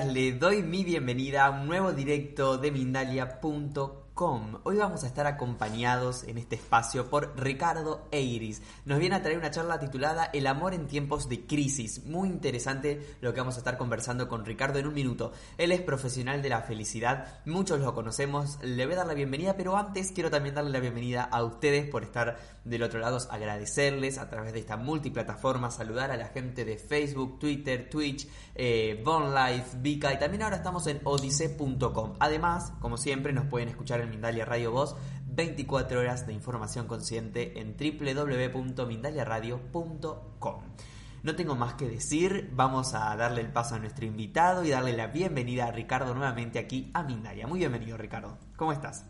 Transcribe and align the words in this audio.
Le 0.00 0.32
doy 0.32 0.62
mi 0.62 0.84
bienvenida 0.84 1.44
a 1.44 1.50
un 1.50 1.66
nuevo 1.66 1.92
directo 1.92 2.56
de 2.56 2.70
Mindalia.com. 2.70 4.11
Hoy 4.22 4.76
vamos 4.76 5.02
a 5.02 5.08
estar 5.08 5.26
acompañados 5.26 6.22
en 6.22 6.38
este 6.38 6.54
espacio 6.54 7.10
por 7.10 7.36
Ricardo 7.36 8.06
Eiris. 8.12 8.62
Nos 8.84 9.00
viene 9.00 9.16
a 9.16 9.22
traer 9.22 9.36
una 9.36 9.50
charla 9.50 9.80
titulada 9.80 10.30
El 10.32 10.46
amor 10.46 10.74
en 10.74 10.86
tiempos 10.86 11.28
de 11.28 11.44
crisis. 11.44 12.04
Muy 12.04 12.28
interesante 12.28 13.16
lo 13.20 13.34
que 13.34 13.40
vamos 13.40 13.56
a 13.56 13.58
estar 13.58 13.76
conversando 13.76 14.28
con 14.28 14.44
Ricardo 14.44 14.78
en 14.78 14.86
un 14.86 14.94
minuto. 14.94 15.32
Él 15.58 15.72
es 15.72 15.80
profesional 15.80 16.40
de 16.40 16.50
la 16.50 16.62
felicidad, 16.62 17.40
muchos 17.46 17.80
lo 17.80 17.96
conocemos, 17.96 18.60
le 18.62 18.86
voy 18.86 18.94
a 18.94 18.98
dar 18.98 19.08
la 19.08 19.14
bienvenida, 19.14 19.56
pero 19.56 19.76
antes 19.76 20.12
quiero 20.12 20.30
también 20.30 20.54
darle 20.54 20.70
la 20.70 20.78
bienvenida 20.78 21.24
a 21.24 21.42
ustedes 21.42 21.90
por 21.90 22.04
estar 22.04 22.38
del 22.64 22.84
otro 22.84 23.00
lado, 23.00 23.18
agradecerles 23.28 24.18
a 24.18 24.30
través 24.30 24.52
de 24.52 24.60
esta 24.60 24.76
multiplataforma, 24.76 25.72
saludar 25.72 26.12
a 26.12 26.16
la 26.16 26.28
gente 26.28 26.64
de 26.64 26.78
Facebook, 26.78 27.40
Twitter, 27.40 27.90
Twitch, 27.90 28.28
eh, 28.54 29.02
Von 29.04 29.34
Life, 29.34 29.78
Vika 29.80 30.14
y 30.14 30.20
también 30.20 30.44
ahora 30.44 30.58
estamos 30.58 30.86
en 30.86 31.00
odise.com. 31.02 32.12
Además, 32.20 32.72
como 32.78 32.96
siempre, 32.96 33.32
nos 33.32 33.46
pueden 33.46 33.68
escuchar 33.68 34.00
en 34.00 34.11
Mindalia 34.12 34.44
Radio 34.44 34.70
Voz 34.70 34.94
24 35.26 36.00
horas 36.00 36.26
de 36.26 36.34
información 36.34 36.86
consciente 36.86 37.58
en 37.58 37.74
www.mindaliaradio.com. 37.76 40.62
No 41.22 41.36
tengo 41.36 41.54
más 41.54 41.74
que 41.74 41.86
decir, 41.86 42.48
vamos 42.52 42.94
a 42.94 43.14
darle 43.16 43.40
el 43.40 43.52
paso 43.52 43.76
a 43.76 43.78
nuestro 43.78 44.04
invitado 44.04 44.64
y 44.64 44.70
darle 44.70 44.92
la 44.92 45.06
bienvenida 45.06 45.66
a 45.66 45.72
Ricardo 45.72 46.14
nuevamente 46.14 46.58
aquí 46.58 46.90
a 46.94 47.04
Mindalia. 47.04 47.46
Muy 47.46 47.60
bienvenido 47.60 47.96
Ricardo, 47.96 48.38
¿cómo 48.56 48.72
estás? 48.72 49.06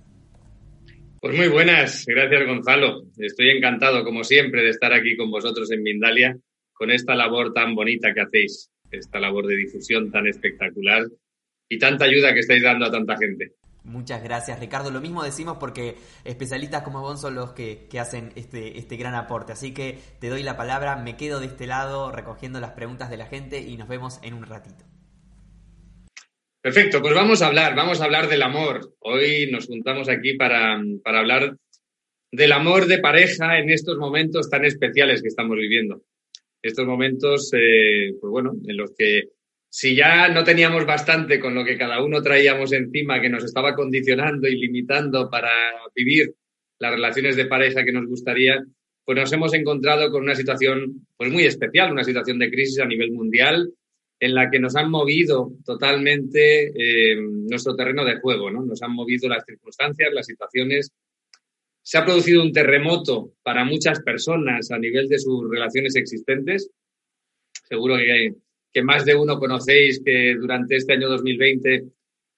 Pues 1.21 1.37
muy 1.37 1.49
buenas, 1.49 2.05
gracias 2.07 2.47
Gonzalo. 2.47 3.03
Estoy 3.17 3.51
encantado, 3.51 4.05
como 4.05 4.25
siempre, 4.25 4.63
de 4.63 4.71
estar 4.71 4.93
aquí 4.93 5.17
con 5.17 5.31
vosotros 5.31 5.71
en 5.73 5.83
Mindalia, 5.83 6.37
con 6.73 6.91
esta 6.91 7.15
labor 7.15 7.53
tan 7.53 7.75
bonita 7.75 8.15
que 8.15 8.21
hacéis, 8.21 8.71
esta 8.91 9.19
labor 9.19 9.47
de 9.47 9.57
difusión 9.57 10.13
tan 10.13 10.27
espectacular 10.27 11.05
y 11.69 11.79
tanta 11.79 12.05
ayuda 12.05 12.35
que 12.35 12.41
estáis 12.41 12.63
dando 12.63 12.87
a 12.87 12.91
tanta 12.91 13.17
gente. 13.17 13.53
Muchas 13.85 14.23
gracias, 14.23 14.61
Ricardo. 14.61 14.91
Lo 14.91 15.01
mismo 15.01 15.25
decimos 15.25 15.57
porque 15.59 15.97
especialistas 16.25 16.83
como 16.83 17.01
vos 17.01 17.21
son 17.21 17.35
los 17.35 17.53
que, 17.53 17.89
que, 17.91 17.99
hacen 17.99 18.33
este, 18.37 18.79
este 18.79 18.97
gran 18.97 19.15
aporte. 19.15 19.53
Así 19.53 19.75
que 19.75 19.99
te 20.21 20.29
doy 20.29 20.43
la 20.45 20.57
palabra, 20.57 20.97
me 20.97 21.17
quedo 21.17 21.41
de 21.41 21.47
este 21.47 21.67
lado 21.67 22.13
recogiendo 22.13 22.61
las 22.61 22.73
preguntas 22.73 23.11
de 23.11 23.17
la 23.17 23.27
gente 23.27 23.61
y 23.61 23.77
nos 23.77 23.89
vemos 23.89 24.21
en 24.23 24.35
un 24.35 24.45
ratito. 24.45 24.85
Perfecto, 26.61 27.03
pues 27.03 27.13
vamos 27.13 27.43
a 27.43 27.49
hablar, 27.49 27.75
vamos 27.75 28.01
a 28.01 28.05
hablar 28.05 28.29
del 28.29 28.43
amor. 28.43 28.95
Hoy 29.01 29.51
nos 29.51 29.67
juntamos 29.67 30.09
aquí 30.09 30.35
para, 30.35 30.81
para 31.03 31.19
hablar 31.19 31.57
del 32.31 32.53
amor 32.53 32.87
de 32.87 32.99
pareja 32.99 33.59
en 33.59 33.69
estos 33.69 33.99
momentos 33.99 34.49
tan 34.49 34.65
especiales 34.65 35.23
que 35.23 35.29
estamos 35.29 35.57
viviendo. 35.57 36.03
Estos 36.63 36.87
momentos, 36.87 37.51
eh, 37.53 38.15
pues 38.21 38.31
bueno, 38.31 38.53
en 38.65 38.77
los 38.77 38.93
que 38.97 39.31
si 39.75 39.95
ya 39.95 40.29
no 40.29 40.45
teníamos 40.45 40.85
bastante 40.85 41.41
con 41.41 41.55
lo 41.55 41.65
que 41.65 41.79
cada 41.79 42.05
uno 42.05 42.21
traíamos 42.21 42.75
encima 42.75 43.23
que 43.23 43.31
nos 43.31 43.43
estaba 43.43 43.75
condicionando 43.75 44.47
y 44.47 44.57
limitando 44.57 45.31
para 45.31 45.49
vivir 45.95 46.35
las 46.79 46.93
relaciones 46.93 47.37
de 47.37 47.47
pareja 47.47 47.83
que 47.83 47.91
nos 47.91 48.07
gustaría, 48.07 48.63
pues 49.03 49.19
nos 49.19 49.33
hemos 49.33 49.55
encontrado 49.55 50.13
con 50.13 50.25
una 50.25 50.35
situación 50.35 51.07
pues 51.17 51.33
muy 51.33 51.45
especial, 51.45 51.91
una 51.91 52.05
situación 52.05 52.39
de 52.39 52.51
crisis 52.51 52.81
a 52.81 52.85
nivel 52.85 53.13
mundial 53.13 53.73
en 54.21 54.35
la 54.35 54.51
que 54.51 54.61
nos 54.61 54.77
han 54.77 54.91
movido 54.91 55.53
totalmente 55.65 56.67
eh, 56.67 57.17
nuestro 57.19 57.75
terreno 57.75 58.05
de 58.05 58.21
juego, 58.21 58.51
¿no? 58.51 58.63
Nos 58.67 58.83
han 58.83 58.93
movido 58.93 59.27
las 59.27 59.43
circunstancias, 59.47 60.13
las 60.13 60.27
situaciones. 60.27 60.93
Se 61.81 61.97
ha 61.97 62.05
producido 62.05 62.43
un 62.43 62.53
terremoto 62.53 63.33
para 63.43 63.65
muchas 63.65 64.03
personas 64.03 64.71
a 64.71 64.79
nivel 64.79 65.09
de 65.09 65.19
sus 65.19 65.51
relaciones 65.51 65.97
existentes. 65.97 66.71
Seguro 67.67 67.97
que 67.97 68.35
que 68.73 68.83
más 68.83 69.05
de 69.05 69.15
uno 69.15 69.39
conocéis 69.39 70.03
que 70.05 70.35
durante 70.35 70.77
este 70.77 70.95
año 70.95 71.09
2020 71.09 71.85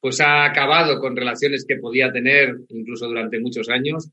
pues 0.01 0.21
ha 0.21 0.45
acabado 0.45 1.01
con 1.01 1.17
relaciones 1.17 1.65
que 1.67 1.77
podía 1.77 2.13
tener 2.13 2.57
incluso 2.69 3.07
durante 3.07 3.41
muchos 3.41 3.71
años. 3.71 4.11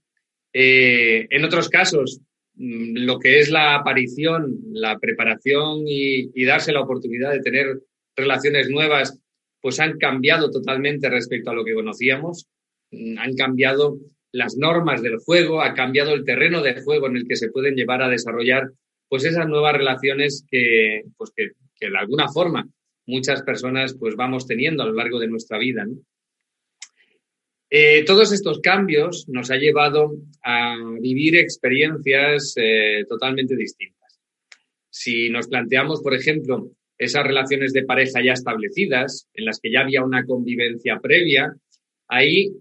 Eh, 0.54 1.28
en 1.30 1.44
otros 1.44 1.68
casos, 1.68 2.22
mm, 2.56 3.00
lo 3.00 3.20
que 3.20 3.40
es 3.40 3.50
la 3.50 3.76
aparición, 3.76 4.58
la 4.72 4.98
preparación 5.00 5.84
y, 5.86 6.32
y, 6.34 6.46
darse 6.46 6.72
la 6.72 6.80
oportunidad 6.82 7.34
de 7.34 7.42
tener 7.42 7.82
relaciones 8.16 8.70
nuevas, 8.70 9.20
pues 9.60 9.82
han 9.82 9.98
cambiado 9.98 10.50
totalmente 10.50 11.10
respecto 11.10 11.52
a 11.52 11.56
lo 11.56 11.66
que 11.66 11.74
conocíamos. 11.74 12.48
Mm, 12.92 13.18
han 13.18 13.36
cambiado 13.36 13.98
las 14.32 14.56
normas 14.56 15.02
del 15.02 15.18
juego, 15.18 15.62
ha 15.62 15.74
cambiado 15.74 16.14
el 16.14 16.24
terreno 16.24 16.62
de 16.62 16.82
juego 16.82 17.08
en 17.08 17.18
el 17.18 17.28
que 17.28 17.36
se 17.36 17.50
pueden 17.50 17.76
llevar 17.76 18.02
a 18.02 18.10
desarrollar 18.10 18.72
pues 19.10 19.26
esas 19.26 19.46
nuevas 19.46 19.74
relaciones 19.74 20.46
que, 20.50 21.02
pues 21.18 21.32
que 21.36 21.50
que 21.82 21.90
de 21.90 21.98
alguna 21.98 22.28
forma 22.30 22.70
muchas 23.08 23.42
personas 23.42 23.96
pues 24.00 24.16
vamos 24.16 24.46
teniendo 24.46 24.84
a 24.84 24.86
lo 24.86 24.94
largo 24.94 25.20
de 25.20 25.28
nuestra 25.28 25.58
vida. 25.58 25.86
Eh, 27.70 28.04
todos 28.06 28.32
estos 28.32 28.60
cambios 28.60 29.26
nos 29.28 29.50
ha 29.50 29.56
llevado 29.56 30.12
a 30.44 30.76
vivir 31.00 31.38
experiencias 31.38 32.54
eh, 32.58 33.06
totalmente 33.10 33.56
distintas. 33.56 34.20
Si 34.90 35.30
nos 35.30 35.48
planteamos, 35.48 36.02
por 36.02 36.14
ejemplo, 36.14 36.72
esas 36.98 37.26
relaciones 37.26 37.74
de 37.74 37.86
pareja 37.86 38.22
ya 38.24 38.34
establecidas, 38.34 39.28
en 39.34 39.46
las 39.46 39.60
que 39.60 39.72
ya 39.72 39.82
había 39.82 40.04
una 40.04 40.26
convivencia 40.26 41.00
previa, 41.02 41.56
ahí 42.10 42.52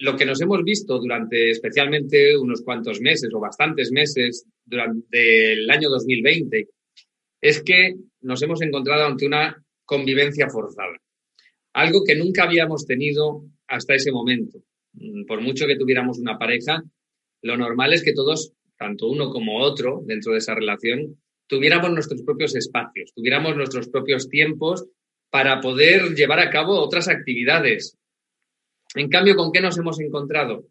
lo 0.00 0.16
que 0.16 0.26
nos 0.26 0.40
hemos 0.40 0.62
visto 0.62 0.98
durante 0.98 1.50
especialmente 1.50 2.36
unos 2.36 2.62
cuantos 2.62 3.00
meses 3.00 3.30
o 3.32 3.40
bastantes 3.40 3.90
meses 3.90 4.44
durante 4.64 5.52
el 5.52 5.70
año 5.70 5.88
2020 5.88 6.68
es 7.40 7.62
que 7.62 7.94
nos 8.20 8.42
hemos 8.42 8.62
encontrado 8.62 9.06
ante 9.06 9.26
una 9.26 9.64
convivencia 9.84 10.48
forzada. 10.48 10.96
Algo 11.72 12.02
que 12.04 12.16
nunca 12.16 12.44
habíamos 12.44 12.86
tenido 12.86 13.44
hasta 13.66 13.94
ese 13.94 14.10
momento. 14.12 14.58
Mm, 14.94 15.24
por 15.26 15.40
mucho 15.40 15.66
que 15.66 15.76
tuviéramos 15.76 16.18
una 16.18 16.38
pareja, 16.38 16.82
lo 17.42 17.56
normal 17.56 17.92
es 17.92 18.02
que 18.02 18.12
todos, 18.12 18.52
tanto 18.76 19.08
uno 19.08 19.30
como 19.30 19.60
otro, 19.60 20.02
dentro 20.04 20.32
de 20.32 20.38
esa 20.38 20.54
relación, 20.54 21.20
tuviéramos 21.46 21.90
nuestros 21.92 22.22
propios 22.22 22.54
espacios, 22.56 23.12
tuviéramos 23.14 23.56
nuestros 23.56 23.88
propios 23.88 24.28
tiempos 24.28 24.86
para 25.30 25.60
poder 25.60 26.14
llevar 26.14 26.40
a 26.40 26.50
cabo 26.50 26.80
otras 26.80 27.08
actividades. 27.08 27.96
En 28.94 29.08
cambio, 29.08 29.36
¿con 29.36 29.52
qué 29.52 29.60
nos 29.60 29.78
hemos 29.78 30.00
encontrado? 30.00 30.66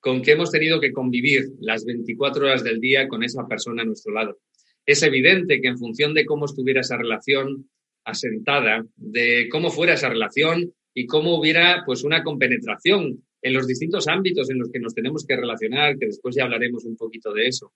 Con 0.00 0.22
que 0.22 0.32
hemos 0.32 0.50
tenido 0.50 0.80
que 0.80 0.92
convivir 0.92 1.44
las 1.60 1.84
24 1.84 2.44
horas 2.44 2.62
del 2.62 2.80
día 2.80 3.08
con 3.08 3.22
esa 3.24 3.46
persona 3.46 3.82
a 3.82 3.86
nuestro 3.86 4.12
lado 4.12 4.38
es 4.86 5.02
evidente 5.02 5.60
que 5.60 5.68
en 5.68 5.78
función 5.78 6.14
de 6.14 6.24
cómo 6.24 6.46
estuviera 6.46 6.80
esa 6.80 6.96
relación 6.96 7.70
asentada, 8.04 8.84
de 8.96 9.48
cómo 9.50 9.70
fuera 9.70 9.94
esa 9.94 10.08
relación 10.08 10.72
y 10.94 11.06
cómo 11.06 11.38
hubiera 11.38 11.82
pues 11.86 12.04
una 12.04 12.22
compenetración 12.22 13.24
en 13.40 13.52
los 13.52 13.66
distintos 13.66 14.08
ámbitos 14.08 14.50
en 14.50 14.58
los 14.58 14.70
que 14.70 14.80
nos 14.80 14.94
tenemos 14.94 15.24
que 15.26 15.36
relacionar, 15.36 15.98
que 15.98 16.06
después 16.06 16.34
ya 16.34 16.44
hablaremos 16.44 16.84
un 16.84 16.96
poquito 16.96 17.32
de 17.32 17.48
eso, 17.48 17.72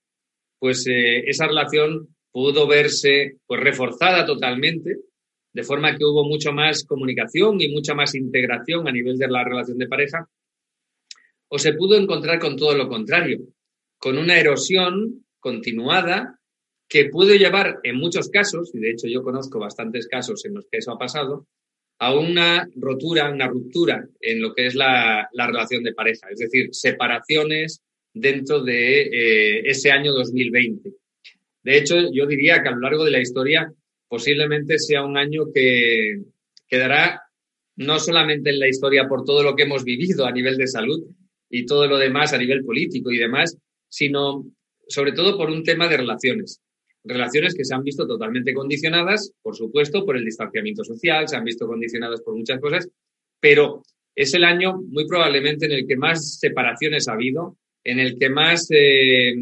pues 0.59 0.87
eh, 0.87 1.29
esa 1.29 1.47
relación 1.47 2.15
pudo 2.31 2.67
verse 2.67 3.39
pues 3.47 3.61
reforzada 3.61 4.27
totalmente, 4.27 4.97
de 5.53 5.63
forma 5.63 5.97
que 5.97 6.05
hubo 6.05 6.25
mucho 6.25 6.53
más 6.53 6.85
comunicación 6.85 7.61
y 7.61 7.69
mucha 7.69 7.95
más 7.95 8.15
integración 8.15 8.87
a 8.87 8.93
nivel 8.93 9.17
de 9.17 9.29
la 9.29 9.43
relación 9.43 9.79
de 9.79 9.89
pareja, 9.89 10.29
o 11.49 11.59
se 11.59 11.73
pudo 11.73 11.97
encontrar 11.97 12.39
con 12.39 12.57
todo 12.57 12.77
lo 12.77 12.89
contrario, 12.89 13.41
con 13.99 14.19
una 14.19 14.39
erosión 14.39 15.25
continuada 15.41 16.36
que 16.89 17.07
puede 17.07 17.39
llevar 17.39 17.81
en 17.83 17.97
muchos 17.97 18.29
casos, 18.29 18.75
y 18.75 18.79
de 18.79 18.91
hecho 18.91 19.09
yo 19.09 19.23
conozco 19.23 19.59
bastantes 19.59 20.07
casos 20.07 20.45
en 20.45 20.55
los 20.55 20.67
que 20.71 20.79
eso 20.79 20.93
ha 20.93 20.99
pasado, 20.99 21.47
a 21.99 22.15
una 22.15 22.69
rotura, 22.77 23.31
una 23.31 23.49
ruptura 23.49 24.07
en 24.21 24.41
lo 24.41 24.55
que 24.55 24.67
es 24.67 24.75
la, 24.75 25.29
la 25.33 25.47
relación 25.47 25.83
de 25.83 25.95
pareja, 25.95 26.29
es 26.31 26.39
decir, 26.39 26.69
separaciones 26.73 27.83
dentro 28.13 28.63
de 28.63 29.03
eh, 29.03 29.63
ese 29.65 29.91
año 29.91 30.13
2020. 30.13 30.91
De 31.63 31.79
hecho, 31.79 31.97
yo 32.13 32.27
diría 32.27 32.63
que 32.63 32.69
a 32.69 32.73
lo 32.73 32.81
largo 32.81 33.05
de 33.05 33.11
la 33.11 33.21
historia 33.21 33.73
posiblemente 34.09 34.79
sea 34.79 35.05
un 35.05 35.17
año 35.17 35.53
que 35.53 36.23
quedará 36.69 37.23
no 37.77 37.99
solamente 37.99 38.51
en 38.51 38.61
la 38.61 38.69
historia 38.69 39.07
por 39.09 39.25
todo 39.25 39.43
lo 39.43 39.55
que 39.55 39.65
hemos 39.65 39.85
vivido 39.85 40.27
a 40.27 40.33
nivel 40.33 40.57
de 40.57 40.67
salud 40.67 41.03
y 41.51 41.67
todo 41.67 41.87
lo 41.87 41.99
demás 41.99 42.33
a 42.33 42.39
nivel 42.39 42.65
político 42.65 43.11
y 43.11 43.19
demás, 43.19 43.59
sino 43.89 44.47
sobre 44.89 45.13
todo 45.13 45.37
por 45.37 45.51
un 45.51 45.63
tema 45.63 45.89
de 45.89 45.99
relaciones. 45.99 46.61
Relaciones 47.07 47.55
que 47.55 47.65
se 47.65 47.75
han 47.75 47.85
visto 47.85 48.07
totalmente 48.07 48.53
condicionadas, 48.53 49.33
por 49.43 49.55
supuesto, 49.55 50.05
por 50.05 50.17
el 50.17 50.25
distanciamiento 50.25 50.83
social, 50.83 51.29
se 51.29 51.37
han 51.37 51.45
visto 51.45 51.67
condicionadas 51.67 52.21
por 52.23 52.37
muchas 52.37 52.61
cosas, 52.61 52.89
pero 53.41 53.83
es 54.15 54.35
el 54.35 54.45
año 54.45 54.81
muy 54.83 55.07
probablemente 55.07 55.67
en 55.67 55.73
el 55.73 55.87
que 55.87 55.97
más 55.97 56.39
separaciones 56.39 57.07
ha 57.07 57.13
habido, 57.13 57.59
en 57.85 58.01
el 58.01 58.19
que 58.19 58.29
más 58.29 58.67
eh, 58.71 59.35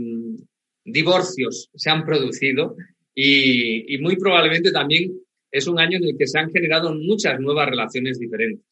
divorcios 0.84 1.70
se 1.74 1.90
han 1.90 2.04
producido 2.04 2.76
y, 3.14 3.96
muy 3.98 4.16
probablemente 4.16 4.72
también 4.72 5.12
es 5.50 5.66
un 5.68 5.78
año 5.78 5.98
en 5.98 6.04
el 6.04 6.18
que 6.18 6.26
se 6.26 6.38
han 6.38 6.50
generado 6.50 6.94
muchas 6.94 7.38
nuevas 7.38 7.68
relaciones 7.68 8.18
diferentes. 8.18 8.66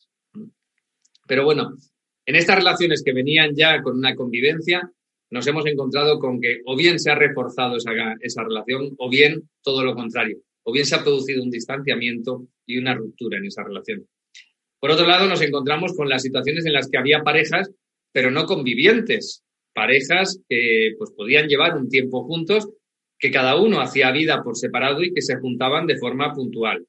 Pero 1.26 1.44
bueno, 1.44 1.76
en 2.26 2.36
estas 2.36 2.56
relaciones 2.56 3.02
que 3.04 3.12
venían 3.12 3.54
ya 3.54 3.80
con 3.80 3.96
una 3.96 4.16
convivencia, 4.16 4.90
nos 5.32 5.46
hemos 5.46 5.64
encontrado 5.66 6.18
con 6.18 6.40
que 6.40 6.60
o 6.66 6.76
bien 6.76 7.00
se 7.00 7.10
ha 7.10 7.14
reforzado 7.14 7.76
esa, 7.76 7.90
esa 8.20 8.44
relación 8.44 8.94
o 8.98 9.08
bien 9.08 9.48
todo 9.62 9.82
lo 9.82 9.94
contrario, 9.94 10.36
o 10.62 10.72
bien 10.72 10.84
se 10.84 10.94
ha 10.94 11.02
producido 11.02 11.42
un 11.42 11.50
distanciamiento 11.50 12.46
y 12.66 12.76
una 12.76 12.94
ruptura 12.94 13.38
en 13.38 13.46
esa 13.46 13.64
relación. 13.64 14.06
Por 14.78 14.90
otro 14.90 15.06
lado, 15.06 15.26
nos 15.26 15.40
encontramos 15.40 15.94
con 15.96 16.10
las 16.10 16.22
situaciones 16.22 16.66
en 16.66 16.74
las 16.74 16.90
que 16.90 16.98
había 16.98 17.22
parejas, 17.22 17.70
pero 18.12 18.30
no 18.30 18.44
convivientes, 18.44 19.42
parejas 19.72 20.38
que 20.48 20.92
pues, 20.98 21.12
podían 21.12 21.48
llevar 21.48 21.78
un 21.78 21.88
tiempo 21.88 22.24
juntos, 22.24 22.68
que 23.18 23.30
cada 23.30 23.56
uno 23.56 23.80
hacía 23.80 24.10
vida 24.10 24.42
por 24.42 24.56
separado 24.56 25.02
y 25.02 25.14
que 25.14 25.22
se 25.22 25.36
juntaban 25.36 25.86
de 25.86 25.96
forma 25.96 26.34
puntual. 26.34 26.84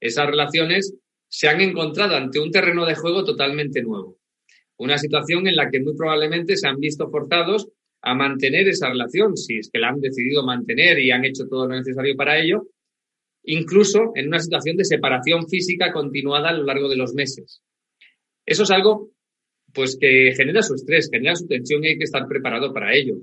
Esas 0.00 0.26
relaciones 0.26 0.94
se 1.28 1.48
han 1.48 1.60
encontrado 1.60 2.16
ante 2.16 2.40
un 2.40 2.50
terreno 2.50 2.86
de 2.86 2.94
juego 2.94 3.24
totalmente 3.24 3.82
nuevo. 3.82 4.16
Una 4.78 4.98
situación 4.98 5.46
en 5.46 5.56
la 5.56 5.70
que 5.70 5.80
muy 5.80 5.94
probablemente 5.96 6.56
se 6.56 6.66
han 6.66 6.78
visto 6.78 7.08
forzados 7.10 7.68
a 8.02 8.14
mantener 8.14 8.68
esa 8.68 8.90
relación, 8.90 9.36
si 9.36 9.58
es 9.58 9.70
que 9.72 9.78
la 9.78 9.88
han 9.88 10.00
decidido 10.00 10.44
mantener 10.44 10.98
y 10.98 11.10
han 11.10 11.24
hecho 11.24 11.46
todo 11.48 11.66
lo 11.66 11.76
necesario 11.76 12.16
para 12.16 12.38
ello, 12.38 12.68
incluso 13.44 14.12
en 14.14 14.28
una 14.28 14.40
situación 14.40 14.76
de 14.76 14.84
separación 14.84 15.48
física 15.48 15.92
continuada 15.92 16.50
a 16.50 16.52
lo 16.52 16.64
largo 16.64 16.88
de 16.88 16.96
los 16.96 17.14
meses. 17.14 17.62
Eso 18.44 18.64
es 18.64 18.70
algo 18.70 19.10
pues 19.72 19.98
que 20.00 20.32
genera 20.36 20.62
su 20.62 20.74
estrés, 20.74 21.08
genera 21.12 21.34
su 21.34 21.46
tensión 21.46 21.84
y 21.84 21.88
hay 21.88 21.98
que 21.98 22.04
estar 22.04 22.26
preparado 22.28 22.72
para 22.72 22.94
ello. 22.94 23.16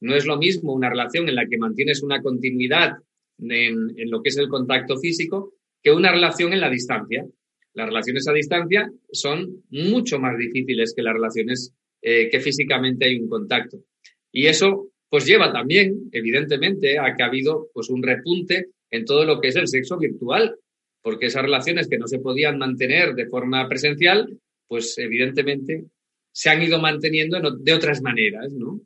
No 0.00 0.14
es 0.14 0.26
lo 0.26 0.38
mismo 0.38 0.72
una 0.72 0.88
relación 0.88 1.28
en 1.28 1.34
la 1.34 1.46
que 1.46 1.58
mantienes 1.58 2.02
una 2.02 2.22
continuidad 2.22 2.92
en, 3.38 4.10
lo 4.10 4.22
que 4.22 4.30
es 4.30 4.38
el 4.38 4.48
contacto 4.48 4.96
físico 4.96 5.54
que 5.82 5.92
una 5.92 6.10
relación 6.10 6.52
en 6.52 6.60
la 6.60 6.70
distancia. 6.70 7.26
Las 7.74 7.86
relaciones 7.86 8.26
a 8.28 8.32
distancia 8.32 8.90
son 9.12 9.64
mucho 9.70 10.18
más 10.18 10.36
difíciles 10.36 10.92
que 10.94 11.02
las 11.02 11.14
relaciones 11.14 11.72
eh, 12.02 12.28
que 12.30 12.40
físicamente 12.40 13.06
hay 13.06 13.18
un 13.18 13.28
contacto. 13.28 13.84
Y 14.32 14.46
eso 14.46 14.90
pues 15.08 15.26
lleva 15.26 15.52
también, 15.52 16.08
evidentemente, 16.12 16.98
a 16.98 17.14
que 17.16 17.22
ha 17.22 17.26
habido 17.26 17.68
pues 17.74 17.90
un 17.90 18.02
repunte 18.02 18.68
en 18.90 19.04
todo 19.04 19.24
lo 19.24 19.40
que 19.40 19.48
es 19.48 19.56
el 19.56 19.66
sexo 19.66 19.98
virtual, 19.98 20.56
porque 21.02 21.26
esas 21.26 21.42
relaciones 21.42 21.88
que 21.88 21.98
no 21.98 22.06
se 22.06 22.20
podían 22.20 22.58
mantener 22.58 23.14
de 23.14 23.26
forma 23.26 23.68
presencial, 23.68 24.38
pues 24.68 24.96
evidentemente 24.98 25.84
se 26.32 26.50
han 26.50 26.62
ido 26.62 26.80
manteniendo 26.80 27.40
de 27.40 27.72
otras 27.72 28.00
maneras, 28.02 28.52
¿no? 28.52 28.80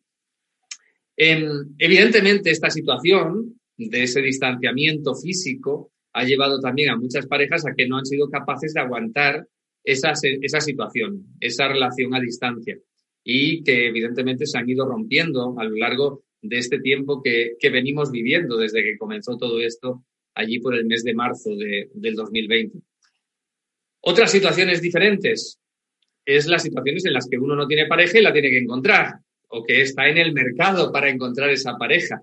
Em, 1.17 1.75
evidentemente 1.79 2.51
esta 2.51 2.71
situación 2.71 3.61
de 3.77 4.03
ese 4.03 4.21
distanciamiento 4.21 5.15
físico 5.15 5.93
ha 6.15 6.25
llevado 6.25 6.61
también 6.61 6.91
a 6.91 6.97
muchas 6.97 7.27
parejas 7.27 7.67
a 7.67 7.75
que 7.75 7.87
no 7.87 7.99
han 7.99 8.07
sido 8.07 8.31
capaces 8.31 8.73
de 8.73 8.81
aguantar 8.81 9.47
esa, 9.83 10.13
esa 10.23 10.61
situación, 10.61 11.27
esa 11.41 11.69
relación 11.69 12.15
a 12.15 12.21
distancia 12.21 12.79
y 13.25 13.63
que 13.65 13.89
evidentemente 13.89 14.47
se 14.47 14.59
han 14.59 14.69
ido 14.69 14.87
rompiendo 14.87 15.59
a 15.59 15.65
lo 15.65 15.77
largo 15.77 16.25
de 16.41 16.59
este 16.59 16.79
tiempo 16.79 17.23
que, 17.23 17.57
venimos 17.71 18.11
viviendo 18.11 18.57
desde 18.59 18.83
que 18.83 18.99
comenzó 18.99 19.37
todo 19.37 19.61
esto 19.61 20.05
allí 20.35 20.61
por 20.61 20.75
el 20.75 20.85
mes 20.85 21.03
de 21.03 21.15
marzo 21.15 21.51
del 21.57 22.15
2020. 22.15 22.79
Otras 24.03 24.31
situaciones 24.31 24.83
diferentes 24.83 25.59
es 26.25 26.47
las 26.47 26.63
situaciones 26.63 27.05
en 27.07 27.15
las 27.15 27.27
que 27.29 27.39
uno 27.39 27.57
no 27.57 27.67
tiene 27.67 27.87
pareja 27.87 28.19
y 28.19 28.23
la 28.23 28.33
tiene 28.33 28.51
que 28.51 28.59
encontrar 28.59 29.15
o 29.49 29.65
que 29.65 29.81
está 29.81 30.09
en 30.09 30.19
el 30.19 30.33
mercado 30.33 30.93
para 30.93 31.09
encontrar 31.09 31.51
esa 31.51 31.77
pareja. 31.79 32.23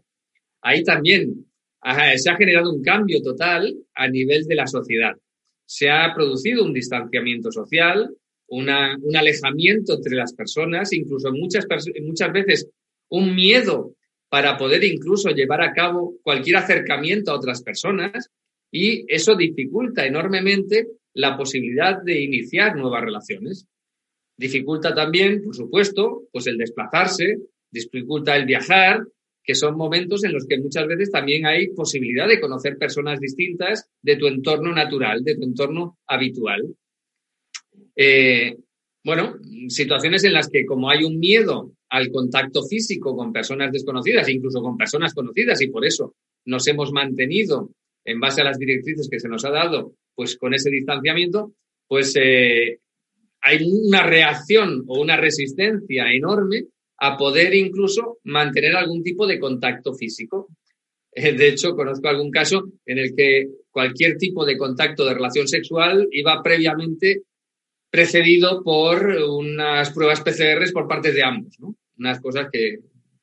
Ahí 0.61 0.83
también 0.83 1.50
se 2.15 2.29
ha 2.29 2.35
generado 2.35 2.71
un 2.71 2.81
cambio 2.81 3.21
total 3.21 3.75
a 3.95 4.07
nivel 4.07 4.45
de 4.45 4.55
la 4.55 4.67
sociedad. 4.67 5.13
Se 5.65 5.89
ha 5.89 6.13
producido 6.13 6.63
un 6.63 6.73
distanciamiento 6.73 7.51
social, 7.51 8.09
un 8.47 8.69
alejamiento 9.15 9.95
entre 9.95 10.15
las 10.15 10.33
personas, 10.33 10.91
incluso 10.93 11.31
muchas, 11.31 11.65
muchas 12.01 12.33
veces 12.33 12.69
un 13.09 13.33
miedo 13.33 13.95
para 14.29 14.57
poder 14.57 14.83
incluso 14.83 15.29
llevar 15.29 15.61
a 15.61 15.73
cabo 15.73 16.15
cualquier 16.23 16.57
acercamiento 16.57 17.31
a 17.31 17.35
otras 17.35 17.61
personas 17.63 18.29
y 18.71 19.05
eso 19.13 19.35
dificulta 19.35 20.05
enormemente 20.05 20.87
la 21.13 21.35
posibilidad 21.35 22.01
de 22.01 22.21
iniciar 22.21 22.75
nuevas 22.75 23.01
relaciones. 23.03 23.65
Dificulta 24.37 24.95
también, 24.95 25.43
por 25.43 25.55
supuesto, 25.55 26.23
pues 26.31 26.47
el 26.47 26.57
desplazarse, 26.57 27.37
dificulta 27.69 28.35
el 28.37 28.45
viajar, 28.45 29.05
que 29.43 29.55
son 29.55 29.75
momentos 29.75 30.23
en 30.23 30.33
los 30.33 30.45
que 30.45 30.59
muchas 30.59 30.87
veces 30.87 31.11
también 31.11 31.45
hay 31.45 31.69
posibilidad 31.69 32.27
de 32.27 32.39
conocer 32.39 32.77
personas 32.77 33.19
distintas 33.19 33.89
de 34.01 34.15
tu 34.17 34.27
entorno 34.27 34.73
natural, 34.73 35.23
de 35.23 35.35
tu 35.35 35.43
entorno 35.43 35.97
habitual. 36.07 36.75
Eh, 37.95 38.55
bueno, 39.03 39.35
situaciones 39.67 40.23
en 40.23 40.33
las 40.33 40.47
que 40.47 40.65
como 40.65 40.89
hay 40.89 41.03
un 41.03 41.19
miedo 41.19 41.73
al 41.89 42.11
contacto 42.11 42.63
físico 42.63 43.15
con 43.15 43.33
personas 43.33 43.71
desconocidas, 43.71 44.29
incluso 44.29 44.61
con 44.61 44.77
personas 44.77 45.13
conocidas, 45.13 45.61
y 45.61 45.67
por 45.67 45.85
eso 45.85 46.15
nos 46.45 46.67
hemos 46.67 46.91
mantenido 46.91 47.71
en 48.05 48.19
base 48.19 48.41
a 48.41 48.45
las 48.45 48.57
directrices 48.57 49.09
que 49.09 49.19
se 49.19 49.27
nos 49.27 49.43
ha 49.45 49.51
dado, 49.51 49.95
pues 50.15 50.37
con 50.37 50.53
ese 50.53 50.69
distanciamiento, 50.69 51.53
pues 51.87 52.15
eh, 52.15 52.79
hay 53.41 53.59
una 53.63 54.03
reacción 54.03 54.83
o 54.87 55.01
una 55.01 55.17
resistencia 55.17 56.11
enorme 56.11 56.67
a 57.03 57.17
poder 57.17 57.55
incluso 57.55 58.19
mantener 58.25 58.75
algún 58.75 59.01
tipo 59.01 59.25
de 59.25 59.39
contacto 59.39 59.95
físico. 59.95 60.49
Eh, 61.11 61.33
de 61.33 61.47
hecho, 61.47 61.75
conozco 61.75 62.07
algún 62.07 62.29
caso 62.29 62.69
en 62.85 62.99
el 62.99 63.15
que 63.15 63.49
cualquier 63.71 64.17
tipo 64.17 64.45
de 64.45 64.55
contacto 64.55 65.03
de 65.03 65.15
relación 65.15 65.47
sexual 65.47 66.07
iba 66.11 66.43
previamente 66.43 67.23
precedido 67.89 68.63
por 68.63 69.03
unas 69.07 69.89
pruebas 69.91 70.21
PCRs 70.21 70.71
por 70.71 70.87
parte 70.87 71.11
de 71.11 71.23
ambos, 71.23 71.59
¿no? 71.59 71.75
Unas 71.97 72.21
cosas 72.21 72.49
que, 72.51 72.77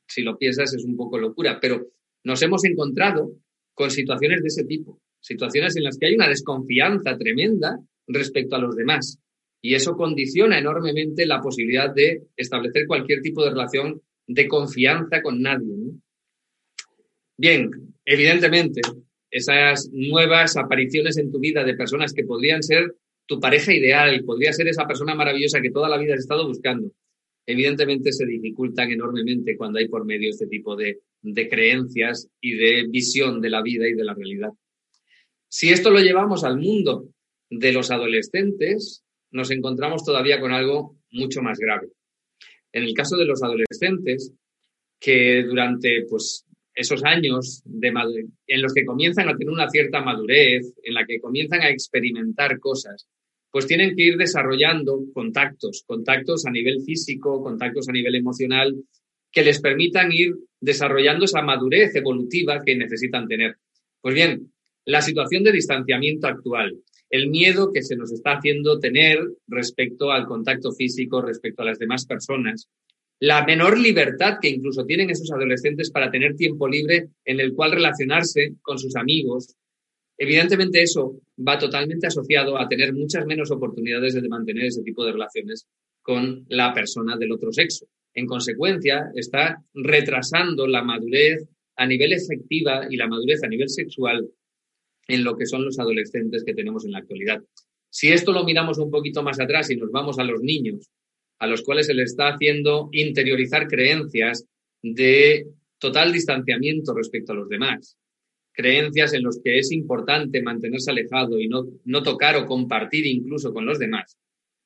si 0.09 0.23
lo 0.23 0.37
piensas, 0.37 0.75
es 0.75 0.85
un 0.85 0.97
poco 0.97 1.17
locura, 1.17 1.61
pero 1.61 1.87
nos 2.25 2.43
hemos 2.43 2.65
encontrado 2.65 3.31
con 3.75 3.93
situaciones 3.93 4.43
de 4.43 4.49
ese 4.49 4.65
tipo, 4.65 5.01
situaciones 5.21 5.77
en 5.77 5.85
las 5.85 5.97
que 5.97 6.07
hay 6.07 6.17
una 6.17 6.29
desconfianza 6.29 7.17
tremenda 7.17 7.79
respecto 8.09 8.57
a 8.57 8.59
los 8.59 8.75
demás. 8.75 9.21
Y 9.61 9.75
eso 9.75 9.97
condiciona 9.97 10.59
enormemente 10.59 11.27
la 11.27 11.41
posibilidad 11.41 11.93
de 11.93 12.29
establecer 12.37 12.87
cualquier 12.87 13.21
tipo 13.21 13.43
de 13.45 13.51
relación 13.51 14.01
de 14.27 14.47
confianza 14.47 15.21
con 15.23 15.41
nadie. 15.43 15.75
Bien, 17.37 17.71
evidentemente, 18.05 18.81
esas 19.31 19.91
nuevas 19.93 20.57
apariciones 20.57 21.19
en 21.19 21.31
tu 21.31 21.39
vida 21.39 21.65
de 21.65 21.75
personas 21.75 22.13
que 22.13 22.25
podrían 22.25 22.63
ser 22.63 22.95
tu 23.27 23.39
pareja 23.41 23.75
ideal, 23.75 24.25
podría 24.25 24.53
ser 24.53 24.69
esa 24.69 24.87
persona 24.87 25.15
maravillosa 25.15 25.61
que 25.61 25.71
toda 25.71 25.89
la 25.89 25.99
vida 25.99 26.15
has 26.15 26.21
estado 26.21 26.47
buscando. 26.47 26.91
Evidentemente 27.47 28.13
se 28.13 28.27
dificultan 28.27 28.91
enormemente 28.91 29.57
cuando 29.57 29.79
hay 29.79 29.89
por 29.89 30.05
medio 30.05 30.31
este 30.31 30.47
tipo 30.47 30.77
de, 30.77 31.01
de 31.23 31.49
creencias 31.49 32.29
y 32.41 32.57
de 32.57 32.87
visión 32.89 33.41
de 33.41 33.51
la 33.51 33.63
vida 33.63 33.89
y 33.89 33.95
de 33.95 34.05
la 34.05 34.15
realidad. 34.15 34.51
Si 35.49 35.71
esto 35.71 35.91
lo 35.91 36.01
llevamos 36.01 36.45
al 36.45 36.59
mundo 36.59 37.09
de 37.51 37.73
los 37.73 37.91
adolescentes, 37.91 39.03
nos 39.31 39.51
encontramos 39.51 40.05
todavía 40.05 40.41
con 40.41 40.53
algo 40.53 40.97
mucho 41.11 41.43
más 41.43 41.59
grave. 41.59 41.89
En 42.73 42.85
el 42.85 42.95
caso 42.95 43.17
de 43.17 43.25
los 43.25 43.43
adolescentes, 43.43 44.33
que 45.01 45.43
durante 45.45 46.05
pues, 46.09 46.45
esos 46.75 47.05
años 47.05 47.63
de 47.65 47.93
en 48.47 48.63
los 48.63 48.73
que 48.73 48.85
comienzan 48.85 49.29
a 49.29 49.37
tener 49.37 49.53
una 49.53 49.69
cierta 49.69 50.01
madurez, 50.01 50.75
en 50.83 50.95
la 50.95 51.05
que 51.07 51.21
comienzan 51.21 51.63
a 51.63 51.71
experimentar 51.71 52.59
cosas, 52.59 53.09
pues 53.51 53.67
tienen 53.67 53.97
que 53.97 54.05
ir 54.05 54.17
desarrollando 54.17 55.01
contactos, 55.13 55.85
contactos 55.87 56.47
a 56.47 56.51
nivel 56.51 56.83
físico, 56.83 57.43
contactos 57.43 57.89
a 57.89 57.93
nivel 57.93 58.15
emocional, 58.15 58.75
que 59.33 59.43
les 59.43 59.61
permitan 59.61 60.13
ir 60.13 60.35
desarrollando 60.61 61.25
esa 61.25 61.43
madurez 61.43 61.95
evolutiva 61.95 62.63
que 62.65 62.77
necesitan 62.77 63.27
tener. 63.27 63.57
Pues 64.01 64.15
bien, 64.15 64.53
la 64.85 65.03
situación 65.03 65.45
de 65.45 65.53
distanciamiento 65.53 66.27
actual, 66.27 66.79
el 67.11 67.29
miedo 67.31 67.73
que 67.73 67.83
se 67.83 67.97
nos 67.97 68.13
está 68.13 68.39
haciendo 68.39 68.79
tener 68.79 69.19
respecto 69.47 70.13
al 70.13 70.27
contacto 70.27 70.73
físico, 70.73 71.23
respecto 71.23 71.63
a 71.63 71.67
las 71.67 71.79
demás 71.79 72.07
personas, 72.07 72.69
la 73.21 73.45
menor 73.45 73.79
libertad 73.79 74.39
que 74.41 74.49
incluso 74.49 74.85
tienen 74.85 75.11
esos 75.11 75.31
adolescentes 75.33 75.91
para 75.91 76.11
tener 76.11 76.37
tiempo 76.37 76.69
libre 76.69 77.09
en 77.25 77.41
el 77.41 77.55
cual 77.55 77.73
relacionarse 77.73 78.55
con 78.63 78.79
sus 78.79 78.95
amigos, 78.95 79.57
Evidentemente 80.19 80.83
eso 80.83 81.21
va 81.39 81.59
totalmente 81.59 82.09
asociado 82.09 82.59
a 82.59 82.69
tener 82.69 82.93
muchas 82.93 83.25
menos 83.25 83.53
oportunidades 83.53 84.15
de 84.15 84.29
mantener 84.29 84.65
ese 84.65 84.83
tipo 84.83 85.05
de 85.05 85.13
relaciones 85.13 85.69
con 86.03 86.45
la 86.49 86.75
persona 86.75 87.17
del 87.17 87.31
otro 87.31 87.53
sexo. 87.53 87.87
En 88.15 88.27
consecuencia, 88.27 89.13
está 89.15 89.63
retrasando 89.73 90.67
la 90.67 90.83
madurez 90.83 91.47
a 91.77 91.87
nivel 91.87 92.13
efectiva 92.13 92.89
y 92.91 92.97
la 92.97 93.07
madurez 93.07 93.45
a 93.45 93.49
nivel 93.49 93.69
sexual 93.69 94.29
en 95.09 95.25
lo 95.25 95.37
que 95.37 95.47
son 95.47 95.65
los 95.65 95.79
adolescentes 95.79 96.45
que 96.45 96.55
tenemos 96.55 96.85
en 96.85 96.93
la 96.93 96.99
actualidad. 96.99 97.43
Si 97.91 98.09
esto 98.09 98.33
lo 98.33 98.45
miramos 98.45 98.79
un 98.79 98.91
poquito 98.91 99.23
más 99.23 99.41
atrás 99.41 99.71
y 99.71 99.77
nos 99.77 99.91
vamos 99.91 100.19
a 100.19 100.25
los 100.25 100.41
niños, 100.43 100.91
a 101.39 101.47
los 101.47 101.63
cuales 101.63 101.87
se 101.87 101.95
les 101.95 102.11
está 102.11 102.29
haciendo 102.29 102.91
interiorizar 102.93 103.67
creencias 103.67 104.45
de 104.83 105.47
total 105.79 106.13
distanciamiento 106.13 106.95
respecto 106.95 107.33
a 107.33 107.37
los 107.37 107.49
demás, 107.49 107.97
creencias 108.53 109.15
en 109.15 109.23
las 109.23 109.41
que 109.43 109.59
es 109.59 109.73
importante 109.73 110.43
mantenerse 110.43 110.91
alejado 110.91 111.39
y 111.39 111.49
no, 111.49 111.65
no 111.85 112.03
tocar 112.03 112.37
o 112.37 112.47
compartir 112.47 113.07
incluso 113.07 113.53
con 113.53 113.65
los 113.65 113.79
demás, 113.79 114.19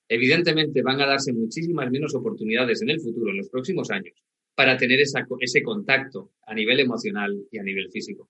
evidentemente 0.08 0.82
van 0.82 1.00
a 1.00 1.06
darse 1.06 1.32
muchísimas 1.32 1.90
menos 1.90 2.14
oportunidades 2.14 2.82
en 2.82 2.90
el 2.90 3.00
futuro, 3.00 3.30
en 3.30 3.36
los 3.36 3.48
próximos 3.48 3.90
años, 3.90 4.14
para 4.54 4.76
tener 4.76 4.98
ese 5.00 5.62
contacto 5.62 6.32
a 6.46 6.54
nivel 6.54 6.80
emocional 6.80 7.38
y 7.50 7.58
a 7.58 7.62
nivel 7.62 7.90
físico. 7.90 8.28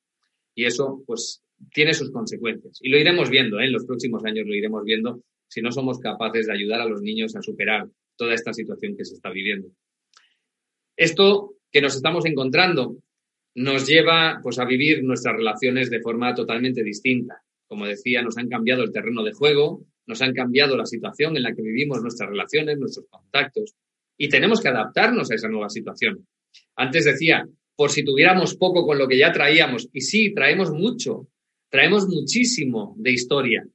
Y 0.54 0.64
eso, 0.64 1.02
pues, 1.06 1.42
tiene 1.72 1.94
sus 1.94 2.10
consecuencias. 2.10 2.78
Y 2.80 2.90
lo 2.90 2.98
iremos 2.98 3.30
viendo, 3.30 3.60
¿eh? 3.60 3.66
en 3.66 3.72
los 3.72 3.84
próximos 3.84 4.24
años 4.24 4.46
lo 4.46 4.54
iremos 4.54 4.84
viendo 4.84 5.22
si 5.48 5.60
no 5.60 5.70
somos 5.70 5.98
capaces 5.98 6.46
de 6.46 6.54
ayudar 6.54 6.80
a 6.80 6.86
los 6.86 7.02
niños 7.02 7.36
a 7.36 7.42
superar 7.42 7.86
toda 8.16 8.34
esta 8.34 8.52
situación 8.52 8.96
que 8.96 9.04
se 9.04 9.14
está 9.14 9.30
viviendo. 9.30 9.68
Esto 10.96 11.54
que 11.70 11.82
nos 11.82 11.94
estamos 11.94 12.24
encontrando 12.26 12.96
nos 13.54 13.86
lleva 13.86 14.40
pues, 14.42 14.58
a 14.58 14.64
vivir 14.64 15.04
nuestras 15.04 15.36
relaciones 15.36 15.90
de 15.90 16.00
forma 16.00 16.34
totalmente 16.34 16.82
distinta. 16.82 17.42
Como 17.66 17.86
decía, 17.86 18.22
nos 18.22 18.38
han 18.38 18.48
cambiado 18.48 18.82
el 18.82 18.92
terreno 18.92 19.22
de 19.22 19.32
juego, 19.32 19.84
nos 20.06 20.22
han 20.22 20.32
cambiado 20.32 20.76
la 20.76 20.86
situación 20.86 21.36
en 21.36 21.42
la 21.42 21.54
que 21.54 21.62
vivimos 21.62 22.02
nuestras 22.02 22.30
relaciones, 22.30 22.78
nuestros 22.78 23.06
contactos, 23.08 23.74
y 24.16 24.28
tenemos 24.28 24.60
que 24.60 24.68
adaptarnos 24.68 25.30
a 25.30 25.34
esa 25.34 25.48
nueva 25.48 25.68
situación. 25.68 26.26
Antes 26.76 27.04
decía, 27.04 27.46
por 27.76 27.90
si 27.90 28.04
tuviéramos 28.04 28.56
poco 28.56 28.86
con 28.86 28.98
lo 28.98 29.08
que 29.08 29.18
ya 29.18 29.32
traíamos, 29.32 29.88
y 29.92 30.00
sí, 30.02 30.34
traemos 30.34 30.70
mucho, 30.70 31.28
traemos 31.72 32.06
muchísimo 32.06 32.94
de 32.98 33.12
historia. 33.12 33.66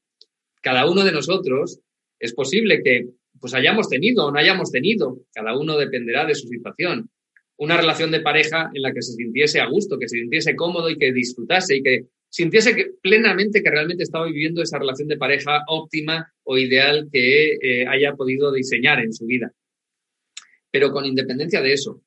Cada 0.61 0.89
uno 0.89 1.03
de 1.03 1.11
nosotros 1.11 1.79
es 2.19 2.33
posible 2.33 2.83
que 2.83 3.09
pues 3.39 3.55
hayamos 3.55 3.89
tenido 3.89 4.27
o 4.27 4.31
no 4.31 4.39
hayamos 4.39 4.71
tenido, 4.71 5.19
cada 5.33 5.57
uno 5.57 5.77
dependerá 5.77 6.25
de 6.25 6.35
su 6.35 6.47
situación, 6.47 7.09
una 7.57 7.75
relación 7.75 8.11
de 8.11 8.21
pareja 8.21 8.69
en 8.73 8.83
la 8.83 8.93
que 8.93 9.01
se 9.01 9.13
sintiese 9.13 9.59
a 9.59 9.65
gusto, 9.65 9.97
que 9.97 10.07
se 10.07 10.19
sintiese 10.19 10.55
cómodo 10.55 10.91
y 10.91 10.97
que 10.97 11.11
disfrutase 11.11 11.77
y 11.77 11.83
que 11.83 12.05
sintiese 12.29 12.93
plenamente 13.01 13.63
que 13.63 13.71
realmente 13.71 14.03
estaba 14.03 14.27
viviendo 14.27 14.61
esa 14.61 14.77
relación 14.77 15.07
de 15.07 15.17
pareja 15.17 15.63
óptima 15.67 16.31
o 16.43 16.57
ideal 16.57 17.09
que 17.11 17.53
eh, 17.53 17.87
haya 17.87 18.13
podido 18.13 18.51
diseñar 18.51 18.99
en 18.99 19.11
su 19.11 19.25
vida. 19.25 19.51
Pero 20.69 20.91
con 20.91 21.05
independencia 21.05 21.61
de 21.61 21.73
eso, 21.73 22.03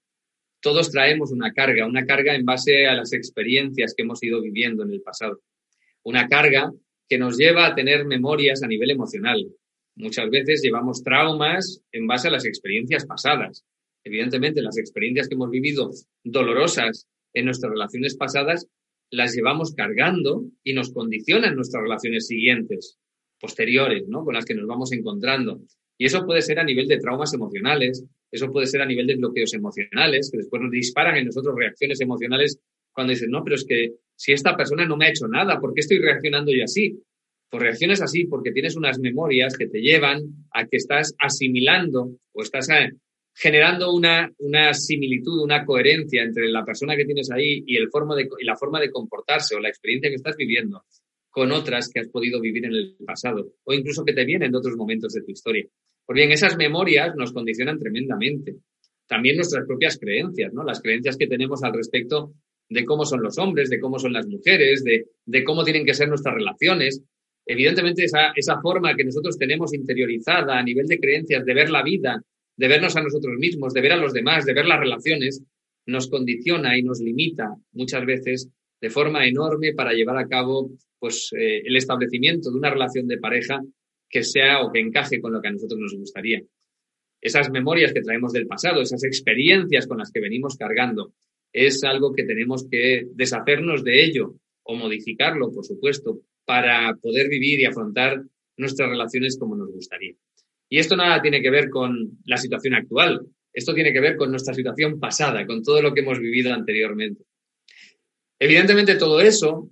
todos 0.61 0.93
traemos 0.93 1.33
una 1.33 1.53
carga, 1.53 1.87
una 1.87 2.07
carga 2.07 2.37
en 2.37 2.45
base 2.45 2.87
a 2.87 2.95
las 2.95 3.13
experiencias 3.13 3.93
que 3.97 4.05
hemos 4.05 4.23
ido 4.23 4.41
viviendo 4.41 4.85
en 4.85 4.93
el 4.93 5.03
pasado. 5.03 5.41
Una 6.04 6.28
carga 6.28 6.73
que 7.09 7.19
nos 7.19 7.37
lleva 7.37 7.66
a 7.66 7.75
tener 7.75 8.04
memorias 8.04 8.62
a 8.62 8.69
nivel 8.69 8.90
emocional. 8.90 9.47
Muchas 9.97 10.30
veces 10.30 10.62
llevamos 10.62 11.02
traumas 11.02 11.83
en 11.92 12.07
base 12.07 12.28
a 12.28 12.30
las 12.30 12.47
experiencias 12.47 13.04
pasadas. 13.04 13.64
Evidentemente, 14.04 14.62
las 14.62 14.78
experiencias 14.78 15.28
que 15.28 15.35
hemos 15.35 15.50
vivido 15.50 15.90
dolorosas 16.25 17.07
en 17.35 17.45
nuestras 17.45 17.73
relaciones 17.73 18.16
pasadas 18.16 18.66
las 19.11 19.35
llevamos 19.35 19.75
cargando 19.75 20.45
y 20.62 20.73
nos 20.73 20.92
condicionan 20.92 21.57
nuestras 21.57 21.83
relaciones 21.83 22.28
siguientes, 22.28 22.97
posteriores, 23.40 24.07
¿no? 24.09 24.25
Con 24.25 24.35
las 24.35 24.45
que 24.45 24.54
nos 24.54 24.66
vamos 24.66 24.92
encontrando. 24.92 25.61
Y 25.99 26.07
eso 26.07 26.25
puede 26.25 26.42
ser 26.42 26.61
a 26.61 26.64
nivel 26.64 26.87
de 26.87 26.99
traumas 26.99 27.35
emocionales, 27.35 28.04
eso 28.30 28.50
puede 28.52 28.66
ser 28.66 28.83
a 28.83 28.87
nivel 28.87 29.07
de 29.07 29.16
bloqueos 29.16 29.52
emocionales, 29.52 30.30
que 30.30 30.38
después 30.38 30.62
nos 30.62 30.71
disparan 30.71 31.16
en 31.16 31.26
nosotros 31.26 31.54
reacciones 31.57 32.00
emocionales 32.00 32.61
cuando 32.93 33.13
dicen, 33.13 33.31
no, 33.31 33.43
pero 33.45 33.57
es 33.57 33.65
que 33.65 33.95
si 34.17 34.33
esta 34.33 34.57
persona 34.57 34.87
no 34.87 34.97
me 34.97 35.07
ha 35.07 35.11
hecho 35.11 35.27
nada, 35.29 35.59
¿por 35.59 35.73
qué 35.75 35.81
estoy 35.81 35.99
reaccionando 35.99 36.53
yo 36.53 36.65
así? 36.65 36.99
Pues 37.49 37.63
reacciones 37.63 38.03
así 38.03 38.27
porque 38.27 38.53
tienes 38.53 38.77
unas 38.77 38.99
memorias 38.99 39.57
que 39.57 39.67
te 39.67 39.81
llevan 39.81 40.23
a 40.53 40.67
que 40.67 40.77
estás 40.77 41.15
asimilando 41.19 42.11
o 42.33 42.43
estás 42.43 42.69
eh, 42.71 42.93
generando 43.35 43.93
una, 43.93 44.31
una 44.39 44.73
similitud, 44.75 45.43
una 45.43 45.65
coherencia 45.65 46.23
entre 46.23 46.49
la 46.49 46.65
persona 46.65 46.97
que 46.97 47.05
tienes 47.05 47.31
ahí 47.31 47.65
y 47.67 47.79
la 47.79 48.57
forma 48.57 48.81
de 48.81 48.91
comportarse 48.91 49.55
o 49.57 49.61
la 49.61 49.69
experiencia 49.69 50.11
que 50.11 50.17
estás 50.17 50.37
viviendo 50.37 50.85
con 51.31 51.53
otras 51.53 51.89
que 51.89 52.01
has 52.01 52.09
podido 52.09 52.41
vivir 52.41 52.67
en 52.67 52.73
el 52.73 52.97
pasado 53.07 53.55
o 53.65 53.73
incluso 53.73 54.05
que 54.05 54.13
te 54.13 54.25
vienen 54.25 54.51
de 54.51 54.59
otros 54.59 54.77
momentos 54.77 55.13
de 55.13 55.23
tu 55.23 55.31
historia. 55.31 55.65
Pues 56.05 56.17
bien, 56.17 56.33
esas 56.33 56.57
memorias 56.57 57.15
nos 57.17 57.33
condicionan 57.33 57.79
tremendamente. 57.79 58.57
También 59.07 59.37
nuestras 59.37 59.65
propias 59.65 59.99
creencias, 59.99 60.53
¿no? 60.53 60.65
Las 60.65 60.81
creencias 60.81 61.17
que 61.17 61.29
tenemos 61.29 61.63
al 61.63 61.73
respecto 61.73 62.35
de 62.71 62.85
cómo 62.85 63.05
son 63.05 63.23
los 63.23 63.37
hombres, 63.39 63.69
de 63.69 63.81
cómo 63.81 63.99
son 63.99 64.12
las 64.12 64.27
mujeres, 64.27 64.85
de, 64.85 65.45
cómo 65.45 65.65
tienen 65.65 65.85
que 65.85 65.93
ser 65.93 66.09
nuestras 66.09 66.37
relaciones. 66.37 67.03
Evidentemente, 67.45 68.05
esa, 68.05 68.33
esa 68.35 68.61
forma 68.61 68.95
que 68.95 69.05
nosotros 69.05 69.37
tenemos 69.37 69.75
interiorizada 69.75 70.59
a 70.59 70.62
nivel 70.62 70.87
de 70.87 71.00
creencias, 71.00 71.45
de 71.45 71.55
ver 71.55 71.69
la 71.69 71.83
vida, 71.83 72.23
de 72.57 72.69
vernos 72.69 72.97
a 72.97 73.03
nosotros 73.03 73.37
mismos, 73.39 73.75
de 73.75 73.81
ver 73.81 73.93
a 73.93 73.97
los 73.97 74.12
demás, 74.12 74.47
de 74.47 74.55
ver 74.55 74.67
las 74.67 74.79
relaciones, 74.79 75.43
nos 75.87 76.09
condiciona 76.09 76.79
y 76.79 76.83
nos 76.83 77.00
limita 77.00 77.49
muchas 77.73 78.07
veces 78.07 78.49
de 78.81 78.91
forma 78.91 79.27
enorme 79.27 79.75
para 79.75 79.93
llevar 79.93 80.19
a 80.19 80.29
cabo 80.29 80.71
pues, 80.99 81.31
eh, 81.37 81.62
el 81.65 81.77
establecimiento 81.77 82.50
de 82.50 82.57
una 82.57 82.71
relación 82.71 83.09
de 83.09 83.19
pareja 83.19 83.61
que 84.09 84.23
sea 84.23 84.62
o 84.62 84.71
que 84.71 84.81
encaje 84.81 85.21
con 85.21 85.33
lo 85.33 85.41
que 85.41 85.49
a 85.49 85.53
nosotros 85.53 85.81
nos 85.81 85.95
gustaría. 85.95 86.41
Esas 87.21 87.50
memorias 87.50 87.93
que 87.93 88.00
traemos 88.00 88.33
del 88.33 88.47
pasado, 88.47 88.81
esas 88.81 89.03
experiencias 89.05 89.87
con 89.87 89.99
las 89.99 90.11
que 90.11 90.21
venimos 90.21 90.57
cargando, 90.57 91.12
es 91.52 91.83
algo 91.85 92.12
que 92.12 92.25
tenemos 92.25 92.66
que 92.71 93.07
deshacernos 93.14 93.85
de 93.85 94.04
ello 94.04 94.37
o 94.62 94.75
modificarlo, 94.75 95.52
por 95.52 95.64
supuesto, 95.64 96.21
para 96.45 96.95
poder 96.97 97.28
vivir 97.28 97.61
y 97.61 97.64
afrontar 97.64 98.23
nuestras 98.57 98.88
relaciones 98.88 99.38
como 99.38 99.57
nos 99.57 99.71
gustaría. 99.73 100.14
Y 100.69 100.78
esto 100.78 100.97
nada 100.97 101.21
tiene 101.21 101.42
que 101.42 101.50
ver 101.50 101.71
con 101.71 102.19
la 102.25 102.37
situación 102.37 102.75
actual, 102.75 103.26
esto 103.52 103.75
tiene 103.75 103.92
que 103.92 104.00
ver 104.00 104.16
con 104.16 104.30
nuestra 104.30 104.54
situación 104.54 105.00
pasada, 105.00 105.47
con 105.47 105.62
todo 105.62 105.83
lo 105.83 105.92
que 105.92 106.00
hemos 106.00 106.19
vivido 106.21 106.52
anteriormente. 106.52 107.25
Evidentemente 108.38 108.95
todo 108.95 109.21
eso 109.21 109.71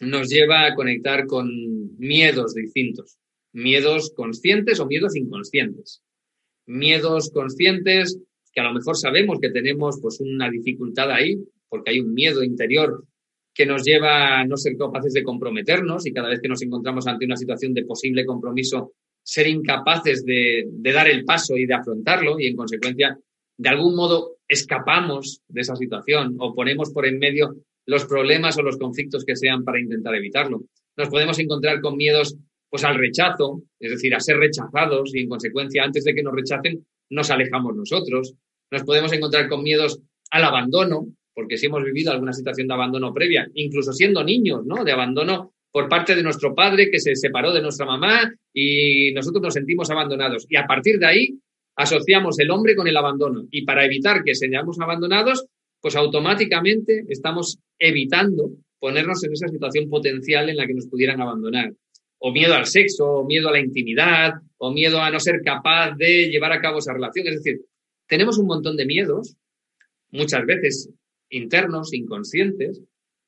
nos 0.00 0.28
lleva 0.28 0.66
a 0.66 0.74
conectar 0.74 1.26
con 1.26 1.48
miedos 1.98 2.54
distintos 2.54 3.20
miedos 3.52 4.12
conscientes 4.14 4.80
o 4.80 4.86
miedos 4.86 5.16
inconscientes. 5.16 6.02
Miedos 6.66 7.30
conscientes 7.30 8.18
que 8.52 8.60
a 8.60 8.64
lo 8.64 8.72
mejor 8.72 8.96
sabemos 8.96 9.38
que 9.40 9.50
tenemos 9.50 9.98
pues 10.00 10.20
una 10.20 10.50
dificultad 10.50 11.10
ahí, 11.10 11.38
porque 11.68 11.90
hay 11.90 12.00
un 12.00 12.12
miedo 12.12 12.42
interior 12.42 13.04
que 13.54 13.66
nos 13.66 13.84
lleva 13.84 14.40
a 14.40 14.44
no 14.44 14.56
ser 14.56 14.76
capaces 14.76 15.12
de 15.12 15.22
comprometernos 15.22 16.06
y 16.06 16.12
cada 16.12 16.28
vez 16.28 16.40
que 16.40 16.48
nos 16.48 16.62
encontramos 16.62 17.06
ante 17.06 17.24
una 17.24 17.36
situación 17.36 17.74
de 17.74 17.84
posible 17.84 18.24
compromiso, 18.24 18.92
ser 19.22 19.46
incapaces 19.48 20.24
de, 20.24 20.64
de 20.68 20.92
dar 20.92 21.08
el 21.08 21.24
paso 21.24 21.56
y 21.56 21.66
de 21.66 21.74
afrontarlo 21.74 22.38
y 22.38 22.46
en 22.46 22.56
consecuencia, 22.56 23.18
de 23.56 23.68
algún 23.68 23.94
modo, 23.94 24.36
escapamos 24.48 25.42
de 25.48 25.60
esa 25.60 25.76
situación 25.76 26.36
o 26.38 26.54
ponemos 26.54 26.90
por 26.90 27.06
en 27.06 27.18
medio 27.18 27.56
los 27.86 28.04
problemas 28.06 28.56
o 28.56 28.62
los 28.62 28.78
conflictos 28.78 29.24
que 29.24 29.36
sean 29.36 29.64
para 29.64 29.80
intentar 29.80 30.14
evitarlo. 30.14 30.62
Nos 30.96 31.08
podemos 31.08 31.38
encontrar 31.38 31.80
con 31.80 31.96
miedos 31.96 32.36
pues 32.68 32.84
al 32.84 32.96
rechazo, 32.96 33.62
es 33.80 33.90
decir, 33.90 34.14
a 34.14 34.20
ser 34.20 34.36
rechazados 34.36 35.14
y 35.14 35.22
en 35.22 35.28
consecuencia 35.28 35.82
antes 35.82 36.04
de 36.04 36.14
que 36.14 36.22
nos 36.22 36.34
rechacen 36.34 36.86
nos 37.10 37.30
alejamos 37.30 37.76
nosotros. 37.76 38.34
Nos 38.70 38.84
podemos 38.84 39.12
encontrar 39.12 39.48
con 39.48 39.62
miedos 39.62 40.00
al 40.30 40.44
abandono, 40.44 41.06
porque 41.34 41.56
si 41.56 41.66
hemos 41.66 41.84
vivido 41.84 42.12
alguna 42.12 42.32
situación 42.32 42.68
de 42.68 42.74
abandono 42.74 43.12
previa, 43.12 43.48
incluso 43.54 43.92
siendo 43.92 44.24
niños, 44.24 44.64
¿no? 44.64 44.84
De 44.84 44.92
abandono 44.92 45.52
por 45.72 45.88
parte 45.88 46.14
de 46.14 46.22
nuestro 46.22 46.54
padre 46.54 46.90
que 46.90 46.98
se 46.98 47.14
separó 47.14 47.52
de 47.52 47.62
nuestra 47.62 47.86
mamá 47.86 48.32
y 48.52 49.12
nosotros 49.12 49.42
nos 49.42 49.54
sentimos 49.54 49.90
abandonados. 49.90 50.46
Y 50.48 50.56
a 50.56 50.66
partir 50.66 50.98
de 50.98 51.06
ahí 51.06 51.38
asociamos 51.76 52.38
el 52.38 52.50
hombre 52.50 52.74
con 52.74 52.86
el 52.86 52.96
abandono. 52.96 53.46
Y 53.50 53.64
para 53.64 53.84
evitar 53.84 54.22
que 54.24 54.34
seamos 54.34 54.78
abandonados, 54.80 55.46
pues 55.80 55.96
automáticamente 55.96 57.04
estamos 57.08 57.58
evitando 57.78 58.50
ponernos 58.78 59.22
en 59.24 59.32
esa 59.32 59.48
situación 59.48 59.88
potencial 59.88 60.48
en 60.48 60.56
la 60.56 60.66
que 60.66 60.74
nos 60.74 60.86
pudieran 60.86 61.20
abandonar 61.20 61.72
o 62.20 62.32
miedo 62.32 62.54
al 62.54 62.66
sexo, 62.66 63.04
o 63.06 63.26
miedo 63.26 63.48
a 63.48 63.52
la 63.52 63.60
intimidad, 63.60 64.34
o 64.58 64.72
miedo 64.72 65.00
a 65.00 65.10
no 65.10 65.18
ser 65.18 65.40
capaz 65.42 65.96
de 65.96 66.28
llevar 66.28 66.52
a 66.52 66.60
cabo 66.60 66.78
esa 66.78 66.92
relación. 66.92 67.26
Es 67.26 67.36
decir, 67.36 67.60
tenemos 68.06 68.38
un 68.38 68.46
montón 68.46 68.76
de 68.76 68.84
miedos, 68.84 69.36
muchas 70.10 70.44
veces 70.44 70.90
internos, 71.30 71.94
inconscientes, 71.94 72.82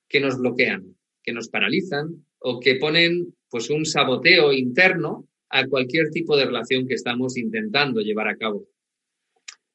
que 0.09 0.21
nos 0.21 0.39
bloquean, 0.39 0.95
que 1.23 1.33
nos 1.33 1.49
paralizan 1.49 2.27
o 2.39 2.61
que 2.61 2.75
ponen 2.77 3.35
pues 3.49 3.71
un 3.71 3.87
saboteo 3.87 4.53
interno 4.53 5.27
a 5.49 5.67
cualquier 5.67 6.11
tipo 6.11 6.37
de 6.37 6.47
relación 6.47 6.87
que 6.87 6.95
estamos 6.95 7.37
intentando 7.37 8.01
llevar 8.01 8.29
a 8.29 8.37
cabo. 8.37 8.67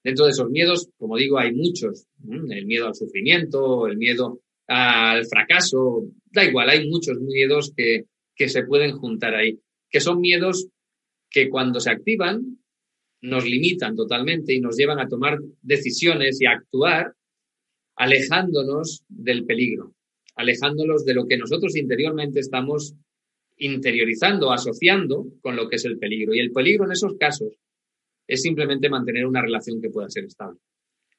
Dentro 0.03 0.25
de 0.25 0.31
esos 0.31 0.49
miedos, 0.49 0.89
como 0.97 1.17
digo, 1.17 1.39
hay 1.39 1.53
muchos. 1.53 2.05
El 2.27 2.65
miedo 2.65 2.87
al 2.87 2.95
sufrimiento, 2.95 3.87
el 3.87 3.97
miedo 3.97 4.41
al 4.67 5.25
fracaso, 5.25 6.03
Da 6.25 6.43
igual, 6.43 6.69
hay 6.69 6.87
muchos 6.87 7.19
miedos 7.19 7.73
que, 7.75 8.05
que 8.37 8.47
se 8.47 8.63
pueden 8.63 8.91
juntar 8.91 9.35
ahí, 9.35 9.59
que 9.89 9.99
son 9.99 10.21
miedos 10.21 10.67
que 11.29 11.49
cuando 11.49 11.79
se 11.79 11.89
activan 11.89 12.59
nos 13.21 13.45
limitan 13.45 13.95
totalmente 13.95 14.53
y 14.53 14.61
nos 14.61 14.77
llevan 14.77 14.99
a 14.99 15.07
tomar 15.07 15.39
decisiones 15.61 16.39
y 16.39 16.45
a 16.45 16.51
actuar 16.51 17.13
alejándonos 17.95 19.03
del 19.09 19.45
peligro, 19.45 19.95
alejándonos 20.35 21.03
de 21.03 21.15
lo 21.15 21.25
que 21.27 21.37
nosotros 21.37 21.75
interiormente 21.75 22.39
estamos 22.39 22.93
interiorizando, 23.57 24.51
asociando 24.51 25.25
con 25.41 25.55
lo 25.55 25.67
que 25.67 25.77
es 25.77 25.85
el 25.85 25.97
peligro. 25.97 26.35
Y 26.35 26.39
el 26.39 26.51
peligro 26.51 26.85
en 26.85 26.91
esos 26.91 27.15
casos 27.17 27.53
es 28.27 28.41
simplemente 28.43 28.87
mantener 28.87 29.25
una 29.25 29.41
relación 29.41 29.81
que 29.81 29.89
pueda 29.89 30.09
ser 30.09 30.25
estable. 30.25 30.59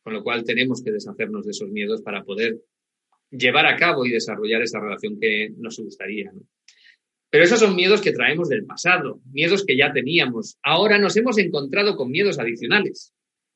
Con 0.04 0.12
lo 0.12 0.22
cual 0.22 0.44
tenemos 0.44 0.82
que 0.82 0.92
deshacernos 0.92 1.44
de 1.44 1.50
esos 1.50 1.68
miedos 1.70 2.00
para 2.00 2.22
poder 2.22 2.60
llevar 3.30 3.66
a 3.66 3.76
cabo 3.76 4.06
y 4.06 4.10
desarrollar 4.10 4.62
esa 4.62 4.78
relación 4.78 5.18
que 5.18 5.50
nos 5.56 5.78
gustaría. 5.78 6.32
Pero 7.30 7.44
esos 7.44 7.60
son 7.60 7.76
miedos 7.76 8.00
que 8.00 8.12
traemos 8.12 8.48
del 8.48 8.64
pasado, 8.64 9.20
miedos 9.30 9.64
que 9.64 9.76
ya 9.76 9.92
teníamos. 9.92 10.56
Ahora 10.62 10.98
nos 10.98 11.16
hemos 11.16 11.36
encontrado 11.38 11.96
con 11.96 12.10
miedos 12.10 12.38
adicionales, 12.38 13.12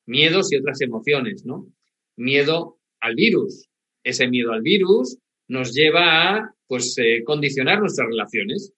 miedos 0.07 0.53
y 0.53 0.57
otras 0.57 0.81
emociones, 0.83 1.45
¿no? 1.47 1.67
Miedo 2.17 2.79
al 3.01 3.15
virus. 3.15 3.69
Ese 4.05 4.29
miedo 4.29 4.53
al 4.53 4.63
virus 4.63 5.19
nos 5.49 5.73
lleva 5.73 6.37
a, 6.37 6.55
pues, 6.67 6.97
eh, 6.99 7.23
condicionar 7.25 7.81
nuestras 7.81 8.09
relaciones. 8.09 8.73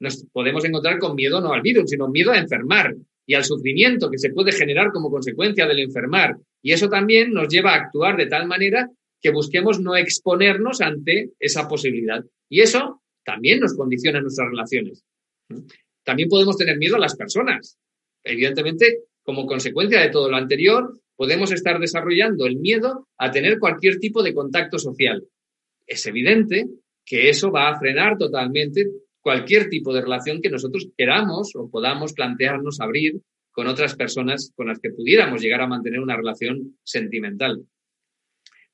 Nos 0.00 0.24
podemos 0.32 0.64
encontrar 0.64 0.98
con 0.98 1.14
miedo 1.14 1.40
no 1.40 1.52
al 1.52 1.62
virus, 1.62 1.90
sino 1.90 2.08
miedo 2.08 2.32
a 2.32 2.38
enfermar 2.38 2.94
y 3.26 3.34
al 3.34 3.44
sufrimiento 3.44 4.10
que 4.10 4.18
se 4.18 4.30
puede 4.30 4.52
generar 4.52 4.90
como 4.92 5.10
consecuencia 5.10 5.66
del 5.66 5.78
enfermar. 5.78 6.36
Y 6.62 6.72
eso 6.72 6.88
también 6.88 7.32
nos 7.32 7.48
lleva 7.48 7.72
a 7.72 7.76
actuar 7.76 8.16
de 8.16 8.26
tal 8.26 8.46
manera 8.46 8.90
que 9.20 9.30
busquemos 9.30 9.80
no 9.80 9.96
exponernos 9.96 10.82
ante 10.82 11.30
esa 11.38 11.66
posibilidad. 11.66 12.22
Y 12.50 12.60
eso 12.60 13.02
también 13.24 13.60
nos 13.60 13.74
condiciona 13.74 14.20
nuestras 14.20 14.48
relaciones. 14.50 15.04
También 16.04 16.28
podemos 16.28 16.56
tener 16.56 16.76
miedo 16.76 16.96
a 16.96 17.00
las 17.00 17.16
personas. 17.16 17.78
Evidentemente, 18.22 19.00
como 19.22 19.46
consecuencia 19.46 20.00
de 20.00 20.10
todo 20.10 20.30
lo 20.30 20.36
anterior, 20.36 21.00
podemos 21.16 21.50
estar 21.52 21.78
desarrollando 21.78 22.46
el 22.46 22.56
miedo 22.56 23.08
a 23.18 23.30
tener 23.30 23.58
cualquier 23.58 23.98
tipo 23.98 24.22
de 24.22 24.34
contacto 24.34 24.78
social. 24.78 25.24
Es 25.86 26.06
evidente 26.06 26.66
que 27.04 27.28
eso 27.28 27.50
va 27.50 27.68
a 27.68 27.78
frenar 27.78 28.16
totalmente 28.18 28.86
cualquier 29.20 29.68
tipo 29.68 29.92
de 29.92 30.02
relación 30.02 30.40
que 30.40 30.50
nosotros 30.50 30.88
queramos 30.96 31.52
o 31.54 31.70
podamos 31.70 32.12
plantearnos 32.12 32.80
abrir 32.80 33.20
con 33.52 33.66
otras 33.68 33.94
personas 33.94 34.52
con 34.54 34.68
las 34.68 34.80
que 34.80 34.90
pudiéramos 34.90 35.40
llegar 35.40 35.62
a 35.62 35.66
mantener 35.66 36.00
una 36.00 36.16
relación 36.16 36.76
sentimental. 36.82 37.64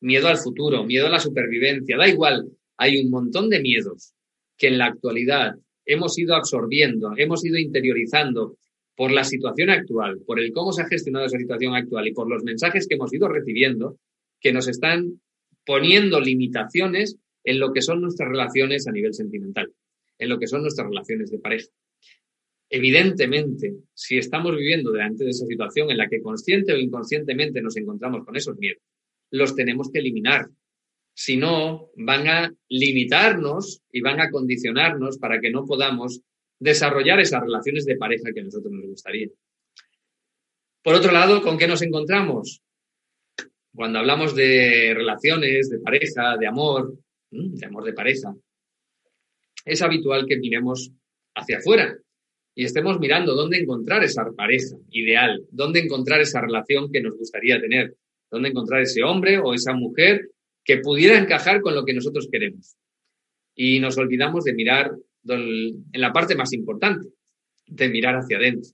Miedo 0.00 0.28
al 0.28 0.38
futuro, 0.38 0.84
miedo 0.84 1.06
a 1.06 1.10
la 1.10 1.20
supervivencia, 1.20 1.96
da 1.96 2.08
igual, 2.08 2.48
hay 2.78 2.96
un 2.98 3.10
montón 3.10 3.50
de 3.50 3.60
miedos 3.60 4.14
que 4.60 4.68
en 4.68 4.78
la 4.78 4.86
actualidad 4.86 5.54
hemos 5.86 6.18
ido 6.18 6.34
absorbiendo, 6.34 7.14
hemos 7.16 7.44
ido 7.44 7.58
interiorizando 7.58 8.58
por 8.94 9.10
la 9.10 9.24
situación 9.24 9.70
actual, 9.70 10.20
por 10.26 10.38
el 10.38 10.52
cómo 10.52 10.72
se 10.72 10.82
ha 10.82 10.86
gestionado 10.86 11.24
esa 11.24 11.38
situación 11.38 11.74
actual 11.74 12.06
y 12.06 12.12
por 12.12 12.28
los 12.28 12.44
mensajes 12.44 12.86
que 12.86 12.96
hemos 12.96 13.12
ido 13.14 13.26
recibiendo, 13.26 13.96
que 14.38 14.52
nos 14.52 14.68
están 14.68 15.20
poniendo 15.64 16.20
limitaciones 16.20 17.16
en 17.42 17.58
lo 17.58 17.72
que 17.72 17.80
son 17.80 18.02
nuestras 18.02 18.28
relaciones 18.28 18.86
a 18.86 18.92
nivel 18.92 19.14
sentimental, 19.14 19.72
en 20.18 20.28
lo 20.28 20.38
que 20.38 20.46
son 20.46 20.60
nuestras 20.60 20.86
relaciones 20.86 21.30
de 21.30 21.38
pareja. 21.38 21.68
Evidentemente, 22.68 23.76
si 23.94 24.18
estamos 24.18 24.54
viviendo 24.54 24.92
delante 24.92 25.24
de 25.24 25.30
esa 25.30 25.46
situación 25.46 25.90
en 25.90 25.96
la 25.96 26.08
que 26.08 26.20
consciente 26.20 26.74
o 26.74 26.76
inconscientemente 26.76 27.62
nos 27.62 27.78
encontramos 27.78 28.26
con 28.26 28.36
esos 28.36 28.58
miedos, 28.58 28.82
los 29.30 29.56
tenemos 29.56 29.90
que 29.90 30.00
eliminar, 30.00 30.50
si 31.20 31.36
no, 31.36 31.90
van 31.96 32.28
a 32.28 32.50
limitarnos 32.70 33.82
y 33.92 34.00
van 34.00 34.20
a 34.22 34.30
condicionarnos 34.30 35.18
para 35.18 35.38
que 35.38 35.50
no 35.50 35.66
podamos 35.66 36.22
desarrollar 36.58 37.20
esas 37.20 37.42
relaciones 37.42 37.84
de 37.84 37.98
pareja 37.98 38.32
que 38.32 38.40
a 38.40 38.44
nosotros 38.44 38.72
nos 38.72 38.86
gustaría. 38.86 39.28
Por 40.82 40.94
otro 40.94 41.12
lado, 41.12 41.42
¿con 41.42 41.58
qué 41.58 41.68
nos 41.68 41.82
encontramos? 41.82 42.62
Cuando 43.74 43.98
hablamos 43.98 44.34
de 44.34 44.94
relaciones, 44.96 45.68
de 45.68 45.80
pareja, 45.80 46.38
de 46.38 46.46
amor, 46.46 46.96
de 47.30 47.66
amor 47.66 47.84
de 47.84 47.92
pareja, 47.92 48.34
es 49.66 49.82
habitual 49.82 50.24
que 50.26 50.38
miremos 50.38 50.90
hacia 51.34 51.58
afuera 51.58 51.98
y 52.54 52.64
estemos 52.64 52.98
mirando 52.98 53.34
dónde 53.34 53.58
encontrar 53.58 54.02
esa 54.04 54.24
pareja 54.34 54.76
ideal, 54.90 55.44
dónde 55.50 55.80
encontrar 55.80 56.22
esa 56.22 56.40
relación 56.40 56.90
que 56.90 57.02
nos 57.02 57.18
gustaría 57.18 57.60
tener, 57.60 57.94
dónde 58.30 58.48
encontrar 58.48 58.80
ese 58.80 59.02
hombre 59.02 59.36
o 59.36 59.52
esa 59.52 59.74
mujer 59.74 60.30
que 60.70 60.78
pudiera 60.78 61.18
encajar 61.18 61.62
con 61.62 61.74
lo 61.74 61.84
que 61.84 61.92
nosotros 61.92 62.28
queremos. 62.30 62.76
Y 63.56 63.80
nos 63.80 63.98
olvidamos 63.98 64.44
de 64.44 64.54
mirar 64.54 64.92
en 65.26 66.00
la 66.00 66.12
parte 66.12 66.36
más 66.36 66.52
importante, 66.52 67.08
de 67.66 67.88
mirar 67.88 68.14
hacia 68.14 68.36
adentro, 68.36 68.70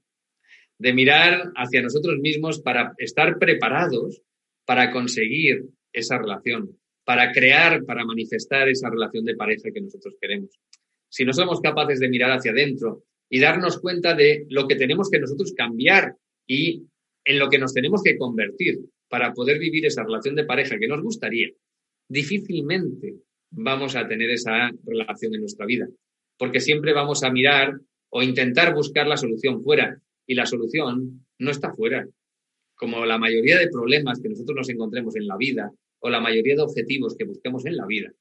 de 0.77 0.93
mirar 0.93 1.53
hacia 1.57 1.81
nosotros 1.81 2.19
mismos 2.19 2.61
para 2.61 2.93
estar 2.99 3.39
preparados 3.39 4.21
para 4.67 4.91
conseguir 4.91 5.65
esa 5.91 6.19
relación, 6.19 6.79
para 7.03 7.33
crear, 7.33 7.83
para 7.85 8.05
manifestar 8.05 8.69
esa 8.69 8.91
relación 8.91 9.25
de 9.25 9.37
pareja 9.37 9.71
que 9.73 9.81
nosotros 9.81 10.17
queremos. 10.21 10.51
Si 11.09 11.25
no 11.25 11.33
somos 11.33 11.63
capaces 11.63 11.99
de 11.99 12.11
mirar 12.11 12.31
hacia 12.33 12.51
adentro 12.51 13.05
y 13.31 13.41
darnos 13.41 13.81
cuenta 13.81 14.15
de 14.15 14.45
lo 14.51 14.69
que 14.69 14.77
tenemos 14.77 15.09
que 15.09 15.21
nosotros 15.21 15.55
cambiar 15.57 16.15
y 16.47 16.83
en 17.25 17.39
lo 17.39 17.49
que 17.49 17.59
nos 17.59 17.73
tenemos 17.73 18.03
que 18.03 18.19
convertir 18.19 18.81
para 19.09 19.33
poder 19.33 19.59
vivir 19.59 19.87
esa 19.87 20.03
relación 20.03 20.35
de 20.35 20.45
pareja 20.45 20.79
que 20.79 20.89
nos 20.89 21.01
gustaría, 21.01 21.49
difícilmente 22.09 23.15
vamos 23.51 23.97
a 23.97 24.07
tener 24.07 24.31
esa 24.31 24.71
relación 24.85 25.35
en 25.35 25.41
nuestra 25.41 25.67
vida, 25.67 25.89
porque 26.39 26.61
siempre 26.61 26.93
vamos 26.93 27.23
a 27.23 27.31
mirar 27.31 27.79
o 28.11 28.23
intentar 28.23 28.75
buscar 28.75 29.07
la 29.07 29.17
solución 29.17 29.63
fuera 29.63 30.01
y 30.27 30.35
la 30.35 30.47
solución 30.47 31.27
no 31.39 31.51
está 31.51 31.75
fuera. 31.75 32.07
Como 32.75 33.07
la 33.07 33.19
mayoría 33.19 33.59
de 33.59 33.69
problemas 33.69 34.21
que 34.21 34.29
nosotros 34.29 34.57
nos 34.57 34.69
encontremos 34.69 35.17
en 35.17 35.27
la 35.27 35.37
vida 35.37 35.73
o 36.01 36.11
la 36.11 36.21
mayoría 36.21 36.57
de 36.57 36.63
objetivos 36.63 37.17
que 37.17 37.25
busquemos 37.25 37.65
en 37.65 37.77
la 37.77 37.87
vida, 37.87 38.13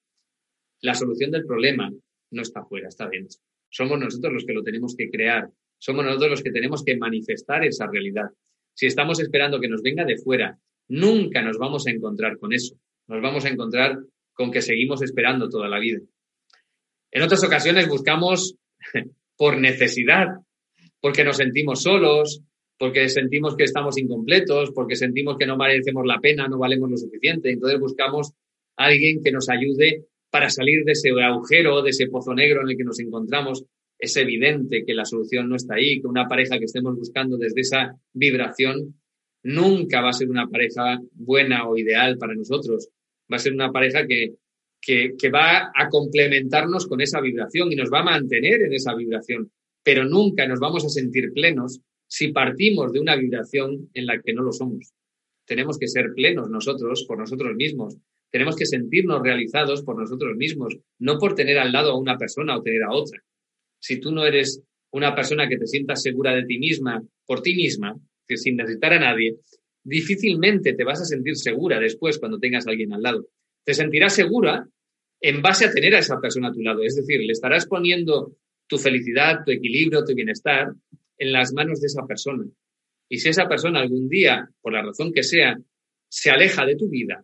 la 0.82 0.94
solución 0.94 1.32
del 1.32 1.46
problema 1.46 1.92
no 2.32 2.42
está 2.42 2.64
fuera, 2.64 2.88
está 2.88 3.10
dentro. 3.10 3.40
Somos 3.70 4.00
nosotros 4.00 4.34
los 4.34 4.46
que 4.46 4.54
lo 4.54 4.64
tenemos 4.64 4.96
que 4.96 5.10
crear, 5.10 5.50
somos 5.78 6.06
nosotros 6.06 6.32
los 6.32 6.44
que 6.44 6.52
tenemos 6.52 6.84
que 6.84 6.96
manifestar 6.96 7.66
esa 7.66 7.88
realidad. 7.88 8.30
Si 8.74 8.86
estamos 8.86 9.20
esperando 9.20 9.60
que 9.60 9.68
nos 9.68 9.82
venga 9.82 10.06
de 10.06 10.18
fuera, 10.18 10.58
nunca 10.88 11.42
nos 11.42 11.58
vamos 11.58 11.86
a 11.88 11.92
encontrar 11.92 12.38
con 12.38 12.54
eso 12.54 12.78
nos 13.08 13.22
vamos 13.22 13.46
a 13.46 13.50
encontrar 13.50 13.98
con 14.34 14.52
que 14.52 14.62
seguimos 14.62 15.02
esperando 15.02 15.50
toda 15.50 15.70
la 15.70 15.80
vida. 15.80 16.00
En 17.12 17.24
otras 17.24 17.44
ocasiones 17.44 17.88
buscamos 17.88 18.56
por 19.38 19.60
necesidad, 19.60 20.28
porque 21.00 21.24
nos 21.24 21.38
sentimos 21.38 21.84
solos, 21.84 22.42
porque 22.78 23.08
sentimos 23.10 23.56
que 23.56 23.64
estamos 23.64 23.98
incompletos, 23.98 24.72
porque 24.74 24.96
sentimos 24.96 25.38
que 25.38 25.46
no 25.46 25.56
merecemos 25.56 26.06
la 26.06 26.20
pena, 26.20 26.48
no 26.48 26.58
valemos 26.58 26.90
lo 26.90 26.98
suficiente. 26.98 27.52
Entonces 27.52 27.80
buscamos 27.80 28.34
a 28.78 28.86
alguien 28.86 29.22
que 29.24 29.32
nos 29.32 29.50
ayude 29.50 30.06
para 30.30 30.50
salir 30.50 30.84
de 30.84 30.92
ese 30.92 31.12
agujero, 31.24 31.82
de 31.82 31.92
ese 31.92 32.08
pozo 32.08 32.34
negro 32.34 32.62
en 32.62 32.70
el 32.70 32.78
que 32.78 32.84
nos 32.84 33.00
encontramos. 33.00 33.64
Es 33.98 34.18
evidente 34.18 34.84
que 34.86 34.94
la 34.94 35.06
solución 35.06 35.48
no 35.48 35.56
está 35.56 35.76
ahí, 35.76 36.02
que 36.02 36.08
una 36.08 36.28
pareja 36.28 36.60
que 36.60 36.66
estemos 36.66 36.96
buscando 36.98 37.38
desde 37.38 37.62
esa 37.62 37.96
vibración 38.14 38.96
nunca 39.46 40.02
va 40.02 40.10
a 40.10 40.14
ser 40.14 40.30
una 40.30 40.48
pareja 40.48 41.00
buena 41.14 41.68
o 41.70 41.78
ideal 41.78 42.18
para 42.18 42.34
nosotros. 42.34 42.90
Va 43.32 43.38
a 43.38 43.40
ser 43.40 43.54
una 43.54 43.72
pareja 43.72 44.06
que, 44.08 44.34
que, 44.82 45.30
va 45.30 45.72
a 45.74 45.90
complementarnos 45.90 46.88
con 46.88 47.02
esa 47.02 47.22
vibración 47.22 47.72
y 47.72 47.76
nos 47.76 47.92
va 47.92 48.00
a 48.00 48.06
mantener 48.06 48.64
en 48.64 48.74
esa 48.74 48.96
vibración, 48.96 49.52
pero 49.84 50.06
nunca 50.06 50.48
nos 50.48 50.60
vamos 50.60 50.86
a 50.86 50.90
sentir 50.90 51.32
plenos 51.32 51.80
si 52.08 52.30
partimos 52.30 52.92
de 52.92 53.00
una 53.00 53.16
vibración 53.16 53.90
en 53.94 54.06
la 54.08 54.20
que 54.20 54.34
no 54.34 54.42
lo 54.42 54.52
somos. 54.52 54.94
Tenemos 55.46 55.78
que 55.78 55.88
ser 55.88 56.14
plenos 56.16 56.50
nosotros 56.50 57.06
por 57.08 57.20
nosotros 57.20 57.56
mismos. 57.56 57.98
Tenemos 58.32 58.56
que 58.56 58.66
sentirnos 58.66 59.22
realizados 59.22 59.84
por 59.84 60.00
nosotros 60.00 60.36
mismos, 60.38 60.76
no 61.00 61.20
por 61.20 61.36
tener 61.36 61.60
al 61.60 61.72
lado 61.72 61.92
a 61.92 62.00
una 62.00 62.18
persona 62.18 62.58
o 62.58 62.64
tener 62.64 62.84
a 62.84 62.94
otra. 62.94 63.22
Si 63.80 64.00
tú 64.00 64.12
no 64.12 64.26
eres 64.26 64.64
una 64.92 65.14
persona 65.14 65.48
que 65.48 65.58
te 65.58 65.68
sientas 65.68 66.02
segura 66.02 66.34
de 66.34 66.46
ti 66.46 66.58
misma, 66.58 67.04
por 67.26 67.42
ti 67.42 67.56
misma, 67.56 67.96
que 68.28 68.38
sin 68.38 68.58
necesitar 68.58 68.94
a 68.94 69.00
nadie, 69.00 69.38
difícilmente 69.84 70.74
te 70.74 70.84
vas 70.84 71.02
a 71.02 71.06
sentir 71.06 71.36
segura 71.36 71.80
después 71.80 72.18
cuando 72.20 72.40
tengas 72.40 72.68
a 72.68 72.72
alguien 72.72 72.94
al 72.94 73.02
lado. 73.02 73.28
Te 73.64 73.74
sentirás 73.74 74.14
segura 74.14 74.68
en 75.22 75.42
base 75.42 75.66
a 75.66 75.72
tener 75.72 75.96
a 75.96 76.00
esa 76.00 76.20
persona 76.20 76.50
a 76.50 76.54
tu 76.54 76.62
lado. 76.62 76.84
Es 76.84 76.96
decir, 76.96 77.20
le 77.22 77.32
estarás 77.32 77.68
poniendo 77.68 78.36
tu 78.68 78.78
felicidad, 78.78 79.44
tu 79.46 79.52
equilibrio, 79.52 80.04
tu 80.04 80.14
bienestar 80.14 80.74
en 81.18 81.32
las 81.32 81.54
manos 81.54 81.80
de 81.82 81.88
esa 81.88 82.06
persona. 82.06 82.46
Y 83.10 83.20
si 83.20 83.30
esa 83.30 83.48
persona 83.48 83.80
algún 83.80 84.10
día, 84.10 84.50
por 84.62 84.74
la 84.74 84.82
razón 84.82 85.14
que 85.14 85.24
sea, 85.24 85.58
se 86.10 86.30
aleja 86.32 86.66
de 86.66 86.76
tu 86.76 86.90
vida 86.90 87.24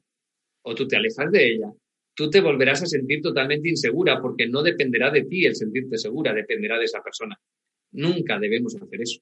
o 0.63 0.75
tú 0.75 0.87
te 0.87 0.95
alejas 0.95 1.31
de 1.31 1.53
ella, 1.53 1.71
tú 2.13 2.29
te 2.29 2.41
volverás 2.41 2.83
a 2.83 2.85
sentir 2.85 3.21
totalmente 3.21 3.69
insegura 3.69 4.21
porque 4.21 4.47
no 4.47 4.61
dependerá 4.61 5.09
de 5.09 5.23
ti 5.23 5.45
el 5.45 5.55
sentirte 5.55 5.97
segura, 5.97 6.33
dependerá 6.33 6.77
de 6.77 6.85
esa 6.85 7.01
persona. 7.01 7.39
Nunca 7.93 8.37
debemos 8.39 8.75
hacer 8.75 9.01
eso. 9.01 9.21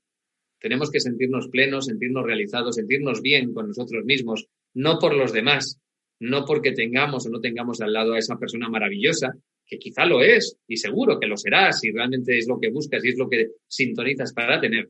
Tenemos 0.60 0.92
que 0.92 1.00
sentirnos 1.00 1.48
plenos, 1.50 1.86
sentirnos 1.86 2.26
realizados, 2.26 2.76
sentirnos 2.76 3.22
bien 3.22 3.54
con 3.54 3.68
nosotros 3.68 4.04
mismos, 4.06 4.48
no 4.74 5.00
por 5.00 5.16
los 5.16 5.32
demás, 5.32 5.80
no 6.20 6.46
porque 6.46 6.74
tengamos 6.74 7.26
o 7.26 7.30
no 7.30 7.40
tengamos 7.40 7.82
al 7.82 7.94
lado 7.94 8.14
a 8.14 8.20
esa 8.20 8.38
persona 8.38 8.70
maravillosa 8.70 9.34
que 9.66 9.78
quizá 9.78 10.06
lo 10.06 10.24
es, 10.24 10.58
y 10.68 10.78
seguro 10.78 11.20
que 11.20 11.28
lo 11.28 11.38
será 11.38 11.72
si 11.72 11.92
realmente 11.92 12.38
es 12.38 12.48
lo 12.48 12.60
que 12.60 12.72
buscas 12.72 13.06
y 13.06 13.10
es 13.10 13.18
lo 13.18 13.30
que 13.30 13.52
sintonizas 13.68 14.34
para 14.34 14.60
tener, 14.60 14.90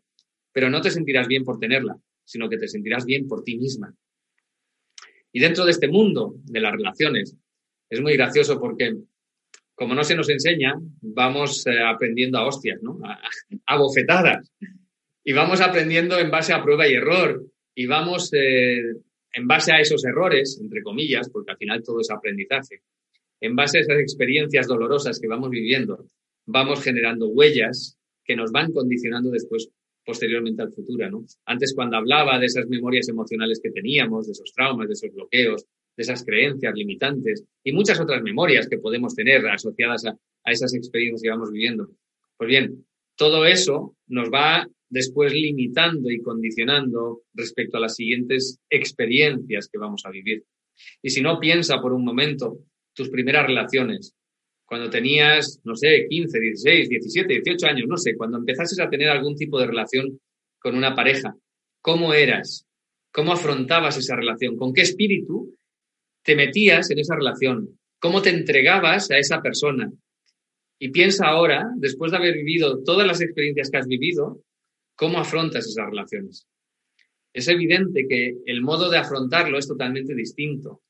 pero 0.53 0.69
no 0.69 0.79
te 0.81 0.89
sentirás 0.89 1.27
bien 1.27 1.43
por 1.43 1.59
tenerla, 1.59 1.97
sino 2.23 2.49
que 2.49 2.57
te 2.57 2.67
sentirás 2.67 3.05
bien 3.05 3.27
por 3.27 3.43
ti 3.43 3.57
misma. 3.57 3.93
Y 5.33 5.39
dentro 5.39 5.65
de 5.65 5.71
este 5.71 5.89
mundo 5.89 6.35
de 6.45 6.61
las 6.61 6.71
relaciones, 6.71 7.35
es 7.89 8.01
muy 8.01 8.13
gracioso 8.13 8.59
porque 8.59 8.95
como 9.79 9.95
no 9.95 10.03
se 10.03 10.15
nos 10.15 10.29
enseña, 10.29 10.73
vamos 11.01 11.65
eh, 11.65 11.81
aprendiendo 11.81 12.37
a 12.37 12.45
hostias, 12.45 12.83
¿no? 12.83 12.99
A, 13.65 13.77
bofetadas. 13.77 14.51
Y 15.29 15.31
vamos 15.31 15.61
aprendiendo 15.61 16.17
en 16.17 16.31
base 16.31 16.53
a 16.53 16.63
prueba 16.63 16.87
y 16.87 16.93
error. 16.95 17.45
Y 17.75 17.85
vamos 17.85 18.33
eh, 18.33 18.81
en 19.31 19.47
base 19.47 19.71
a 19.71 19.79
esos 19.79 20.03
errores, 20.03 20.59
entre 20.59 20.81
comillas, 20.81 21.29
porque 21.29 21.51
al 21.51 21.57
final 21.59 21.83
todo 21.83 22.01
es 22.01 22.09
aprendizaje. 22.09 22.81
En 23.39 23.55
base 23.55 23.77
a 23.77 23.81
esas 23.81 23.99
experiencias 23.99 24.65
dolorosas 24.65 25.19
que 25.19 25.27
vamos 25.27 25.51
viviendo, 25.51 26.07
vamos 26.47 26.81
generando 26.81 27.27
huellas 27.27 27.95
que 28.25 28.35
nos 28.35 28.51
van 28.51 28.73
condicionando 28.73 29.29
después, 29.29 29.69
posteriormente 30.03 30.63
al 30.63 30.73
futuro, 30.73 31.07
¿no? 31.11 31.23
Antes, 31.45 31.75
cuando 31.75 31.97
hablaba 31.97 32.39
de 32.39 32.47
esas 32.47 32.65
memorias 32.67 33.07
emocionales 33.07 33.59
que 33.61 33.69
teníamos, 33.69 34.25
de 34.25 34.31
esos 34.31 34.51
traumas, 34.51 34.87
de 34.87 34.93
esos 34.93 35.13
bloqueos, 35.13 35.63
de 35.95 36.01
esas 36.01 36.25
creencias 36.25 36.73
limitantes 36.73 37.45
y 37.63 37.71
muchas 37.71 37.99
otras 37.99 38.23
memorias 38.23 38.67
que 38.67 38.79
podemos 38.79 39.13
tener 39.13 39.47
asociadas 39.47 40.07
a, 40.07 40.17
esas 40.45 40.73
experiencias 40.73 41.21
que 41.21 41.29
vamos 41.29 41.51
viviendo. 41.51 41.87
Pues 42.35 42.47
bien, 42.47 42.83
todo 43.15 43.45
eso 43.45 43.95
nos 44.07 44.29
va 44.29 44.67
después 44.89 45.33
limitando 45.33 46.09
y 46.09 46.21
condicionando 46.21 47.21
respecto 47.33 47.77
a 47.77 47.81
las 47.81 47.95
siguientes 47.95 48.59
experiencias 48.69 49.69
que 49.71 49.77
vamos 49.77 50.03
a 50.05 50.09
vivir. 50.09 50.43
Y 51.01 51.09
si 51.09 51.21
no 51.21 51.39
piensa 51.39 51.79
por 51.81 51.93
un 51.93 52.03
momento 52.03 52.59
tus 52.93 53.09
primeras 53.09 53.45
relaciones, 53.45 54.15
cuando 54.65 54.89
tenías, 54.89 55.59
no 55.63 55.75
sé, 55.75 56.05
15, 56.07 56.39
16, 56.39 56.89
17, 56.89 57.33
18 57.43 57.67
años, 57.67 57.87
no 57.87 57.97
sé, 57.97 58.15
cuando 58.15 58.37
empezases 58.37 58.79
a 58.79 58.89
tener 58.89 59.09
algún 59.09 59.35
tipo 59.35 59.59
de 59.59 59.67
relación 59.67 60.19
con 60.59 60.75
una 60.75 60.95
pareja, 60.95 61.35
¿cómo 61.81 62.13
eras? 62.13 62.65
¿Cómo 63.11 63.33
afrontabas 63.33 63.97
esa 63.97 64.15
relación? 64.15 64.57
¿Con 64.57 64.73
qué 64.73 64.81
espíritu 64.81 65.55
te 66.23 66.35
metías 66.35 66.89
en 66.91 66.99
esa 66.99 67.15
relación, 67.15 67.79
cómo 67.99 68.21
te 68.21 68.29
entregabas 68.29 69.09
a 69.11 69.17
esa 69.17 69.41
persona. 69.41 69.91
Y 70.79 70.89
piensa 70.89 71.27
ahora, 71.27 71.67
después 71.75 72.11
de 72.11 72.17
haber 72.17 72.35
vivido 72.35 72.83
todas 72.83 73.07
las 73.07 73.21
experiencias 73.21 73.69
que 73.69 73.77
has 73.77 73.87
vivido, 73.87 74.41
cómo 74.99 75.17
afrontas 75.17 75.65
esas 75.65 75.85
relaciones. 75.89 76.45
Es 77.33 77.47
evidente 77.47 78.05
que 78.07 78.35
el 78.45 78.61
modo 78.61 78.89
de 78.89 78.97
afrontarlo 78.97 79.57
es 79.57 79.65
totalmente 79.65 80.13
distinto. 80.13 80.81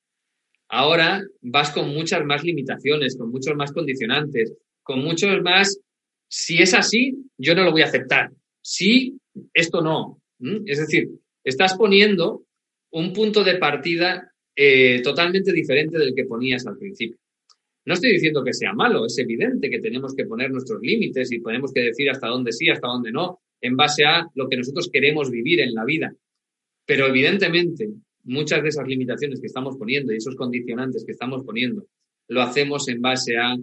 Ahora 0.68 1.24
vas 1.42 1.72
con 1.72 1.90
muchas 1.90 2.26
más 2.26 2.44
limitaciones, 2.44 3.16
con 3.16 3.30
muchos 3.30 3.56
más 3.56 3.72
condicionantes, 3.72 4.56
con 4.82 5.04
muchos 5.04 5.40
más, 5.44 5.80
si 6.28 6.60
es 6.60 6.74
así, 6.74 7.24
yo 7.38 7.54
no 7.54 7.64
lo 7.64 7.72
voy 7.72 7.84
a 7.84 7.86
aceptar. 7.86 8.32
Si, 8.62 9.16
esto 9.54 9.82
no. 9.82 10.20
Es 10.66 10.80
decir, 10.80 11.10
estás 11.44 11.76
poniendo 11.76 12.46
un 12.92 13.14
punto 13.14 13.44
de 13.44 13.58
partida 13.58 14.34
eh, 14.56 15.02
totalmente 15.04 15.54
diferente 15.54 16.00
del 16.00 16.16
que 16.16 16.26
ponías 16.26 16.66
al 16.66 16.78
principio. 16.78 17.18
No 17.86 17.94
estoy 17.94 18.14
diciendo 18.14 18.44
que 18.44 18.54
sea 18.54 18.74
malo, 18.74 19.06
es 19.06 19.18
evidente 19.20 19.70
que 19.70 19.80
tenemos 19.80 20.16
que 20.16 20.26
poner 20.26 20.50
nuestros 20.50 20.82
límites 20.82 21.32
y 21.32 21.44
tenemos 21.44 21.72
que 21.72 21.82
decir 21.82 22.10
hasta 22.10 22.28
dónde 22.28 22.52
sí, 22.52 22.70
hasta 22.70 22.88
dónde 22.88 23.12
no, 23.12 23.40
en 23.62 23.76
base 23.76 24.06
a 24.06 24.28
lo 24.36 24.48
que 24.48 24.58
nosotros 24.58 24.90
queremos 24.92 25.30
vivir 25.30 25.62
en 25.62 25.74
la 25.74 25.86
vida. 25.86 26.14
Pero 26.86 27.08
evidentemente, 27.08 27.90
muchas 28.24 28.64
de 28.64 28.70
esas 28.70 28.88
limitaciones 28.88 29.40
que 29.40 29.48
estamos 29.48 29.78
poniendo 29.78 30.12
y 30.12 30.18
esos 30.18 30.36
condicionantes 30.36 31.06
que 31.06 31.12
estamos 31.12 31.44
poniendo, 31.44 31.86
lo 32.28 32.42
hacemos 32.42 32.88
en 32.88 33.02
base 33.02 33.38
a 33.38 33.56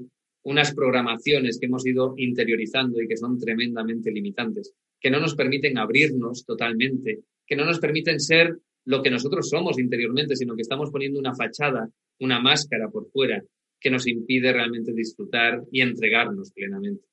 unas 0.43 0.75
programaciones 0.75 1.59
que 1.59 1.67
hemos 1.67 1.85
ido 1.87 2.15
interiorizando 2.17 3.01
y 3.01 3.09
que 3.09 3.17
son 3.17 3.39
tremendamente 3.39 4.13
limitantes, 4.13 4.73
que 5.01 5.11
no 5.11 5.21
nos 5.21 5.35
permiten 5.35 5.77
abrirnos 5.79 6.45
totalmente, 6.45 7.21
que 7.47 7.57
no 7.57 7.65
nos 7.65 7.81
permiten 7.81 8.21
ser 8.21 8.57
lo 8.85 9.03
que 9.03 9.11
nosotros 9.11 9.49
somos 9.49 9.79
interiormente, 9.79 10.37
sino 10.37 10.55
que 10.55 10.63
estamos 10.63 10.91
poniendo 10.91 11.19
una 11.19 11.35
fachada, 11.35 11.89
una 12.21 12.41
máscara 12.41 12.89
por 12.89 13.11
fuera 13.11 13.43
que 13.81 13.91
nos 13.91 14.07
impide 14.07 14.53
realmente 14.53 14.93
disfrutar 14.93 15.63
y 15.71 15.81
entregarnos 15.81 16.53
plenamente. 16.53 17.05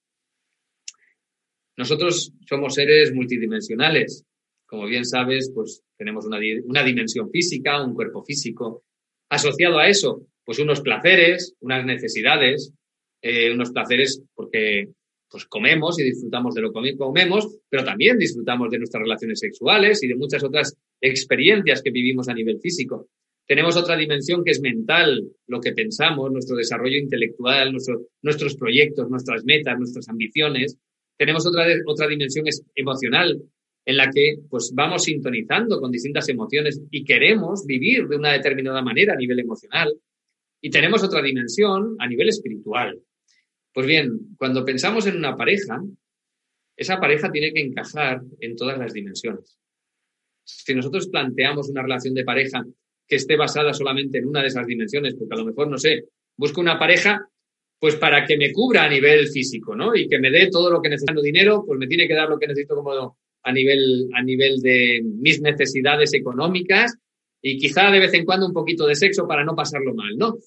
Nosotros 1.77 2.31
somos 2.47 2.75
seres 2.75 3.13
multidimensionales. 3.13 4.25
Como 4.65 4.85
bien 4.85 5.05
sabes, 5.05 5.51
pues 5.53 5.83
tenemos 5.97 6.25
una, 6.25 6.83
dimensión 6.83 7.29
física, 7.29 7.83
un 7.83 7.93
cuerpo 7.93 8.23
físico. 8.23 8.83
Asociado 9.29 9.79
a 9.79 9.87
eso, 9.87 10.27
pues 10.45 10.59
unos 10.59 10.81
placeres, 10.81 11.55
unas 11.59 11.85
necesidades, 11.85 12.73
eh, 13.21 13.51
unos 13.51 13.71
placeres 13.71 14.21
porque 14.35 14.89
pues 15.29 15.45
comemos 15.45 15.99
y 15.99 16.03
disfrutamos 16.03 16.53
de 16.53 16.61
lo 16.61 16.71
que 16.71 16.95
comemos, 16.95 17.57
pero 17.67 17.83
también 17.83 18.19
disfrutamos 18.19 18.69
de 18.69 18.77
nuestras 18.77 19.01
relaciones 19.01 19.39
sexuales 19.39 20.03
y 20.03 20.07
de 20.07 20.15
muchas 20.15 20.43
otras 20.43 20.77
experiencias 21.01 21.81
que 21.81 21.89
vivimos 21.89 22.29
a 22.29 22.35
nivel 22.35 22.59
físico. 22.59 23.07
Tenemos 23.47 23.75
otra 23.75 23.97
dimensión 23.97 24.43
que 24.43 24.51
es 24.51 24.61
mental, 24.61 25.27
lo 25.47 25.59
que 25.59 25.73
pensamos, 25.73 26.31
nuestro 26.31 26.55
desarrollo 26.55 26.97
intelectual, 26.97 27.73
nuestros 28.21 28.55
proyectos, 28.55 29.09
nuestras 29.09 29.43
metas, 29.43 29.77
nuestras 29.77 30.07
ambiciones. 30.07 30.77
Tenemos 31.17 31.45
otra, 31.45 31.65
otra 31.85 32.07
dimensión 32.07 32.45
emocional 32.75 33.41
en 33.85 33.97
la 33.97 34.09
que 34.09 34.37
pues 34.49 34.71
vamos 34.73 35.03
sintonizando 35.03 35.79
con 35.79 35.91
distintas 35.91 36.27
emociones 36.29 36.81
y 36.89 37.03
queremos 37.03 37.65
vivir 37.65 38.07
de 38.07 38.15
una 38.15 38.31
determinada 38.31 38.81
manera 38.81 39.13
a 39.13 39.17
nivel 39.17 39.39
emocional. 39.39 39.93
Y 40.61 40.69
tenemos 40.69 41.03
otra 41.03 41.21
dimensión 41.21 41.95
a 41.99 42.07
nivel 42.07 42.29
espiritual, 42.29 42.97
pues 43.73 43.87
bien, 43.87 44.35
cuando 44.37 44.63
pensamos 44.63 45.07
en 45.07 45.17
una 45.17 45.35
pareja, 45.35 45.81
esa 46.77 46.99
pareja 46.99 47.31
tiene 47.31 47.51
que 47.51 47.61
encajar 47.61 48.21
en 48.39 48.55
todas 48.55 48.77
las 48.77 48.93
dimensiones. 48.93 49.57
Si 50.43 50.75
nosotros 50.75 51.07
planteamos 51.07 51.69
una 51.69 51.81
relación 51.81 52.13
de 52.13 52.23
pareja 52.23 52.63
que 53.07 53.15
esté 53.15 53.35
basada 53.35 53.73
solamente 53.73 54.19
en 54.19 54.27
una 54.27 54.41
de 54.41 54.47
esas 54.47 54.67
dimensiones, 54.67 55.15
porque 55.15 55.33
a 55.33 55.37
lo 55.37 55.45
mejor, 55.45 55.69
no 55.69 55.77
sé, 55.77 56.05
busco 56.37 56.61
una 56.61 56.77
pareja 56.77 57.27
pues 57.83 57.97
para 57.97 58.25
que 58.25 58.37
me 58.37 58.53
cubra 58.53 58.85
a 58.85 58.89
nivel 58.89 59.27
físico, 59.27 59.75
¿no? 59.75 59.93
Y 59.93 60.07
que 60.07 60.17
me 60.17 60.31
dé 60.31 60.47
todo 60.49 60.71
lo 60.71 60.81
que 60.81 60.87
necesito 60.87 61.21
dinero, 61.21 61.65
pues 61.67 61.77
me 61.77 61.85
tiene 61.85 62.07
que 62.07 62.13
dar 62.13 62.29
lo 62.29 62.39
que 62.39 62.47
necesito 62.47 62.77
como 62.77 63.17
a 63.43 63.51
nivel, 63.51 64.07
a 64.13 64.23
nivel 64.23 64.61
de 64.61 65.01
mis 65.03 65.41
necesidades 65.41 66.13
económicas 66.13 66.95
y 67.41 67.57
quizá 67.57 67.91
de 67.91 67.99
vez 67.99 68.13
en 68.13 68.23
cuando 68.23 68.47
un 68.47 68.53
poquito 68.53 68.87
de 68.87 68.95
sexo 68.95 69.27
para 69.27 69.43
no 69.43 69.53
pasarlo 69.53 69.93
mal, 69.93 70.15
¿no? 70.15 70.37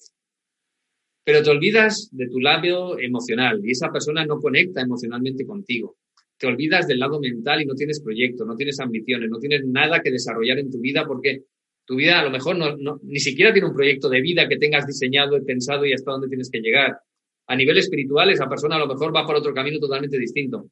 pero 1.23 1.43
te 1.43 1.51
olvidas 1.51 2.09
de 2.11 2.27
tu 2.27 2.39
lado 2.39 2.97
emocional 2.97 3.61
y 3.63 3.69
esa 3.69 3.91
persona 3.91 4.25
no 4.25 4.39
conecta 4.39 4.81
emocionalmente 4.81 5.45
contigo. 5.45 5.97
Te 6.39 6.47
olvidas 6.47 6.87
del 6.87 6.97
lado 6.97 7.19
mental 7.19 7.61
y 7.61 7.65
no 7.67 7.75
tienes 7.75 8.01
proyecto, 8.01 8.45
no 8.45 8.55
tienes 8.55 8.79
ambiciones, 8.79 9.29
no 9.29 9.37
tienes 9.37 9.63
nada 9.63 9.99
que 9.99 10.09
desarrollar 10.09 10.57
en 10.57 10.71
tu 10.71 10.79
vida 10.79 11.05
porque 11.05 11.43
tu 11.85 11.97
vida 11.97 12.19
a 12.19 12.23
lo 12.23 12.31
mejor 12.31 12.57
no, 12.57 12.99
ni 13.03 13.19
siquiera 13.19 13.53
tiene 13.53 13.67
un 13.67 13.75
proyecto 13.75 14.09
de 14.09 14.21
vida 14.21 14.49
que 14.49 14.57
tengas 14.57 14.87
diseñado 14.87 15.37
y 15.37 15.45
pensado 15.45 15.85
y 15.85 15.93
hasta 15.93 16.13
dónde 16.13 16.29
tienes 16.29 16.49
que 16.49 16.61
llegar. 16.61 16.97
A 17.47 17.55
nivel 17.55 17.77
espiritual, 17.77 18.29
esa 18.29 18.47
persona 18.47 18.75
a 18.75 18.79
lo 18.79 18.87
mejor 18.87 19.15
va 19.15 19.25
por 19.25 19.35
otro 19.35 19.53
camino 19.53 19.79
totalmente 19.79 20.17
distinto. 20.17 20.69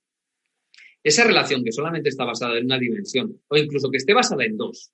Esa 1.02 1.24
relación 1.24 1.64
que 1.64 1.72
solamente 1.72 2.10
está 2.10 2.26
basada 2.26 2.58
en 2.58 2.66
una 2.66 2.80
dimensión 2.80 3.42
o 3.48 3.58
incluso 3.58 3.90
que 3.90 3.98
esté 3.98 4.14
basada 4.14 4.44
en 4.44 4.58
dos, 4.58 4.92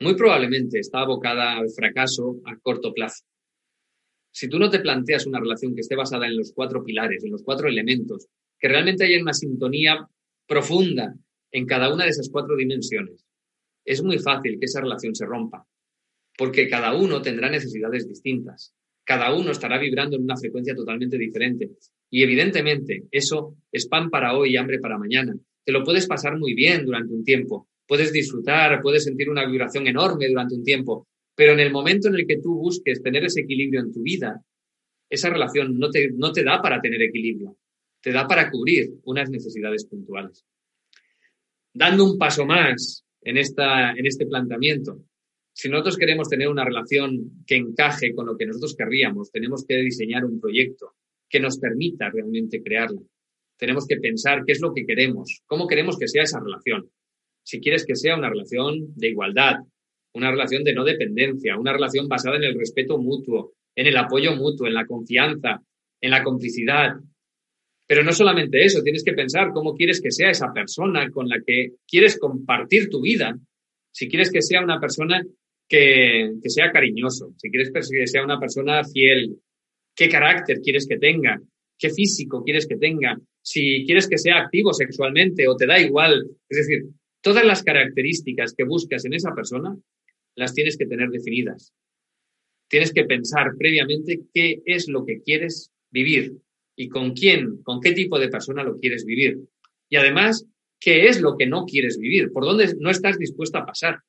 muy 0.00 0.14
probablemente 0.14 0.78
está 0.78 1.00
abocada 1.00 1.56
al 1.56 1.70
fracaso 1.70 2.36
a 2.44 2.56
corto 2.58 2.92
plazo. 2.92 3.24
Si 4.30 4.48
tú 4.48 4.58
no 4.58 4.68
te 4.68 4.80
planteas 4.80 5.26
una 5.26 5.40
relación 5.40 5.74
que 5.74 5.80
esté 5.80 5.96
basada 5.96 6.26
en 6.26 6.36
los 6.36 6.52
cuatro 6.52 6.84
pilares, 6.84 7.24
en 7.24 7.32
los 7.32 7.42
cuatro 7.42 7.68
elementos, 7.68 8.28
que 8.58 8.68
realmente 8.68 9.04
haya 9.04 9.20
una 9.20 9.32
sintonía 9.32 10.06
profunda 10.46 11.14
en 11.50 11.64
cada 11.64 11.92
una 11.92 12.04
de 12.04 12.10
esas 12.10 12.28
cuatro 12.28 12.54
dimensiones, 12.54 13.24
es 13.86 14.02
muy 14.02 14.18
fácil 14.18 14.58
que 14.58 14.66
esa 14.66 14.82
relación 14.82 15.14
se 15.14 15.24
rompa, 15.24 15.66
porque 16.36 16.68
cada 16.68 16.94
uno 16.94 17.22
tendrá 17.22 17.48
necesidades 17.48 18.06
distintas, 18.06 18.74
cada 19.06 19.32
uno 19.32 19.52
estará 19.52 19.78
vibrando 19.78 20.16
en 20.16 20.24
una 20.24 20.36
frecuencia 20.36 20.74
totalmente 20.74 21.16
diferente. 21.16 21.70
Y 22.10 22.24
evidentemente 22.24 23.04
eso 23.10 23.56
es 23.70 23.86
pan 23.86 24.10
para 24.10 24.36
hoy 24.36 24.52
y 24.52 24.56
hambre 24.56 24.80
para 24.80 24.98
mañana. 24.98 25.34
Te 25.64 25.72
lo 25.72 25.84
puedes 25.84 26.06
pasar 26.06 26.36
muy 26.36 26.54
bien 26.54 26.84
durante 26.84 27.14
un 27.14 27.24
tiempo, 27.24 27.68
puedes 27.86 28.12
disfrutar, 28.12 28.82
puedes 28.82 29.04
sentir 29.04 29.30
una 29.30 29.46
vibración 29.46 29.86
enorme 29.86 30.28
durante 30.28 30.56
un 30.56 30.64
tiempo, 30.64 31.06
pero 31.36 31.52
en 31.52 31.60
el 31.60 31.72
momento 31.72 32.08
en 32.08 32.16
el 32.16 32.26
que 32.26 32.38
tú 32.38 32.56
busques 32.56 33.00
tener 33.00 33.24
ese 33.24 33.42
equilibrio 33.42 33.80
en 33.80 33.92
tu 33.92 34.02
vida, 34.02 34.42
esa 35.08 35.30
relación 35.30 35.78
no 35.78 35.88
te, 35.90 36.10
no 36.10 36.32
te 36.32 36.42
da 36.42 36.60
para 36.60 36.80
tener 36.80 37.00
equilibrio, 37.00 37.56
te 38.00 38.10
da 38.10 38.26
para 38.26 38.50
cubrir 38.50 38.90
unas 39.04 39.30
necesidades 39.30 39.86
puntuales. 39.86 40.44
Dando 41.72 42.04
un 42.04 42.18
paso 42.18 42.44
más 42.44 43.04
en, 43.22 43.36
esta, 43.36 43.92
en 43.92 44.06
este 44.06 44.26
planteamiento, 44.26 45.00
si 45.56 45.70
nosotros 45.70 45.96
queremos 45.96 46.28
tener 46.28 46.48
una 46.48 46.66
relación 46.66 47.42
que 47.46 47.56
encaje 47.56 48.14
con 48.14 48.26
lo 48.26 48.36
que 48.36 48.44
nosotros 48.44 48.76
querríamos, 48.76 49.32
tenemos 49.32 49.64
que 49.66 49.76
diseñar 49.76 50.26
un 50.26 50.38
proyecto 50.38 50.96
que 51.30 51.40
nos 51.40 51.58
permita 51.58 52.10
realmente 52.10 52.62
crearlo. 52.62 53.04
Tenemos 53.56 53.86
que 53.86 53.96
pensar 53.96 54.44
qué 54.44 54.52
es 54.52 54.60
lo 54.60 54.74
que 54.74 54.84
queremos, 54.84 55.40
cómo 55.46 55.66
queremos 55.66 55.96
que 55.96 56.08
sea 56.08 56.24
esa 56.24 56.40
relación. 56.40 56.90
Si 57.42 57.58
quieres 57.58 57.86
que 57.86 57.96
sea 57.96 58.16
una 58.16 58.28
relación 58.28 58.94
de 58.96 59.08
igualdad, 59.08 59.54
una 60.12 60.30
relación 60.30 60.62
de 60.62 60.74
no 60.74 60.84
dependencia, 60.84 61.58
una 61.58 61.72
relación 61.72 62.06
basada 62.06 62.36
en 62.36 62.44
el 62.44 62.58
respeto 62.58 62.98
mutuo, 62.98 63.54
en 63.74 63.86
el 63.86 63.96
apoyo 63.96 64.36
mutuo, 64.36 64.66
en 64.66 64.74
la 64.74 64.84
confianza, 64.84 65.62
en 66.02 66.10
la 66.10 66.22
complicidad. 66.22 66.96
Pero 67.86 68.04
no 68.04 68.12
solamente 68.12 68.62
eso, 68.62 68.82
tienes 68.82 69.02
que 69.02 69.14
pensar 69.14 69.52
cómo 69.54 69.74
quieres 69.74 70.02
que 70.02 70.10
sea 70.10 70.28
esa 70.28 70.52
persona 70.52 71.10
con 71.10 71.30
la 71.30 71.40
que 71.40 71.76
quieres 71.88 72.18
compartir 72.18 72.90
tu 72.90 73.00
vida. 73.00 73.38
Si 73.90 74.06
quieres 74.06 74.30
que 74.30 74.42
sea 74.42 74.62
una 74.62 74.78
persona 74.78 75.24
que, 75.68 76.34
que 76.42 76.50
sea 76.50 76.70
cariñoso, 76.70 77.32
si 77.36 77.50
quieres 77.50 77.70
que 77.72 78.06
sea 78.06 78.24
una 78.24 78.38
persona 78.38 78.84
fiel, 78.84 79.36
qué 79.94 80.08
carácter 80.08 80.60
quieres 80.60 80.86
que 80.86 80.98
tenga, 80.98 81.40
qué 81.78 81.90
físico 81.90 82.42
quieres 82.44 82.66
que 82.66 82.76
tenga, 82.76 83.18
si 83.42 83.84
quieres 83.86 84.08
que 84.08 84.18
sea 84.18 84.38
activo 84.38 84.72
sexualmente 84.72 85.46
o 85.46 85.56
te 85.56 85.66
da 85.66 85.80
igual. 85.80 86.28
Es 86.48 86.58
decir, 86.58 86.86
todas 87.20 87.44
las 87.44 87.62
características 87.62 88.54
que 88.54 88.64
buscas 88.64 89.04
en 89.04 89.14
esa 89.14 89.34
persona 89.34 89.76
las 90.34 90.52
tienes 90.52 90.76
que 90.76 90.86
tener 90.86 91.10
definidas. 91.10 91.72
Tienes 92.68 92.92
que 92.92 93.04
pensar 93.04 93.52
previamente 93.56 94.22
qué 94.34 94.62
es 94.64 94.88
lo 94.88 95.04
que 95.04 95.20
quieres 95.20 95.70
vivir 95.90 96.36
y 96.76 96.88
con 96.88 97.12
quién, 97.12 97.62
con 97.62 97.80
qué 97.80 97.92
tipo 97.92 98.18
de 98.18 98.28
persona 98.28 98.64
lo 98.64 98.78
quieres 98.78 99.04
vivir. 99.04 99.38
Y 99.88 99.96
además, 99.96 100.44
qué 100.80 101.06
es 101.06 101.20
lo 101.20 101.36
que 101.36 101.46
no 101.46 101.64
quieres 101.64 101.98
vivir, 101.98 102.32
por 102.32 102.44
dónde 102.44 102.74
no 102.80 102.90
estás 102.90 103.18
dispuesta 103.18 103.60
a 103.60 103.66
pasar. 103.66 104.00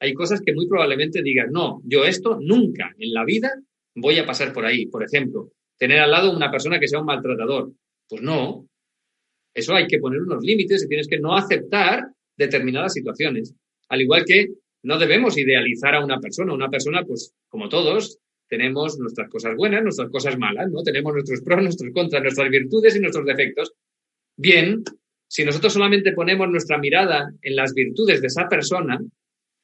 Hay 0.00 0.12
cosas 0.14 0.40
que 0.40 0.52
muy 0.52 0.66
probablemente 0.66 1.22
digas, 1.22 1.48
no, 1.50 1.80
yo 1.84 2.04
esto 2.04 2.38
nunca 2.40 2.94
en 2.98 3.12
la 3.12 3.24
vida 3.24 3.52
voy 3.94 4.18
a 4.18 4.26
pasar 4.26 4.52
por 4.52 4.64
ahí. 4.64 4.86
Por 4.86 5.02
ejemplo, 5.04 5.52
tener 5.78 6.00
al 6.00 6.10
lado 6.10 6.34
una 6.34 6.50
persona 6.50 6.78
que 6.78 6.88
sea 6.88 7.00
un 7.00 7.06
maltratador. 7.06 7.72
Pues 8.08 8.22
no. 8.22 8.66
Eso 9.54 9.74
hay 9.74 9.86
que 9.86 9.98
poner 9.98 10.20
unos 10.20 10.42
límites 10.42 10.84
y 10.84 10.88
tienes 10.88 11.08
que 11.08 11.20
no 11.20 11.36
aceptar 11.36 12.04
determinadas 12.36 12.92
situaciones. 12.92 13.54
Al 13.88 14.02
igual 14.02 14.24
que 14.24 14.48
no 14.82 14.98
debemos 14.98 15.38
idealizar 15.38 15.94
a 15.94 16.04
una 16.04 16.18
persona. 16.20 16.52
Una 16.52 16.68
persona, 16.68 17.04
pues, 17.04 17.32
como 17.48 17.68
todos, 17.68 18.18
tenemos 18.48 18.98
nuestras 18.98 19.30
cosas 19.30 19.56
buenas, 19.56 19.82
nuestras 19.82 20.10
cosas 20.10 20.38
malas, 20.38 20.70
¿no? 20.70 20.82
Tenemos 20.82 21.12
nuestros 21.12 21.40
pros, 21.40 21.62
nuestros 21.62 21.92
contras, 21.92 22.22
nuestras 22.22 22.50
virtudes 22.50 22.96
y 22.96 23.00
nuestros 23.00 23.24
defectos. 23.24 23.72
Bien, 24.36 24.82
si 25.28 25.44
nosotros 25.44 25.72
solamente 25.72 26.12
ponemos 26.12 26.48
nuestra 26.48 26.78
mirada 26.78 27.32
en 27.40 27.56
las 27.56 27.72
virtudes 27.72 28.20
de 28.20 28.26
esa 28.26 28.48
persona, 28.48 29.00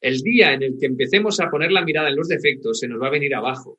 el 0.00 0.18
día 0.20 0.54
en 0.54 0.62
el 0.62 0.76
que 0.78 0.86
empecemos 0.86 1.40
a 1.40 1.50
poner 1.50 1.72
la 1.72 1.84
mirada 1.84 2.08
en 2.08 2.16
los 2.16 2.28
defectos 2.28 2.78
se 2.78 2.88
nos 2.88 3.00
va 3.00 3.08
a 3.08 3.12
venir 3.12 3.34
abajo. 3.34 3.78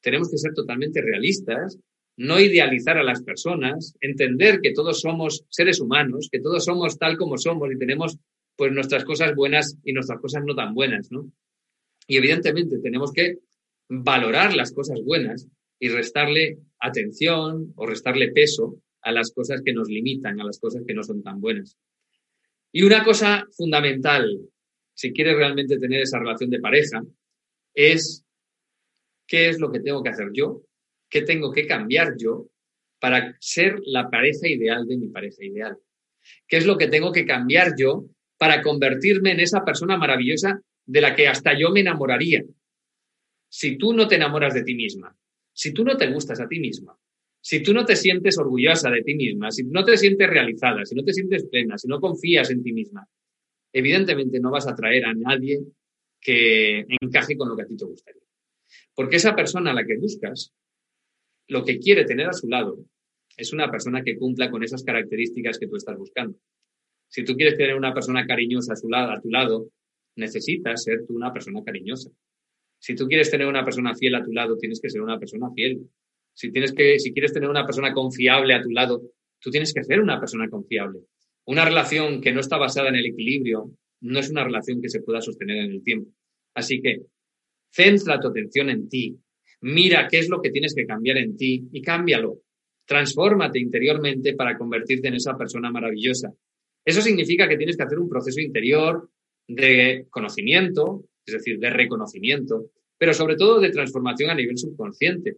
Tenemos 0.00 0.30
que 0.30 0.38
ser 0.38 0.52
totalmente 0.54 1.00
realistas, 1.00 1.78
no 2.16 2.40
idealizar 2.40 2.98
a 2.98 3.04
las 3.04 3.22
personas, 3.22 3.94
entender 4.00 4.60
que 4.60 4.72
todos 4.72 5.00
somos 5.00 5.44
seres 5.48 5.80
humanos, 5.80 6.28
que 6.30 6.40
todos 6.40 6.64
somos 6.64 6.98
tal 6.98 7.16
como 7.16 7.38
somos 7.38 7.70
y 7.72 7.78
tenemos 7.78 8.18
pues 8.56 8.72
nuestras 8.72 9.04
cosas 9.04 9.34
buenas 9.34 9.78
y 9.84 9.92
nuestras 9.92 10.20
cosas 10.20 10.42
no 10.44 10.54
tan 10.54 10.74
buenas, 10.74 11.10
¿no? 11.10 11.30
Y 12.06 12.16
evidentemente 12.16 12.78
tenemos 12.80 13.12
que 13.12 13.38
valorar 13.88 14.54
las 14.54 14.72
cosas 14.72 15.00
buenas 15.04 15.48
y 15.78 15.88
restarle 15.88 16.58
atención 16.80 17.72
o 17.76 17.86
restarle 17.86 18.32
peso 18.32 18.76
a 19.02 19.12
las 19.12 19.32
cosas 19.32 19.62
que 19.64 19.72
nos 19.72 19.88
limitan, 19.88 20.40
a 20.40 20.44
las 20.44 20.58
cosas 20.58 20.82
que 20.86 20.94
no 20.94 21.02
son 21.02 21.22
tan 21.22 21.40
buenas. 21.40 21.76
Y 22.72 22.82
una 22.82 23.04
cosa 23.04 23.46
fundamental, 23.56 24.38
si 24.94 25.12
quieres 25.12 25.36
realmente 25.36 25.78
tener 25.78 26.02
esa 26.02 26.18
relación 26.18 26.50
de 26.50 26.60
pareja, 26.60 27.02
es 27.74 28.24
qué 29.26 29.48
es 29.48 29.58
lo 29.58 29.70
que 29.70 29.80
tengo 29.80 30.02
que 30.02 30.10
hacer 30.10 30.28
yo, 30.32 30.62
qué 31.08 31.22
tengo 31.22 31.52
que 31.52 31.66
cambiar 31.66 32.14
yo 32.18 32.48
para 32.98 33.36
ser 33.40 33.80
la 33.84 34.10
pareja 34.10 34.48
ideal 34.48 34.86
de 34.86 34.96
mi 34.96 35.08
pareja 35.08 35.44
ideal. 35.44 35.76
¿Qué 36.46 36.56
es 36.58 36.66
lo 36.66 36.76
que 36.76 36.88
tengo 36.88 37.10
que 37.10 37.26
cambiar 37.26 37.74
yo 37.76 38.06
para 38.42 38.60
convertirme 38.60 39.30
en 39.30 39.38
esa 39.38 39.64
persona 39.64 39.96
maravillosa 39.96 40.60
de 40.84 41.00
la 41.00 41.14
que 41.14 41.28
hasta 41.28 41.56
yo 41.56 41.70
me 41.70 41.78
enamoraría. 41.78 42.42
Si 43.48 43.76
tú 43.76 43.92
no 43.92 44.08
te 44.08 44.16
enamoras 44.16 44.54
de 44.54 44.64
ti 44.64 44.74
misma, 44.74 45.16
si 45.52 45.72
tú 45.72 45.84
no 45.84 45.96
te 45.96 46.10
gustas 46.10 46.40
a 46.40 46.48
ti 46.48 46.58
misma, 46.58 46.98
si 47.40 47.62
tú 47.62 47.72
no 47.72 47.84
te 47.84 47.94
sientes 47.94 48.38
orgullosa 48.38 48.90
de 48.90 49.02
ti 49.02 49.14
misma, 49.14 49.50
si 49.50 49.62
no 49.64 49.84
te 49.84 49.96
sientes 49.96 50.28
realizada, 50.28 50.84
si 50.84 50.94
no 50.94 51.04
te 51.04 51.12
sientes 51.12 51.46
plena, 51.46 51.78
si 51.78 51.86
no 51.86 52.00
confías 52.00 52.50
en 52.50 52.62
ti 52.62 52.72
misma, 52.72 53.06
evidentemente 53.72 54.40
no 54.40 54.50
vas 54.50 54.66
a 54.66 54.72
atraer 54.72 55.04
a 55.04 55.14
nadie 55.14 55.60
que 56.20 56.84
encaje 57.00 57.36
con 57.36 57.48
lo 57.48 57.56
que 57.56 57.62
a 57.62 57.66
ti 57.66 57.76
te 57.76 57.84
gustaría. 57.84 58.22
Porque 58.94 59.16
esa 59.16 59.34
persona 59.34 59.70
a 59.70 59.74
la 59.74 59.84
que 59.84 59.96
buscas, 59.96 60.52
lo 61.48 61.64
que 61.64 61.78
quiere 61.78 62.04
tener 62.04 62.28
a 62.28 62.32
su 62.32 62.48
lado, 62.48 62.78
es 63.36 63.52
una 63.52 63.70
persona 63.70 64.02
que 64.02 64.16
cumpla 64.16 64.50
con 64.50 64.62
esas 64.62 64.84
características 64.84 65.58
que 65.58 65.66
tú 65.66 65.76
estás 65.76 65.96
buscando. 65.96 66.38
Si 67.08 67.24
tú 67.24 67.34
quieres 67.34 67.56
tener 67.56 67.76
una 67.76 67.92
persona 67.92 68.26
cariñosa 68.26 68.74
a, 68.74 68.76
su 68.76 68.88
lado, 68.88 69.12
a 69.12 69.20
tu 69.20 69.30
lado, 69.30 69.68
necesitas 70.16 70.82
ser 70.82 71.04
tú 71.06 71.14
una 71.14 71.32
persona 71.32 71.62
cariñosa. 71.64 72.10
Si 72.78 72.94
tú 72.94 73.06
quieres 73.06 73.30
tener 73.30 73.46
una 73.46 73.64
persona 73.64 73.94
fiel 73.94 74.14
a 74.14 74.24
tu 74.24 74.32
lado, 74.32 74.56
tienes 74.56 74.80
que 74.80 74.90
ser 74.90 75.02
una 75.02 75.18
persona 75.18 75.50
fiel. 75.54 75.88
Si, 76.34 76.50
tienes 76.50 76.72
que, 76.72 76.98
si 76.98 77.12
quieres 77.12 77.32
tener 77.32 77.48
una 77.48 77.64
persona 77.64 77.92
confiable 77.92 78.54
a 78.54 78.62
tu 78.62 78.70
lado, 78.70 79.02
tú 79.38 79.50
tienes 79.50 79.72
que 79.72 79.84
ser 79.84 80.00
una 80.00 80.18
persona 80.18 80.48
confiable. 80.48 81.00
Una 81.46 81.64
relación 81.64 82.20
que 82.20 82.32
no 82.32 82.40
está 82.40 82.56
basada 82.56 82.88
en 82.88 82.96
el 82.96 83.06
equilibrio 83.06 83.70
no 84.02 84.18
es 84.18 84.30
una 84.30 84.44
relación 84.44 84.80
que 84.80 84.88
se 84.88 85.00
pueda 85.00 85.20
sostener 85.20 85.64
en 85.64 85.72
el 85.72 85.82
tiempo. 85.82 86.10
Así 86.54 86.80
que 86.80 87.02
centra 87.70 88.20
tu 88.20 88.28
atención 88.28 88.70
en 88.70 88.88
ti. 88.88 89.16
Mira 89.62 90.08
qué 90.08 90.18
es 90.18 90.28
lo 90.28 90.40
que 90.40 90.50
tienes 90.50 90.74
que 90.74 90.86
cambiar 90.86 91.18
en 91.18 91.36
ti 91.36 91.68
y 91.72 91.82
cámbialo. 91.82 92.40
Transfórmate 92.84 93.58
interiormente 93.58 94.34
para 94.34 94.58
convertirte 94.58 95.08
en 95.08 95.14
esa 95.14 95.36
persona 95.36 95.70
maravillosa 95.70 96.32
eso 96.84 97.00
significa 97.00 97.48
que 97.48 97.56
tienes 97.56 97.76
que 97.76 97.84
hacer 97.84 97.98
un 97.98 98.08
proceso 98.08 98.40
interior 98.40 99.08
de 99.46 100.06
conocimiento, 100.10 101.04
es 101.24 101.34
decir, 101.34 101.58
de 101.58 101.70
reconocimiento, 101.70 102.70
pero 102.98 103.14
sobre 103.14 103.36
todo 103.36 103.60
de 103.60 103.70
transformación 103.70 104.30
a 104.30 104.34
nivel 104.34 104.58
subconsciente. 104.58 105.36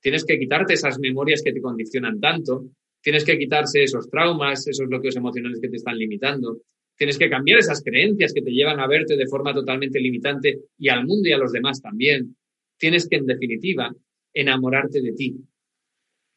Tienes 0.00 0.24
que 0.24 0.38
quitarte 0.38 0.74
esas 0.74 0.98
memorias 0.98 1.42
que 1.42 1.52
te 1.52 1.60
condicionan 1.60 2.20
tanto, 2.20 2.66
tienes 3.06 3.24
que 3.24 3.38
quitarse 3.38 3.84
esos 3.84 4.10
traumas, 4.10 4.66
esos 4.66 4.88
bloqueos 4.88 5.14
emocionales 5.14 5.60
que 5.60 5.68
te 5.68 5.76
están 5.76 5.96
limitando, 5.96 6.62
tienes 6.96 7.16
que 7.16 7.30
cambiar 7.30 7.60
esas 7.60 7.80
creencias 7.80 8.32
que 8.32 8.42
te 8.42 8.50
llevan 8.50 8.80
a 8.80 8.88
verte 8.88 9.16
de 9.16 9.28
forma 9.28 9.54
totalmente 9.54 10.00
limitante 10.00 10.58
y 10.76 10.88
al 10.88 11.06
mundo 11.06 11.28
y 11.28 11.32
a 11.32 11.38
los 11.38 11.52
demás 11.52 11.80
también. 11.80 12.36
Tienes 12.76 13.08
que, 13.08 13.14
en 13.14 13.26
definitiva, 13.26 13.94
enamorarte 14.34 15.00
de 15.00 15.12
ti. 15.12 15.36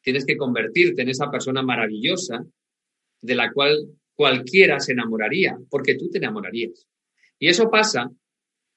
Tienes 0.00 0.24
que 0.24 0.36
convertirte 0.36 1.02
en 1.02 1.08
esa 1.08 1.28
persona 1.28 1.60
maravillosa 1.60 2.46
de 3.20 3.34
la 3.34 3.52
cual 3.52 3.88
cualquiera 4.14 4.78
se 4.78 4.92
enamoraría, 4.92 5.58
porque 5.70 5.96
tú 5.96 6.08
te 6.08 6.18
enamorarías. 6.18 6.86
Y 7.40 7.48
eso 7.48 7.68
pasa 7.68 8.12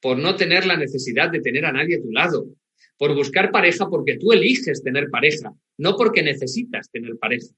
por 0.01 0.17
no 0.17 0.36
tener 0.36 0.65
la 0.65 0.77
necesidad 0.77 1.29
de 1.29 1.41
tener 1.41 1.63
a 1.63 1.71
nadie 1.71 1.97
a 1.97 2.01
tu 2.01 2.12
lado, 2.12 2.47
por 2.97 3.13
buscar 3.13 3.51
pareja 3.51 3.88
porque 3.88 4.17
tú 4.17 4.32
eliges 4.32 4.82
tener 4.82 5.12
pareja, 5.12 5.53
no 5.77 5.95
porque 5.95 6.23
necesitas 6.23 6.89
tener 6.89 7.17
pareja. 7.19 7.53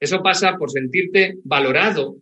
Eso 0.00 0.22
pasa 0.22 0.56
por 0.58 0.70
sentirte 0.70 1.38
valorado 1.44 2.16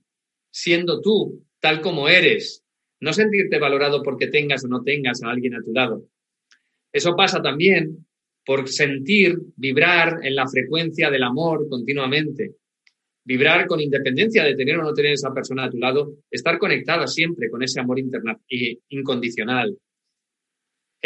siendo 0.51 1.01
tú 1.01 1.45
tal 1.61 1.81
como 1.81 2.09
eres, 2.09 2.63
no 3.01 3.13
sentirte 3.13 3.59
valorado 3.59 4.03
porque 4.03 4.29
tengas 4.29 4.65
o 4.65 4.69
no 4.69 4.83
tengas 4.83 5.23
a 5.23 5.31
alguien 5.31 5.55
a 5.55 5.63
tu 5.63 5.73
lado. 5.73 6.09
Eso 6.93 7.17
pasa 7.17 7.43
también 7.43 8.07
por 8.47 8.69
sentir, 8.69 9.37
vibrar 9.57 10.21
en 10.23 10.35
la 10.35 10.47
frecuencia 10.47 11.11
del 11.11 11.23
amor 11.23 11.69
continuamente, 11.69 12.57
vibrar 13.25 13.67
con 13.67 13.81
independencia 13.81 14.45
de 14.45 14.55
tener 14.55 14.79
o 14.79 14.83
no 14.83 14.93
tener 14.93 15.13
esa 15.13 15.33
persona 15.33 15.65
a 15.65 15.71
tu 15.71 15.79
lado, 15.79 16.19
estar 16.31 16.59
conectada 16.59 17.07
siempre 17.07 17.49
con 17.51 17.63
ese 17.63 17.81
amor 17.81 17.99
incondicional. 18.89 19.77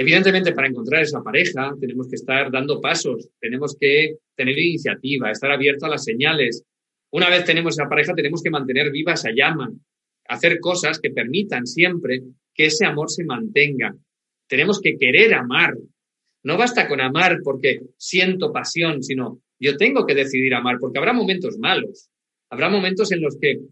Evidentemente, 0.00 0.52
para 0.52 0.68
encontrar 0.68 1.02
esa 1.02 1.24
pareja 1.24 1.74
tenemos 1.80 2.08
que 2.08 2.14
estar 2.14 2.52
dando 2.52 2.80
pasos, 2.80 3.30
tenemos 3.40 3.76
que 3.76 4.18
tener 4.36 4.56
iniciativa, 4.56 5.28
estar 5.28 5.50
abierto 5.50 5.86
a 5.86 5.88
las 5.88 6.04
señales. 6.04 6.62
Una 7.10 7.28
vez 7.28 7.44
tenemos 7.44 7.76
esa 7.76 7.88
pareja, 7.88 8.14
tenemos 8.14 8.40
que 8.40 8.50
mantener 8.50 8.92
viva 8.92 9.14
esa 9.14 9.30
llama, 9.34 9.72
hacer 10.28 10.60
cosas 10.60 11.00
que 11.00 11.10
permitan 11.10 11.66
siempre 11.66 12.22
que 12.54 12.66
ese 12.66 12.86
amor 12.86 13.10
se 13.10 13.24
mantenga. 13.24 13.92
Tenemos 14.46 14.80
que 14.80 14.96
querer 14.96 15.34
amar. 15.34 15.74
No 16.44 16.56
basta 16.56 16.86
con 16.86 17.00
amar 17.00 17.38
porque 17.42 17.80
siento 17.96 18.52
pasión, 18.52 19.02
sino 19.02 19.40
yo 19.58 19.76
tengo 19.76 20.06
que 20.06 20.14
decidir 20.14 20.54
amar, 20.54 20.76
porque 20.78 21.00
habrá 21.00 21.12
momentos 21.12 21.58
malos, 21.58 22.08
habrá 22.50 22.68
momentos 22.68 23.10
en 23.10 23.20
los 23.20 23.36
que 23.36 23.62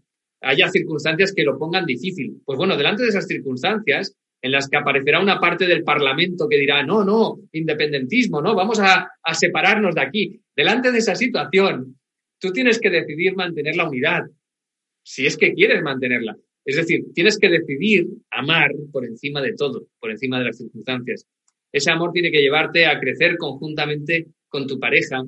haya 0.41 0.67
circunstancias 0.67 1.33
que 1.33 1.45
lo 1.45 1.57
pongan 1.57 1.85
difícil. 1.85 2.41
Pues 2.43 2.57
bueno, 2.57 2.75
delante 2.75 3.03
de 3.03 3.09
esas 3.09 3.27
circunstancias, 3.27 4.13
en 4.41 4.51
las 4.51 4.69
que 4.69 4.77
aparecerá 4.77 5.19
una 5.19 5.39
parte 5.39 5.65
del 5.65 5.83
Parlamento 5.83 6.47
que 6.47 6.57
dirá, 6.57 6.83
no, 6.83 7.03
no, 7.03 7.39
independentismo, 7.51 8.41
no, 8.41 8.55
vamos 8.55 8.79
a, 8.79 9.09
a 9.21 9.33
separarnos 9.33 9.95
de 9.95 10.01
aquí. 10.01 10.41
Delante 10.55 10.91
de 10.91 10.99
esa 10.99 11.15
situación, 11.15 11.97
tú 12.39 12.51
tienes 12.51 12.79
que 12.79 12.89
decidir 12.89 13.35
mantener 13.35 13.75
la 13.75 13.87
unidad, 13.87 14.23
si 15.03 15.25
es 15.25 15.37
que 15.37 15.53
quieres 15.53 15.81
mantenerla. 15.81 16.35
Es 16.65 16.75
decir, 16.75 17.05
tienes 17.13 17.37
que 17.37 17.49
decidir 17.49 18.07
amar 18.29 18.71
por 18.91 19.05
encima 19.05 19.41
de 19.41 19.53
todo, 19.53 19.87
por 19.99 20.11
encima 20.11 20.37
de 20.37 20.45
las 20.45 20.57
circunstancias. 20.57 21.25
Ese 21.71 21.91
amor 21.91 22.11
tiene 22.11 22.29
que 22.29 22.41
llevarte 22.41 22.85
a 22.85 22.99
crecer 22.99 23.37
conjuntamente 23.37 24.27
con 24.49 24.67
tu 24.67 24.79
pareja, 24.79 25.23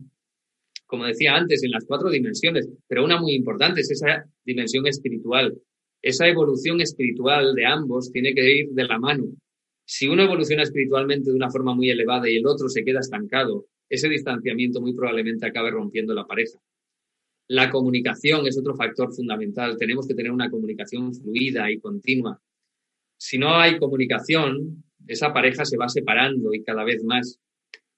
como 0.86 1.06
decía 1.06 1.36
antes, 1.36 1.64
en 1.64 1.72
las 1.72 1.86
cuatro 1.86 2.10
dimensiones, 2.10 2.68
pero 2.88 3.06
una 3.06 3.20
muy 3.20 3.34
importante 3.34 3.82
es 3.82 3.92
esa 3.92 4.26
dimensión 4.44 4.86
espiritual. 4.88 5.56
Esa 6.02 6.28
evolución 6.28 6.80
espiritual 6.82 7.54
de 7.56 7.66
ambos 7.66 8.12
tiene 8.12 8.34
que 8.34 8.60
ir 8.60 8.70
de 8.70 8.86
la 8.86 9.00
mano. 9.00 9.26
Si 9.86 10.08
uno 10.08 10.24
evoluciona 10.24 10.64
espiritualmente 10.64 11.32
de 11.32 11.36
una 11.36 11.50
forma 11.50 11.76
muy 11.76 11.90
elevada 11.90 12.30
y 12.30 12.38
el 12.38 12.48
otro 12.48 12.70
se 12.70 12.84
queda 12.84 13.00
estancado, 13.00 13.66
ese 13.90 14.08
distanciamiento 14.08 14.80
muy 14.80 14.94
probablemente 14.94 15.48
acabe 15.48 15.72
rompiendo 15.72 16.14
la 16.14 16.26
pareja. 16.26 16.60
La 17.48 17.72
comunicación 17.72 18.46
es 18.46 18.58
otro 18.58 18.76
factor 18.76 19.14
fundamental. 19.14 19.76
Tenemos 19.78 20.08
que 20.08 20.14
tener 20.14 20.32
una 20.32 20.50
comunicación 20.50 21.14
fluida 21.16 21.70
y 21.72 21.80
continua. 21.80 22.40
Si 23.18 23.38
no 23.38 23.56
hay 23.56 23.80
comunicación, 23.80 24.84
esa 25.08 25.34
pareja 25.34 25.66
se 25.66 25.76
va 25.76 25.90
separando 25.90 26.54
y 26.54 26.64
cada 26.64 26.84
vez 26.84 27.04
más. 27.04 27.40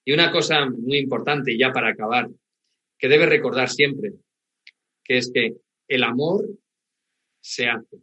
Y 0.06 0.14
una 0.14 0.32
cosa 0.32 0.68
muy 0.70 0.98
importante, 0.98 1.58
ya 1.58 1.72
para 1.72 1.90
acabar, 1.90 2.30
que 2.98 3.10
debe 3.10 3.26
recordar 3.26 3.70
siempre, 3.70 4.14
que 5.04 5.18
es 5.18 5.30
que 5.32 5.58
el 5.88 6.04
amor 6.04 6.48
se 7.42 7.68
hace. 7.68 7.98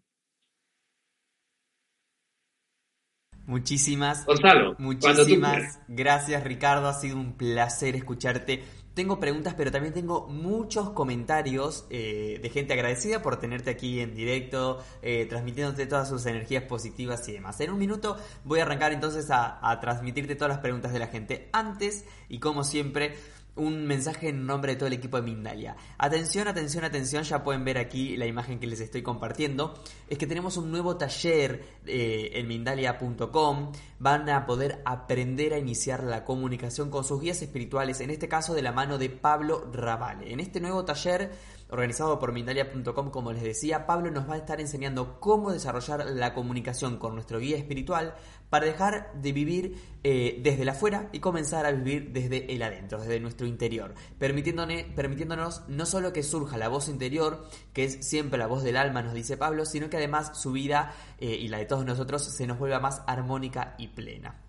Muchísimas, 3.46 4.27
Gonzalo, 4.27 4.77
muchísimas 4.79 5.81
gracias 5.88 6.44
Ricardo, 6.44 6.87
ha 6.87 6.92
sido 6.92 7.16
un 7.16 7.33
placer 7.33 7.96
escucharte. 7.96 8.62
Tengo 8.92 9.18
preguntas, 9.20 9.55
pero 9.57 9.70
también 9.70 9.94
tengo 9.94 10.27
muchos 10.27 10.90
comentarios 10.90 11.87
eh, 11.88 12.40
de 12.42 12.51
gente 12.51 12.74
agradecida 12.74 13.22
por 13.22 13.38
tenerte 13.38 13.70
aquí 13.70 14.01
en 14.01 14.14
directo, 14.14 14.85
eh, 15.01 15.24
transmitiéndote 15.27 15.87
todas 15.87 16.09
sus 16.11 16.27
energías 16.27 16.64
positivas 16.64 17.27
y 17.29 17.33
demás. 17.33 17.59
En 17.61 17.70
un 17.70 17.79
minuto 17.79 18.18
voy 18.44 18.59
a 18.59 18.64
arrancar 18.64 18.92
entonces 18.92 19.31
a, 19.31 19.66
a 19.66 19.81
transmitirte 19.81 20.35
todas 20.35 20.51
las 20.51 20.59
preguntas 20.59 20.92
de 20.92 20.98
la 20.98 21.07
gente. 21.07 21.48
Antes, 21.53 22.05
y 22.29 22.40
como 22.40 22.64
siempre, 22.64 23.14
un 23.59 23.87
mensaje 23.87 24.29
en 24.31 24.47
nombre 24.47 24.73
de 24.73 24.77
todo 24.77 24.87
el 24.87 24.94
equipo 24.94 25.16
de 25.18 25.23
Mindalia. 25.23 25.77
Atención, 25.99 26.49
atención, 26.49 26.85
atención, 26.85 27.25
ya 27.25 27.42
pueden 27.42 27.64
ver 27.64 27.79
aquí 27.79 28.16
la 28.16 28.27
imagen 28.27 28.59
que 28.59 28.66
les 28.66 28.81
estoy 28.81 29.03
compartiendo. 29.03 29.75
Es 30.09 30.16
que 30.16 30.27
tenemos 30.27 30.57
un 30.57 30.71
nuevo 30.71 30.97
taller 30.97 31.62
eh, 31.87 32.31
en 32.35 32.47
Mindalia.com. 32.47 33.73
Van 34.01 34.29
a 34.31 34.47
poder 34.47 34.81
aprender 34.85 35.55
a 35.55 35.59
iniciar 35.59 36.05
la 36.05 36.25
comunicación 36.25 36.91
con 36.91 37.05
sus 37.05 37.21
guías 37.21 37.43
espirituales, 37.43 38.01
en 38.01 38.11
este 38.11 38.29
caso 38.29 38.55
de 38.55 38.63
la 38.63 38.73
mano 38.73 38.99
de 38.99 39.11
Pablo 39.11 39.71
Ravale. 39.73 40.33
En 40.33 40.41
este 40.41 40.61
nuevo 40.61 40.85
taller 40.85 41.33
organizado 41.71 42.19
por 42.19 42.33
Mindalia.com, 42.33 43.11
como 43.11 43.33
les 43.33 43.43
decía, 43.43 43.87
Pablo 43.87 44.11
nos 44.11 44.29
va 44.29 44.35
a 44.35 44.39
estar 44.39 44.61
enseñando 44.61 45.21
cómo 45.21 45.53
desarrollar 45.53 46.07
la 46.07 46.33
comunicación 46.33 46.97
con 46.97 47.15
nuestro 47.15 47.39
guía 47.39 47.59
espiritual 47.59 48.15
para 48.49 48.67
dejar 48.67 49.13
de 49.15 49.33
vivir 49.33 49.79
eh, 50.03 50.41
desde 50.43 50.63
el 50.63 50.71
afuera 50.71 51.11
y 51.13 51.21
comenzar 51.21 51.67
a 51.67 51.73
vivir 51.73 52.13
desde 52.13 52.55
el 52.55 52.63
adentro, 52.63 53.01
desde 53.01 53.21
nuestro 53.21 53.47
interior, 53.47 53.95
permitiéndonos 54.19 55.69
no 55.69 55.85
solo 55.85 56.13
que 56.15 56.23
surja 56.23 56.57
la 56.57 56.69
voz 56.69 56.89
interior, 56.89 57.47
que 57.75 57.85
es 57.85 58.07
siempre 58.09 58.39
la 58.39 58.47
voz 58.47 58.63
del 58.63 58.79
alma, 58.79 59.03
nos 59.03 59.13
dice 59.13 59.37
Pablo, 59.37 59.67
sino 59.67 59.91
que 59.91 59.99
además 59.99 60.41
su 60.41 60.53
vida 60.53 60.95
eh, 61.18 61.26
y 61.26 61.48
la 61.48 61.59
de 61.59 61.66
todos 61.66 61.85
nosotros 61.85 62.22
se 62.22 62.46
nos 62.46 62.59
vuelva 62.59 62.81
más 62.81 63.02
armónica 63.07 63.74
y 63.78 63.88
plena. 63.88 64.40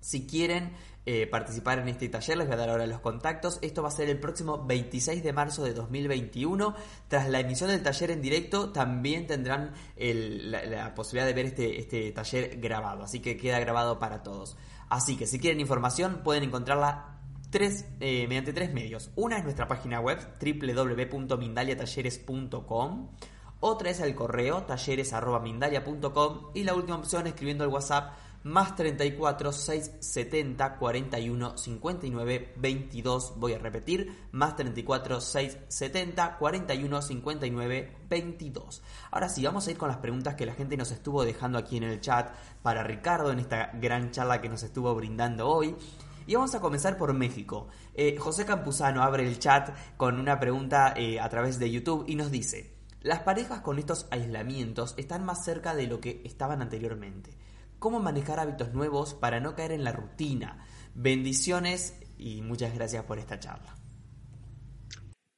Si 0.00 0.26
quieren 0.26 0.72
eh, 1.04 1.26
participar 1.26 1.78
en 1.78 1.88
este 1.88 2.08
taller, 2.08 2.38
les 2.38 2.46
voy 2.46 2.54
a 2.54 2.58
dar 2.58 2.70
ahora 2.70 2.86
los 2.86 3.00
contactos. 3.00 3.58
Esto 3.62 3.82
va 3.82 3.88
a 3.88 3.92
ser 3.92 4.08
el 4.08 4.20
próximo 4.20 4.64
26 4.64 5.22
de 5.22 5.32
marzo 5.32 5.64
de 5.64 5.74
2021. 5.74 6.74
Tras 7.08 7.28
la 7.28 7.40
emisión 7.40 7.70
del 7.70 7.82
taller 7.82 8.12
en 8.12 8.22
directo, 8.22 8.70
también 8.70 9.26
tendrán 9.26 9.72
la, 9.96 10.94
posibilidad 10.94 11.26
de 11.26 11.32
ver 11.32 11.46
este, 11.46 11.80
este 11.80 12.12
taller 12.12 12.60
grabado. 12.60 13.02
Así 13.02 13.20
que 13.20 13.36
queda 13.36 13.58
grabado 13.58 13.98
para 13.98 14.22
todos. 14.22 14.56
Así 14.88 15.16
que 15.16 15.26
si 15.26 15.38
quieren 15.38 15.60
información, 15.60 16.22
pueden 16.22 16.44
encontrarla 16.44 17.16
tres, 17.50 17.84
eh, 18.00 18.26
mediante 18.28 18.52
tres 18.52 18.72
medios. 18.72 19.10
Una 19.16 19.38
es 19.38 19.44
nuestra 19.44 19.66
página 19.66 19.98
web 20.00 20.20
www.mindaliatalleres.com. 20.40 23.08
Otra 23.60 23.90
es 23.90 24.00
el 24.00 24.14
correo 24.14 24.64
talleres.mindalia.com 24.64 26.50
y 26.54 26.64
la 26.64 26.74
última 26.74 26.98
opción 26.98 27.26
escribiendo 27.26 27.64
el 27.64 27.70
WhatsApp 27.70 28.12
más 28.46 28.76
34 28.76 29.50
670 29.50 30.76
41 30.76 31.58
59 31.58 32.52
22. 32.56 33.32
Voy 33.38 33.54
a 33.54 33.58
repetir, 33.58 34.28
más 34.30 34.54
34 34.54 35.20
670 35.20 36.36
41 36.36 37.02
59 37.02 37.96
22. 38.08 38.82
Ahora 39.10 39.28
sí, 39.28 39.44
vamos 39.44 39.66
a 39.66 39.70
ir 39.72 39.78
con 39.78 39.88
las 39.88 39.98
preguntas 39.98 40.34
que 40.36 40.46
la 40.46 40.54
gente 40.54 40.76
nos 40.76 40.92
estuvo 40.92 41.24
dejando 41.24 41.58
aquí 41.58 41.78
en 41.78 41.84
el 41.84 42.00
chat 42.00 42.30
para 42.62 42.84
Ricardo 42.84 43.32
en 43.32 43.40
esta 43.40 43.72
gran 43.74 44.12
charla 44.12 44.40
que 44.40 44.48
nos 44.48 44.62
estuvo 44.62 44.94
brindando 44.94 45.48
hoy. 45.48 45.74
Y 46.28 46.34
vamos 46.34 46.54
a 46.54 46.60
comenzar 46.60 46.96
por 46.96 47.12
México. 47.14 47.66
Eh, 47.94 48.16
José 48.16 48.44
Campuzano 48.44 49.02
abre 49.02 49.26
el 49.26 49.38
chat 49.38 49.70
con 49.96 50.20
una 50.20 50.38
pregunta 50.38 50.92
eh, 50.96 51.18
a 51.18 51.28
través 51.28 51.58
de 51.58 51.70
YouTube 51.70 52.04
y 52.06 52.14
nos 52.14 52.30
dice, 52.30 52.75
las 53.00 53.20
parejas 53.20 53.60
con 53.60 53.78
estos 53.78 54.06
aislamientos 54.10 54.94
están 54.96 55.24
más 55.24 55.44
cerca 55.44 55.74
de 55.74 55.86
lo 55.86 56.00
que 56.00 56.22
estaban 56.24 56.62
anteriormente 56.62 57.30
cómo 57.78 58.00
manejar 58.00 58.40
hábitos 58.40 58.72
nuevos 58.74 59.14
para 59.14 59.40
no 59.40 59.54
caer 59.54 59.72
en 59.72 59.84
la 59.84 59.92
rutina. 59.92 60.66
Bendiciones 60.94 62.00
y 62.18 62.42
muchas 62.42 62.74
gracias 62.74 63.04
por 63.04 63.18
esta 63.18 63.38
charla. 63.38 63.74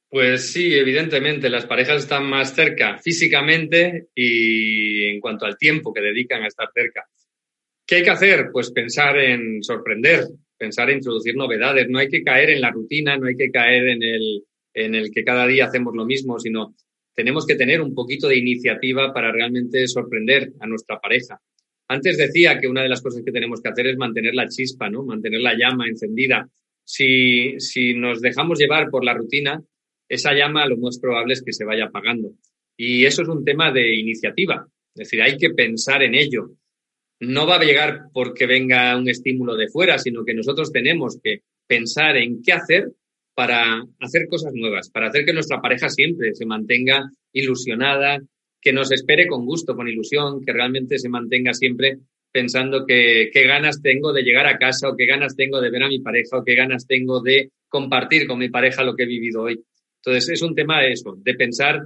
Pues 0.09 0.51
sí, 0.51 0.73
evidentemente, 0.73 1.49
las 1.49 1.65
parejas 1.65 2.03
están 2.03 2.25
más 2.25 2.55
cerca 2.55 2.97
físicamente 2.97 4.07
y 4.15 5.05
en 5.05 5.19
cuanto 5.19 5.45
al 5.45 5.57
tiempo 5.57 5.93
que 5.93 6.01
dedican 6.01 6.41
a 6.41 6.47
estar 6.47 6.69
cerca. 6.73 7.07
¿Qué 7.85 7.97
hay 7.97 8.03
que 8.03 8.09
hacer? 8.09 8.49
Pues 8.51 8.71
pensar 8.71 9.17
en 9.17 9.61
sorprender, 9.63 10.25
pensar 10.57 10.89
en 10.89 10.97
introducir 10.97 11.35
novedades. 11.35 11.87
No 11.89 11.99
hay 11.99 12.09
que 12.09 12.23
caer 12.23 12.49
en 12.49 12.61
la 12.61 12.71
rutina, 12.71 13.17
no 13.17 13.27
hay 13.27 13.35
que 13.35 13.51
caer 13.51 13.87
en 13.89 14.01
el, 14.01 14.43
en 14.73 14.95
el 14.95 15.11
que 15.11 15.23
cada 15.23 15.45
día 15.45 15.65
hacemos 15.65 15.93
lo 15.95 16.05
mismo, 16.05 16.39
sino 16.39 16.73
tenemos 17.19 17.45
que 17.45 17.55
tener 17.55 17.81
un 17.81 17.93
poquito 17.93 18.29
de 18.29 18.37
iniciativa 18.37 19.11
para 19.11 19.29
realmente 19.29 19.85
sorprender 19.89 20.53
a 20.61 20.67
nuestra 20.67 21.01
pareja. 21.01 21.37
Antes 21.89 22.17
decía 22.17 22.57
que 22.57 22.67
una 22.69 22.81
de 22.81 22.87
las 22.87 23.01
cosas 23.01 23.23
que 23.25 23.33
tenemos 23.33 23.61
que 23.61 23.67
hacer 23.67 23.87
es 23.87 23.97
mantener 23.97 24.33
la 24.35 24.47
chispa, 24.47 24.89
¿no? 24.89 25.03
Mantener 25.03 25.41
la 25.41 25.53
llama 25.53 25.85
encendida. 25.89 26.47
Si, 26.85 27.59
si 27.59 27.93
nos 27.93 28.21
dejamos 28.21 28.57
llevar 28.57 28.89
por 28.89 29.03
la 29.03 29.13
rutina, 29.13 29.61
esa 30.07 30.31
llama 30.31 30.65
lo 30.65 30.77
más 30.77 30.97
probable 30.97 31.33
es 31.33 31.43
que 31.43 31.51
se 31.51 31.65
vaya 31.65 31.87
apagando. 31.87 32.31
Y 32.77 33.03
eso 33.03 33.23
es 33.23 33.27
un 33.27 33.43
tema 33.43 33.73
de 33.73 33.93
iniciativa. 33.99 34.65
Es 34.95 35.09
decir, 35.09 35.21
hay 35.21 35.35
que 35.35 35.49
pensar 35.49 36.01
en 36.03 36.15
ello. 36.15 36.51
No 37.19 37.45
va 37.45 37.57
a 37.57 37.65
llegar 37.65 38.03
porque 38.13 38.45
venga 38.45 38.95
un 38.95 39.09
estímulo 39.09 39.57
de 39.57 39.67
fuera, 39.67 39.99
sino 39.99 40.23
que 40.23 40.33
nosotros 40.33 40.71
tenemos 40.71 41.19
que 41.21 41.41
pensar 41.67 42.15
en 42.15 42.41
qué 42.41 42.53
hacer 42.53 42.93
para 43.39 43.81
hacer 44.01 44.27
cosas 44.27 44.51
nuevas, 44.53 44.89
para 44.89 45.07
hacer 45.07 45.23
que 45.23 45.31
nuestra 45.31 45.61
pareja 45.61 45.87
siempre 45.87 46.35
se 46.35 46.45
mantenga 46.45 47.09
ilusionada, 47.31 48.19
que 48.59 48.73
nos 48.73 48.91
espere 48.91 49.27
con 49.27 49.45
gusto, 49.45 49.77
con 49.77 49.87
ilusión, 49.87 50.43
que 50.43 50.51
realmente 50.51 50.99
se 50.99 51.07
mantenga 51.07 51.53
siempre 51.53 51.99
pensando 52.33 52.85
que 52.85 53.29
qué 53.31 53.43
ganas 53.43 53.81
tengo 53.81 54.11
de 54.11 54.23
llegar 54.23 54.45
a 54.45 54.57
casa 54.57 54.89
o 54.89 54.97
qué 54.97 55.05
ganas 55.05 55.37
tengo 55.37 55.61
de 55.61 55.69
ver 55.69 55.83
a 55.83 55.87
mi 55.87 55.99
pareja 55.99 56.37
o 56.37 56.43
qué 56.43 56.53
ganas 56.53 56.85
tengo 56.85 57.21
de 57.21 57.51
compartir 57.69 58.27
con 58.27 58.39
mi 58.39 58.49
pareja 58.49 58.83
lo 58.83 58.93
que 58.93 59.03
he 59.03 59.07
vivido 59.07 59.43
hoy. 59.43 59.63
Entonces 60.03 60.27
es 60.33 60.41
un 60.41 60.53
tema 60.53 60.81
de 60.81 60.91
eso, 60.91 61.15
de 61.17 61.33
pensar, 61.35 61.79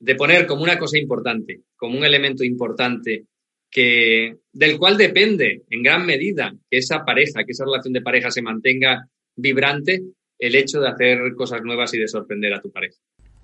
de 0.00 0.14
poner 0.16 0.46
como 0.46 0.64
una 0.64 0.80
cosa 0.80 0.98
importante, 0.98 1.60
como 1.76 1.96
un 1.96 2.04
elemento 2.04 2.42
importante 2.42 3.26
que 3.70 4.34
del 4.52 4.78
cual 4.78 4.96
depende 4.96 5.62
en 5.70 5.80
gran 5.80 6.04
medida 6.04 6.52
que 6.68 6.78
esa 6.78 7.04
pareja, 7.04 7.44
que 7.44 7.52
esa 7.52 7.66
relación 7.66 7.92
de 7.92 8.02
pareja 8.02 8.32
se 8.32 8.42
mantenga 8.42 9.06
vibrante, 9.36 10.02
el 10.38 10.54
hecho 10.54 10.80
de 10.80 10.88
hacer 10.88 11.18
cosas 11.36 11.62
nuevas 11.62 11.92
y 11.94 11.98
de 11.98 12.08
sorprender 12.08 12.54
a 12.54 12.60
tu 12.60 12.70
pareja. 12.70 12.98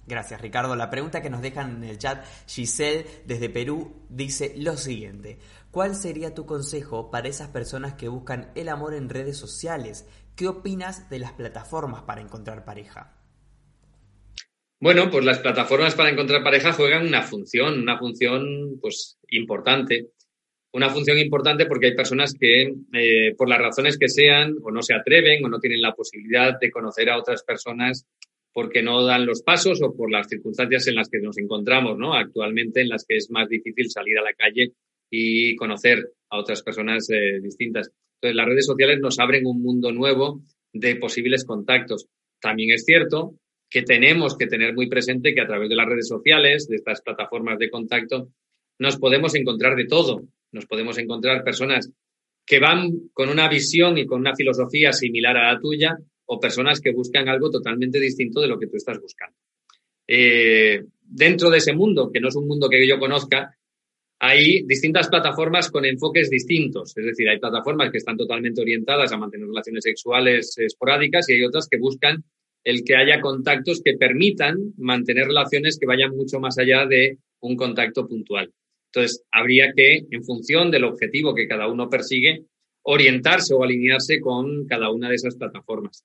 Gracias, 0.07 0.41
Ricardo. 0.41 0.77
La 0.77 0.91
pregunta 0.91 1.23
que 1.23 1.31
nos 1.31 1.41
dejan 1.41 1.77
en 1.77 1.85
el 1.85 1.99
chat, 1.99 2.25
Giselle 2.47 3.07
desde 3.27 3.49
Perú, 3.49 4.07
dice 4.11 4.55
lo 4.57 4.77
siguiente. 4.77 5.39
¿Cuál 5.71 5.95
sería 5.95 6.35
tu 6.35 6.47
consejo 6.47 7.11
para 7.11 7.29
esas 7.29 7.49
personas 7.49 7.95
que 7.95 8.09
buscan 8.09 8.53
el 8.55 8.69
amor 8.69 8.95
en 8.95 9.09
redes 9.09 9.39
sociales? 9.39 10.07
¿Qué 10.37 10.47
opinas 10.47 11.09
de 11.09 11.19
las 11.19 11.33
plataformas 11.33 12.03
para 12.03 12.21
encontrar 12.21 12.65
pareja? 12.65 13.15
Bueno, 14.79 15.11
pues 15.11 15.25
las 15.25 15.39
plataformas 15.39 15.95
para 15.95 16.11
encontrar 16.11 16.45
pareja 16.45 16.73
juegan 16.73 17.07
una 17.07 17.23
función, 17.23 17.81
una 17.81 17.99
función 17.99 18.79
pues 18.81 19.19
importante. 19.29 20.11
Una 20.75 20.91
función 20.91 21.19
importante 21.19 21.67
porque 21.67 21.87
hay 21.87 21.95
personas 21.95 22.35
que, 22.35 22.75
eh, 22.95 23.33
por 23.37 23.49
las 23.49 23.61
razones 23.61 23.97
que 23.97 24.09
sean, 24.09 24.57
o 24.61 24.73
no 24.73 24.83
se 24.83 24.93
atreven 24.93 25.45
o 25.45 25.49
no 25.49 25.61
tienen 25.61 25.81
la 25.81 25.95
posibilidad 25.95 26.59
de 26.59 26.73
conocer 26.73 27.11
a 27.11 27.17
otras 27.17 27.45
personas 27.45 28.09
porque 28.53 28.83
no 28.83 29.05
dan 29.05 29.25
los 29.25 29.43
pasos 29.43 29.81
o 29.83 29.95
por 29.95 30.11
las 30.11 30.29
circunstancias 30.29 30.89
en 30.89 30.97
las 30.97 31.09
que 31.09 31.21
nos 31.21 31.39
encontramos, 31.39 31.97
¿no? 31.97 32.15
Actualmente 32.15 32.81
en 32.81 32.89
las 32.89 33.05
que 33.07 33.17
es 33.17 33.31
más 33.31 33.49
difícil 33.49 33.89
salir 33.89 34.19
a 34.19 34.25
la 34.25 34.33
calle 34.33 34.73
y 35.09 35.55
conocer 35.55 36.11
a 36.29 36.41
otras 36.41 36.61
personas 36.65 37.09
eh, 37.09 37.39
distintas. 37.41 37.93
Entonces, 38.17 38.35
las 38.35 38.47
redes 38.47 38.67
sociales 38.67 38.99
nos 38.99 39.21
abren 39.21 39.47
un 39.47 39.63
mundo 39.63 39.93
nuevo 39.93 40.43
de 40.73 40.97
posibles 40.97 41.45
contactos. 41.45 42.09
También 42.41 42.73
es 42.73 42.85
cierto 42.85 43.37
que 43.71 43.83
tenemos 43.83 44.37
que 44.37 44.49
tener 44.49 44.75
muy 44.75 44.89
presente 44.89 45.35
que 45.35 45.41
a 45.41 45.47
través 45.47 45.69
de 45.69 45.77
las 45.77 45.87
redes 45.87 46.09
sociales, 46.09 46.67
de 46.67 46.77
estas 46.77 47.01
plataformas 47.01 47.61
de 47.61 47.71
contacto, 47.71 48.29
nos 48.81 48.97
podemos 48.97 49.37
encontrar 49.37 49.77
de 49.77 49.87
todo. 49.87 50.25
Nos 50.55 50.67
podemos 50.67 50.97
encontrar 50.99 51.43
personas 51.43 51.91
que 52.47 52.61
van 52.61 53.09
con 53.13 53.29
una 53.29 53.49
visión 53.49 53.99
y 53.99 54.07
con 54.07 54.21
una 54.21 54.37
filosofía 54.37 54.93
similar 54.93 55.37
a 55.37 55.53
la 55.53 55.61
tuya 55.61 55.99
o 56.27 56.39
personas 56.39 56.81
que 56.81 56.93
buscan 56.93 57.29
algo 57.29 57.51
totalmente 57.51 57.99
distinto 57.99 58.41
de 58.41 58.49
lo 58.49 58.59
que 58.59 58.69
tú 58.69 58.77
estás 58.77 59.01
buscando. 59.01 59.37
Eh, 60.07 60.85
dentro 61.03 61.51
de 61.51 61.59
ese 61.59 61.73
mundo, 61.73 62.11
que 62.13 62.21
no 62.21 62.29
es 62.29 62.37
un 62.37 62.47
mundo 62.47 62.69
que 62.69 62.87
yo 62.87 62.99
conozca, 62.99 63.57
hay 64.21 64.63
distintas 64.63 65.09
plataformas 65.09 65.71
con 65.71 65.85
enfoques 65.85 66.31
distintos. 66.31 66.97
Es 66.97 67.05
decir, 67.05 67.29
hay 67.29 67.39
plataformas 67.39 67.91
que 67.91 67.99
están 67.99 68.17
totalmente 68.17 68.61
orientadas 68.61 69.13
a 69.13 69.19
mantener 69.19 69.49
relaciones 69.49 69.83
sexuales 69.83 70.57
esporádicas 70.57 71.29
y 71.29 71.35
hay 71.35 71.45
otras 71.45 71.69
que 71.69 71.79
buscan 71.79 72.25
el 72.63 72.85
que 72.85 72.97
haya 72.97 73.21
contactos 73.21 73.83
que 73.85 73.95
permitan 73.99 74.73
mantener 74.79 75.27
relaciones 75.27 75.79
que 75.79 75.87
vayan 75.87 76.17
mucho 76.17 76.39
más 76.41 76.57
allá 76.59 76.87
de 76.87 77.19
un 77.41 77.57
contacto 77.57 78.07
puntual. 78.07 78.53
Entonces, 78.95 79.25
habría 79.33 79.73
que, 79.75 80.05
en 80.09 80.23
función 80.23 80.71
del 80.71 80.85
objetivo 80.85 81.35
que 81.35 81.49
cada 81.49 81.67
uno 81.67 81.89
persigue, 81.89 82.45
orientarse 82.83 83.53
o 83.53 83.65
alinearse 83.65 84.21
con 84.21 84.67
cada 84.67 84.91
una 84.91 85.09
de 85.09 85.17
esas 85.17 85.35
plataformas. 85.35 86.05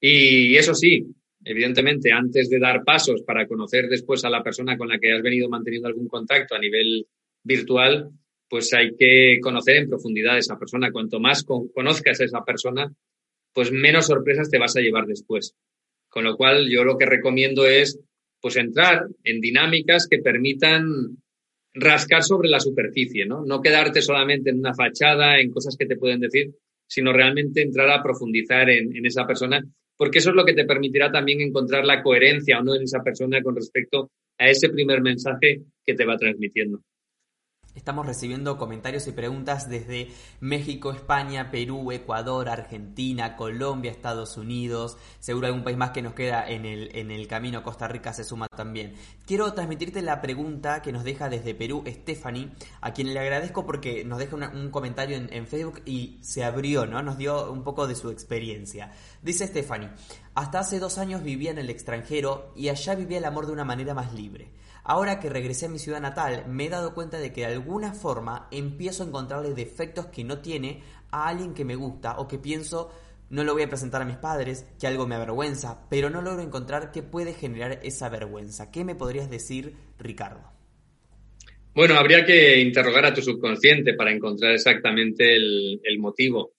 Y 0.00 0.56
eso 0.56 0.74
sí, 0.74 1.06
evidentemente, 1.44 2.10
antes 2.10 2.50
de 2.50 2.58
dar 2.58 2.82
pasos 2.82 3.22
para 3.22 3.46
conocer 3.46 3.88
después 3.88 4.24
a 4.24 4.30
la 4.30 4.42
persona 4.42 4.76
con 4.76 4.88
la 4.88 4.98
que 4.98 5.12
has 5.12 5.22
venido 5.22 5.48
manteniendo 5.48 5.86
algún 5.86 6.08
contacto 6.08 6.56
a 6.56 6.58
nivel 6.58 7.06
virtual, 7.44 8.10
pues 8.48 8.72
hay 8.74 8.96
que 8.96 9.38
conocer 9.40 9.76
en 9.76 9.88
profundidad 9.88 10.34
a 10.34 10.38
esa 10.38 10.58
persona. 10.58 10.90
Cuanto 10.90 11.20
más 11.20 11.44
conozcas 11.44 12.20
a 12.20 12.24
esa 12.24 12.44
persona, 12.44 12.92
pues 13.52 13.70
menos 13.70 14.06
sorpresas 14.06 14.50
te 14.50 14.58
vas 14.58 14.76
a 14.76 14.80
llevar 14.80 15.06
después. 15.06 15.54
Con 16.08 16.24
lo 16.24 16.36
cual, 16.36 16.68
yo 16.68 16.82
lo 16.82 16.98
que 16.98 17.06
recomiendo 17.06 17.66
es 17.66 18.00
pues 18.40 18.56
entrar 18.56 19.06
en 19.22 19.40
dinámicas 19.40 20.08
que 20.08 20.18
permitan 20.18 21.18
rascar 21.76 22.22
sobre 22.22 22.48
la 22.48 22.60
superficie, 22.60 23.26
¿no? 23.26 23.44
No 23.44 23.60
quedarte 23.60 24.02
solamente 24.02 24.50
en 24.50 24.58
una 24.58 24.74
fachada, 24.74 25.38
en 25.38 25.50
cosas 25.50 25.76
que 25.78 25.86
te 25.86 25.96
pueden 25.96 26.20
decir, 26.20 26.54
sino 26.86 27.12
realmente 27.12 27.62
entrar 27.62 27.90
a 27.90 28.02
profundizar 28.02 28.70
en, 28.70 28.96
en 28.96 29.06
esa 29.06 29.26
persona, 29.26 29.62
porque 29.96 30.18
eso 30.18 30.30
es 30.30 30.36
lo 30.36 30.44
que 30.44 30.54
te 30.54 30.64
permitirá 30.64 31.10
también 31.10 31.40
encontrar 31.40 31.84
la 31.84 32.02
coherencia 32.02 32.58
o 32.58 32.64
no 32.64 32.74
en 32.74 32.82
esa 32.82 33.02
persona 33.02 33.42
con 33.42 33.56
respecto 33.56 34.10
a 34.38 34.48
ese 34.48 34.68
primer 34.68 35.00
mensaje 35.00 35.62
que 35.84 35.94
te 35.94 36.04
va 36.04 36.16
transmitiendo. 36.16 36.80
Estamos 37.76 38.06
recibiendo 38.06 38.56
comentarios 38.56 39.06
y 39.06 39.12
preguntas 39.12 39.68
desde 39.68 40.08
México, 40.40 40.92
España, 40.92 41.50
Perú, 41.50 41.92
Ecuador, 41.92 42.48
Argentina, 42.48 43.36
Colombia, 43.36 43.90
Estados 43.90 44.38
Unidos. 44.38 44.96
Seguro 45.20 45.46
algún 45.46 45.62
país 45.62 45.76
más 45.76 45.90
que 45.90 46.00
nos 46.00 46.14
queda 46.14 46.48
en 46.48 46.64
el, 46.64 46.96
en 46.96 47.10
el 47.10 47.28
camino. 47.28 47.62
Costa 47.62 47.86
Rica 47.86 48.14
se 48.14 48.24
suma 48.24 48.48
también. 48.48 48.94
Quiero 49.26 49.52
transmitirte 49.52 50.00
la 50.00 50.22
pregunta 50.22 50.80
que 50.80 50.90
nos 50.90 51.04
deja 51.04 51.28
desde 51.28 51.54
Perú 51.54 51.84
Stephanie, 51.86 52.50
a 52.80 52.94
quien 52.94 53.12
le 53.12 53.20
agradezco 53.20 53.66
porque 53.66 54.04
nos 54.06 54.18
deja 54.18 54.36
un 54.36 54.70
comentario 54.70 55.18
en, 55.18 55.46
Facebook 55.46 55.82
y 55.84 56.18
se 56.22 56.44
abrió, 56.44 56.86
¿no? 56.86 57.02
Nos 57.02 57.18
dio 57.18 57.52
un 57.52 57.62
poco 57.62 57.86
de 57.86 57.94
su 57.94 58.10
experiencia. 58.10 58.92
Dice 59.20 59.46
Stephanie, 59.46 59.90
hasta 60.34 60.60
hace 60.60 60.78
dos 60.78 60.96
años 60.96 61.22
vivía 61.22 61.50
en 61.50 61.58
el 61.58 61.68
extranjero 61.68 62.52
y 62.56 62.70
allá 62.70 62.94
vivía 62.94 63.18
el 63.18 63.26
amor 63.26 63.46
de 63.46 63.52
una 63.52 63.64
manera 63.64 63.92
más 63.92 64.14
libre. 64.14 64.50
Ahora 64.88 65.18
que 65.18 65.28
regresé 65.28 65.66
a 65.66 65.68
mi 65.68 65.80
ciudad 65.80 66.00
natal, 66.00 66.44
me 66.46 66.66
he 66.66 66.68
dado 66.68 66.94
cuenta 66.94 67.18
de 67.18 67.32
que 67.32 67.40
de 67.40 67.48
alguna 67.48 67.92
forma 67.92 68.46
empiezo 68.52 69.02
a 69.02 69.06
encontrarle 69.06 69.52
defectos 69.52 70.06
que 70.06 70.22
no 70.22 70.38
tiene 70.38 70.80
a 71.10 71.26
alguien 71.26 71.54
que 71.54 71.64
me 71.64 71.74
gusta 71.74 72.20
o 72.20 72.28
que 72.28 72.38
pienso 72.38 72.92
no 73.28 73.42
lo 73.42 73.52
voy 73.52 73.64
a 73.64 73.68
presentar 73.68 74.02
a 74.02 74.04
mis 74.04 74.16
padres, 74.16 74.64
que 74.78 74.86
algo 74.86 75.08
me 75.08 75.16
avergüenza, 75.16 75.88
pero 75.90 76.08
no 76.08 76.22
logro 76.22 76.40
encontrar 76.40 76.92
qué 76.92 77.02
puede 77.02 77.34
generar 77.34 77.80
esa 77.82 78.08
vergüenza. 78.08 78.70
¿Qué 78.70 78.84
me 78.84 78.94
podrías 78.94 79.28
decir, 79.28 79.74
Ricardo? 79.98 80.52
Bueno, 81.74 81.96
habría 81.96 82.24
que 82.24 82.60
interrogar 82.60 83.06
a 83.06 83.12
tu 83.12 83.22
subconsciente 83.22 83.94
para 83.94 84.12
encontrar 84.12 84.52
exactamente 84.52 85.34
el, 85.34 85.98
motivo. 85.98 86.52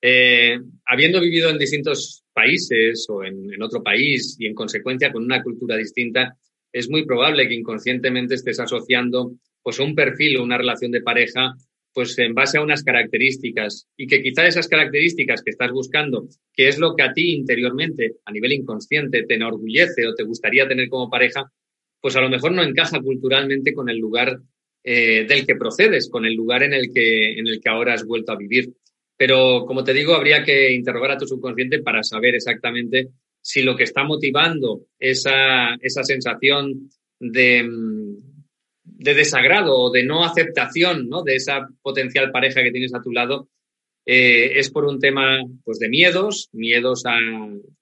Eh, 0.00 0.58
habiendo 0.86 1.20
vivido 1.20 1.50
en 1.50 1.58
distintos 1.58 2.24
países 2.32 3.06
o 3.10 3.22
en, 3.22 3.52
en, 3.52 3.62
otro 3.62 3.82
país 3.82 4.36
y 4.38 4.46
en 4.46 4.54
consecuencia 4.54 5.12
con 5.12 5.22
una 5.22 5.42
cultura 5.42 5.76
distinta, 5.76 6.34
es 6.74 6.90
muy 6.90 7.06
probable 7.06 7.46
que 7.46 7.54
inconscientemente 7.54 8.34
estés 8.34 8.58
asociando 8.58 9.32
pues 9.62 9.78
un 9.78 9.94
perfil 9.94 10.36
o 10.36 10.42
una 10.42 10.58
relación 10.58 10.90
de 10.90 11.02
pareja 11.02 11.54
pues 11.92 12.18
en 12.18 12.34
base 12.34 12.58
a 12.58 12.62
unas 12.62 12.82
características 12.82 13.86
y 13.96 14.08
que 14.08 14.20
quizá 14.20 14.44
esas 14.44 14.66
características 14.66 15.42
que 15.42 15.50
estás 15.50 15.70
buscando, 15.70 16.26
que 16.52 16.66
es 16.66 16.80
lo 16.80 16.96
que 16.96 17.04
a 17.04 17.12
ti 17.12 17.34
interiormente, 17.34 18.16
a 18.24 18.32
nivel 18.32 18.52
inconsciente, 18.52 19.22
te 19.22 19.34
enorgullece 19.36 20.04
o 20.04 20.14
te 20.14 20.24
gustaría 20.24 20.66
tener 20.66 20.88
como 20.88 21.08
pareja, 21.08 21.48
pues 22.00 22.16
a 22.16 22.20
lo 22.20 22.28
mejor 22.28 22.50
no 22.50 22.64
encaja 22.64 23.00
culturalmente 23.00 23.72
con 23.72 23.88
el 23.88 23.98
lugar 23.98 24.40
eh, 24.82 25.24
del 25.28 25.46
que 25.46 25.54
procedes, 25.54 26.10
con 26.10 26.26
el 26.26 26.34
lugar 26.34 26.64
en 26.64 26.72
el 26.72 26.92
que, 26.92 27.38
en 27.38 27.46
el 27.46 27.60
que 27.60 27.70
ahora 27.70 27.94
has 27.94 28.04
vuelto 28.04 28.32
a 28.32 28.36
vivir. 28.36 28.74
Pero, 29.16 29.64
como 29.64 29.84
te 29.84 29.94
digo, 29.94 30.14
habría 30.14 30.42
que 30.42 30.72
interrogar 30.72 31.12
a 31.12 31.18
tu 31.18 31.28
subconsciente 31.28 31.80
para 31.80 32.02
saber 32.02 32.34
exactamente 32.34 33.10
si 33.44 33.62
lo 33.62 33.76
que 33.76 33.84
está 33.84 34.04
motivando 34.04 34.86
esa, 34.98 35.74
esa 35.82 36.02
sensación 36.02 36.88
de, 37.20 37.68
de, 38.82 39.14
desagrado 39.14 39.76
o 39.78 39.90
de 39.90 40.02
no 40.02 40.24
aceptación 40.24 41.10
¿no? 41.10 41.22
de 41.22 41.36
esa 41.36 41.68
potencial 41.82 42.30
pareja 42.30 42.62
que 42.62 42.70
tienes 42.70 42.94
a 42.94 43.02
tu 43.02 43.12
lado 43.12 43.50
eh, 44.06 44.58
es 44.58 44.70
por 44.70 44.86
un 44.86 44.98
tema 44.98 45.42
pues, 45.62 45.78
de 45.78 45.90
miedos, 45.90 46.48
miedos 46.52 47.04
a, 47.04 47.18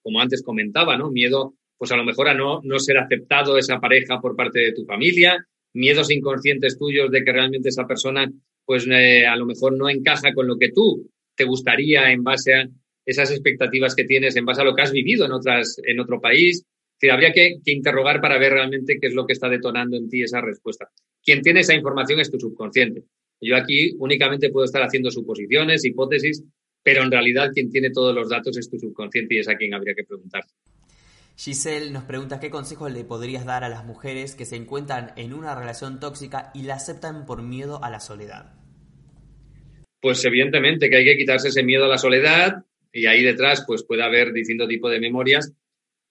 como 0.02 0.20
antes 0.20 0.42
comentaba, 0.42 0.98
¿no? 0.98 1.12
miedo 1.12 1.54
pues 1.78 1.92
a 1.92 1.96
lo 1.96 2.04
mejor 2.04 2.28
a 2.28 2.34
no, 2.34 2.60
no 2.64 2.80
ser 2.80 2.98
aceptado 2.98 3.56
esa 3.56 3.78
pareja 3.78 4.20
por 4.20 4.34
parte 4.34 4.58
de 4.58 4.72
tu 4.72 4.84
familia, 4.84 5.46
miedos 5.74 6.10
inconscientes 6.10 6.76
tuyos 6.76 7.08
de 7.12 7.22
que 7.22 7.32
realmente 7.32 7.68
esa 7.68 7.86
persona 7.86 8.28
pues 8.64 8.84
eh, 8.90 9.26
a 9.26 9.36
lo 9.36 9.46
mejor 9.46 9.76
no 9.78 9.88
encaja 9.88 10.34
con 10.34 10.48
lo 10.48 10.58
que 10.58 10.72
tú 10.72 11.08
te 11.36 11.44
gustaría 11.44 12.10
en 12.10 12.24
base 12.24 12.54
a, 12.54 12.68
esas 13.04 13.30
expectativas 13.30 13.94
que 13.94 14.04
tienes 14.04 14.36
en 14.36 14.44
base 14.44 14.62
a 14.62 14.64
lo 14.64 14.74
que 14.74 14.82
has 14.82 14.92
vivido 14.92 15.26
en, 15.26 15.32
otras, 15.32 15.76
en 15.84 16.00
otro 16.00 16.20
país. 16.20 16.64
habría 17.10 17.32
que, 17.32 17.56
interrogar 17.66 18.20
para 18.20 18.38
ver 18.38 18.52
realmente 18.52 18.98
qué 19.00 19.08
es 19.08 19.14
lo 19.14 19.26
que 19.26 19.32
está 19.32 19.48
detonando 19.48 19.96
en 19.96 20.08
ti 20.08 20.22
esa 20.22 20.40
respuesta. 20.40 20.88
Quien 21.22 21.42
tiene 21.42 21.60
esa 21.60 21.74
información 21.74 22.20
es 22.20 22.30
tu 22.30 22.38
subconsciente. 22.38 23.04
Yo 23.40 23.56
aquí 23.56 23.94
únicamente 23.98 24.50
puedo 24.50 24.64
estar 24.64 24.82
haciendo 24.82 25.10
suposiciones, 25.10 25.84
hipótesis, 25.84 26.44
pero 26.82 27.02
en 27.02 27.10
realidad 27.10 27.50
quien 27.52 27.70
tiene 27.70 27.90
todos 27.90 28.14
los 28.14 28.28
datos 28.28 28.56
es 28.56 28.70
tu 28.70 28.78
subconsciente 28.78 29.34
y 29.34 29.38
es 29.38 29.48
a 29.48 29.56
quien 29.56 29.74
habría 29.74 29.94
que 29.94 30.04
preguntar. 30.04 30.44
Giselle 31.36 31.90
nos 31.90 32.04
pregunta 32.04 32.40
qué 32.40 32.50
consejos 32.50 32.92
le 32.92 33.04
podrías 33.04 33.44
dar 33.44 33.64
a 33.64 33.68
las 33.68 33.84
mujeres 33.84 34.34
que 34.34 34.44
se 34.44 34.56
encuentran 34.56 35.12
en 35.16 35.32
una 35.32 35.54
relación 35.54 35.98
tóxica 35.98 36.50
y 36.54 36.62
la 36.62 36.74
aceptan 36.74 37.26
por 37.26 37.42
miedo 37.42 37.82
a 37.82 37.90
la 37.90 38.00
soledad. 38.00 38.54
Pues 40.00 40.24
evidentemente 40.24 40.90
que 40.90 40.96
hay 40.96 41.04
que 41.04 41.16
quitarse 41.16 41.48
ese 41.48 41.62
miedo 41.62 41.84
a 41.84 41.88
la 41.88 41.98
soledad, 41.98 42.64
y 42.92 43.06
ahí 43.06 43.22
detrás 43.22 43.64
pues 43.66 43.84
puede 43.84 44.02
haber 44.02 44.32
distinto 44.32 44.68
tipo 44.68 44.88
de 44.88 45.00
memorias, 45.00 45.52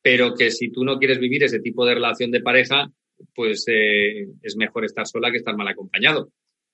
pero 0.01 0.33
que 0.33 0.51
si 0.51 0.71
tú 0.71 0.83
no 0.83 0.97
quieres 0.97 1.19
vivir 1.19 1.43
ese 1.43 1.59
tipo 1.59 1.85
de 1.85 1.93
relación 1.93 2.31
de 2.31 2.41
pareja, 2.41 2.91
pues 3.35 3.65
eh, 3.67 4.27
es 4.41 4.55
mejor 4.55 4.85
estar 4.85 5.05
sola 5.07 5.31
que 5.31 5.37
estar 5.37 5.55
mal 5.55 5.67
acompañado. 5.67 6.31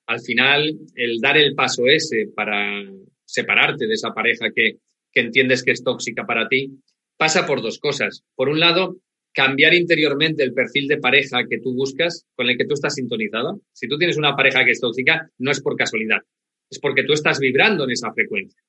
Al 0.08 0.22
final, 0.22 0.78
el 0.96 1.20
dar 1.20 1.38
el 1.38 1.54
paso 1.54 1.86
ese 1.88 2.28
para 2.34 2.84
separarte 3.26 3.88
de 3.88 3.94
esa 3.94 4.14
pareja 4.14 4.52
que, 4.56 4.78
que 5.12 5.20
entiendes 5.20 5.64
que 5.64 5.72
es 5.72 5.84
tóxica 5.84 6.26
para 6.26 6.48
ti, 6.48 6.72
pasa 7.18 7.46
por 7.46 7.62
dos 7.62 7.80
cosas. 7.80 8.24
Por 8.34 8.48
un 8.48 8.62
lado, 8.62 8.98
cambiar 9.34 9.74
interiormente 9.74 10.44
el 10.44 10.54
perfil 10.54 10.88
de 10.88 10.98
pareja 10.98 11.46
que 11.50 11.60
tú 11.60 11.74
buscas, 11.74 12.26
con 12.36 12.50
el 12.50 12.58
que 12.58 12.66
tú 12.66 12.74
estás 12.74 12.96
sintonizado. 12.96 13.62
Si 13.74 13.88
tú 13.88 13.98
tienes 13.98 14.18
una 14.18 14.36
pareja 14.36 14.64
que 14.64 14.72
es 14.72 14.80
tóxica, 14.80 15.30
no 15.40 15.52
es 15.52 15.62
por 15.62 15.76
casualidad, 15.76 16.22
es 16.70 16.80
porque 16.80 17.04
tú 17.04 17.14
estás 17.14 17.40
vibrando 17.40 17.84
en 17.84 17.92
esa 17.92 18.14
frecuencia. 18.14 18.62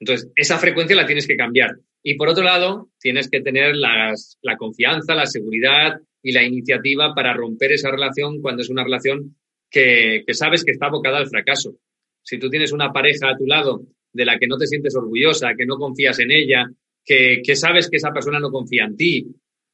Entonces, 0.00 0.30
esa 0.34 0.58
frecuencia 0.58 0.96
la 0.96 1.06
tienes 1.06 1.26
que 1.26 1.36
cambiar. 1.36 1.76
Y 2.02 2.14
por 2.14 2.28
otro 2.28 2.42
lado, 2.42 2.90
tienes 2.98 3.28
que 3.30 3.40
tener 3.40 3.76
la 3.76 4.16
confianza, 4.58 5.14
la 5.14 5.26
seguridad 5.26 6.00
y 6.22 6.32
la 6.32 6.42
iniciativa 6.42 7.14
para 7.14 7.32
romper 7.34 7.72
esa 7.72 7.90
relación 7.90 8.40
cuando 8.40 8.62
es 8.62 8.70
una 8.70 8.84
relación 8.84 9.36
que, 9.70 10.24
sabes 10.32 10.64
que 10.64 10.72
está 10.72 10.86
abocada 10.86 11.18
al 11.18 11.28
fracaso. 11.28 11.76
Si 12.22 12.38
tú 12.38 12.50
tienes 12.50 12.72
una 12.72 12.92
pareja 12.92 13.30
a 13.30 13.36
tu 13.36 13.46
lado 13.46 13.82
de 14.12 14.24
la 14.24 14.38
que 14.38 14.46
no 14.46 14.58
te 14.58 14.66
sientes 14.66 14.94
orgullosa, 14.96 15.54
que 15.56 15.66
no 15.66 15.76
confías 15.76 16.18
en 16.18 16.32
ella, 16.32 16.70
que, 17.04 17.42
sabes 17.54 17.88
que 17.88 17.96
esa 17.96 18.12
persona 18.12 18.40
no 18.40 18.50
confía 18.50 18.84
en 18.84 18.96
ti, 18.96 19.26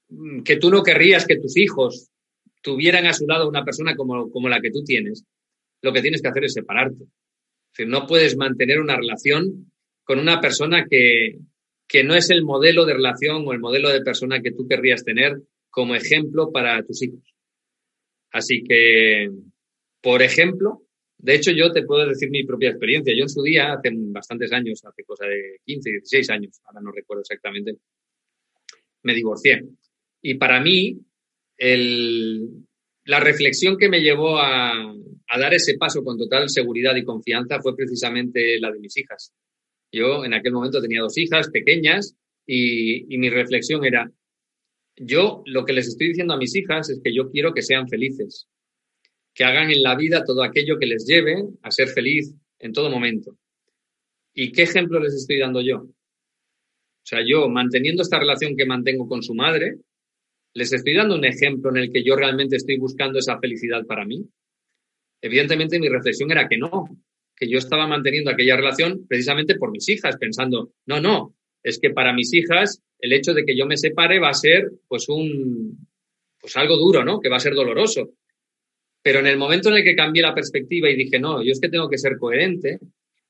mm, 0.08 0.42
que 0.42 0.56
tú 0.56 0.70
no 0.70 0.82
querrías 0.82 1.26
que 1.26 1.38
tus 1.38 1.56
hijos 1.56 2.10
tuvieran 2.62 3.06
a 3.06 3.12
su 3.12 3.26
lado 3.26 3.48
una 3.48 3.64
persona 3.64 3.96
como, 3.96 4.30
como 4.30 4.48
la 4.48 4.60
que 4.60 4.70
tú 4.70 4.84
tienes, 4.84 5.24
lo 5.82 5.92
que 5.92 6.02
tienes 6.02 6.20
que 6.20 6.28
hacer 6.28 6.44
es 6.44 6.52
separarte. 6.52 7.04
Es 7.76 7.86
no 7.86 8.06
puedes 8.06 8.36
mantener 8.36 8.80
una 8.80 8.96
relación 8.96 9.70
con 10.06 10.20
una 10.20 10.40
persona 10.40 10.86
que, 10.88 11.40
que 11.88 12.04
no 12.04 12.14
es 12.14 12.30
el 12.30 12.44
modelo 12.44 12.86
de 12.86 12.94
relación 12.94 13.42
o 13.44 13.52
el 13.52 13.58
modelo 13.58 13.90
de 13.90 14.02
persona 14.02 14.40
que 14.40 14.52
tú 14.52 14.66
querrías 14.68 15.04
tener 15.04 15.32
como 15.68 15.96
ejemplo 15.96 16.52
para 16.52 16.80
tus 16.84 17.02
hijos. 17.02 17.20
Así 18.30 18.62
que, 18.62 19.28
por 20.00 20.22
ejemplo, 20.22 20.82
de 21.18 21.34
hecho 21.34 21.50
yo 21.50 21.72
te 21.72 21.82
puedo 21.82 22.06
decir 22.06 22.30
mi 22.30 22.44
propia 22.44 22.70
experiencia. 22.70 23.14
Yo 23.16 23.22
en 23.22 23.28
su 23.28 23.42
día, 23.42 23.72
hace 23.72 23.90
bastantes 23.92 24.52
años, 24.52 24.80
hace 24.84 25.02
cosa 25.02 25.26
de 25.26 25.58
15, 25.64 25.90
16 25.90 26.30
años, 26.30 26.60
ahora 26.64 26.82
no 26.82 26.92
recuerdo 26.92 27.22
exactamente, 27.22 27.74
me 29.02 29.12
divorcié. 29.12 29.64
Y 30.22 30.34
para 30.34 30.60
mí, 30.60 31.00
el, 31.58 32.48
la 33.06 33.18
reflexión 33.18 33.76
que 33.76 33.88
me 33.88 34.00
llevó 34.02 34.38
a, 34.38 34.70
a 34.70 35.38
dar 35.38 35.52
ese 35.52 35.76
paso 35.76 36.04
con 36.04 36.16
total 36.16 36.48
seguridad 36.48 36.94
y 36.94 37.04
confianza 37.04 37.60
fue 37.60 37.74
precisamente 37.74 38.60
la 38.60 38.70
de 38.70 38.78
mis 38.78 38.96
hijas. 38.96 39.32
Yo 39.92 40.24
en 40.24 40.34
aquel 40.34 40.52
momento 40.52 40.80
tenía 40.80 41.00
dos 41.00 41.16
hijas 41.16 41.50
pequeñas 41.50 42.16
y, 42.46 43.04
mi 43.18 43.30
reflexión 43.30 43.84
era, 43.84 44.10
yo 44.96 45.42
lo 45.46 45.64
que 45.64 45.72
les 45.72 45.88
estoy 45.88 46.08
diciendo 46.08 46.34
a 46.34 46.38
mis 46.38 46.54
hijas 46.54 46.90
es 46.90 47.00
que 47.02 47.14
yo 47.14 47.30
quiero 47.30 47.52
que 47.52 47.62
sean 47.62 47.88
felices. 47.88 48.48
que 49.34 49.44
hagan 49.44 49.70
en 49.70 49.82
la 49.82 49.94
vida 49.94 50.24
todo 50.24 50.42
aquello 50.42 50.78
que 50.78 50.86
les 50.86 51.04
lleve 51.06 51.36
a 51.60 51.70
ser 51.70 51.88
feliz 51.88 52.34
en 52.58 52.72
todo 52.72 52.88
momento. 52.88 53.36
¿Y 54.32 54.50
qué 54.50 54.62
ejemplo 54.62 54.98
les 54.98 55.14
estoy 55.14 55.38
dando 55.38 55.60
yo? 55.60 55.78
O 55.80 57.08
sea, 57.08 57.20
yo 57.22 57.46
manteniendo 57.48 58.02
esta 58.02 58.18
relación 58.18 58.56
que 58.56 58.64
mantengo 58.64 59.06
con 59.06 59.22
su 59.22 59.34
madre, 59.34 59.76
les 60.54 60.72
estoy 60.72 60.94
dando 60.94 61.16
un 61.16 61.24
ejemplo 61.26 61.70
en 61.70 61.76
el 61.76 61.92
que 61.92 62.02
yo 62.02 62.16
realmente 62.16 62.56
estoy 62.56 62.78
buscando 62.78 63.18
esa 63.18 63.38
felicidad 63.38 63.84
para 63.84 64.06
mí. 64.06 64.26
Evidentemente 65.20 65.78
mi 65.78 65.88
reflexión 65.90 66.30
era 66.30 66.48
que 66.48 66.56
no, 66.56 66.88
que 67.36 67.48
yo 67.48 67.58
estaba 67.58 67.86
manteniendo 67.86 68.30
aquella 68.30 68.56
relación 68.56 69.06
precisamente 69.06 69.56
por 69.56 69.70
mis 69.70 69.88
hijas, 69.88 70.16
pensando, 70.16 70.72
no, 70.86 71.00
no, 71.00 71.34
es 71.62 71.78
que 71.78 71.90
para 71.90 72.12
mis 72.12 72.32
hijas 72.32 72.82
el 72.98 73.12
hecho 73.12 73.34
de 73.34 73.44
que 73.44 73.56
yo 73.56 73.66
me 73.66 73.76
separe 73.76 74.18
va 74.18 74.30
a 74.30 74.34
ser 74.34 74.70
pues 74.88 75.08
un, 75.08 75.86
pues 76.40 76.56
algo 76.56 76.76
duro, 76.76 77.04
¿no? 77.04 77.20
Que 77.20 77.28
va 77.28 77.36
a 77.36 77.40
ser 77.40 77.54
doloroso. 77.54 78.10
Pero 79.02 79.20
en 79.20 79.26
el 79.26 79.36
momento 79.36 79.68
en 79.68 79.76
el 79.76 79.84
que 79.84 79.94
cambié 79.94 80.22
la 80.22 80.34
perspectiva 80.34 80.90
y 80.90 80.96
dije, 80.96 81.18
no, 81.18 81.42
yo 81.42 81.52
es 81.52 81.60
que 81.60 81.68
tengo 81.68 81.88
que 81.88 81.98
ser 81.98 82.16
coherente 82.18 82.78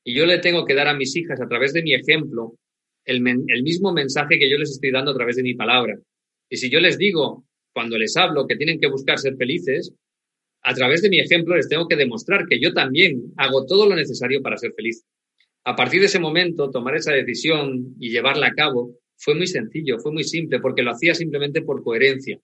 y 0.03 0.15
yo 0.15 0.25
le 0.25 0.39
tengo 0.39 0.65
que 0.65 0.73
dar 0.73 0.87
a 0.87 0.95
mis 0.95 1.15
hijas 1.15 1.41
a 1.41 1.47
través 1.47 1.73
de 1.73 1.83
mi 1.83 1.93
ejemplo 1.93 2.53
el, 3.03 3.21
el 3.47 3.63
mismo 3.63 3.91
mensaje 3.91 4.39
que 4.39 4.49
yo 4.49 4.57
les 4.57 4.71
estoy 4.71 4.91
dando 4.91 5.11
a 5.11 5.15
través 5.15 5.35
de 5.35 5.43
mi 5.43 5.53
palabra. 5.53 5.97
Y 6.49 6.57
si 6.57 6.69
yo 6.69 6.79
les 6.79 6.97
digo, 6.97 7.45
cuando 7.73 7.97
les 7.97 8.15
hablo, 8.17 8.47
que 8.47 8.55
tienen 8.55 8.79
que 8.79 8.87
buscar 8.87 9.19
ser 9.19 9.35
felices, 9.35 9.93
a 10.63 10.73
través 10.73 11.01
de 11.01 11.09
mi 11.09 11.19
ejemplo 11.19 11.55
les 11.55 11.69
tengo 11.69 11.87
que 11.87 11.95
demostrar 11.95 12.45
que 12.47 12.59
yo 12.59 12.73
también 12.73 13.33
hago 13.37 13.65
todo 13.65 13.87
lo 13.87 13.95
necesario 13.95 14.41
para 14.41 14.57
ser 14.57 14.73
feliz. 14.73 15.05
A 15.63 15.75
partir 15.75 15.99
de 15.99 16.05
ese 16.05 16.19
momento, 16.19 16.71
tomar 16.71 16.95
esa 16.95 17.11
decisión 17.11 17.95
y 17.99 18.09
llevarla 18.09 18.47
a 18.47 18.53
cabo 18.53 18.95
fue 19.17 19.35
muy 19.35 19.47
sencillo, 19.47 19.99
fue 19.99 20.11
muy 20.11 20.23
simple, 20.23 20.59
porque 20.59 20.83
lo 20.83 20.91
hacía 20.91 21.13
simplemente 21.13 21.61
por 21.61 21.83
coherencia. 21.83 22.39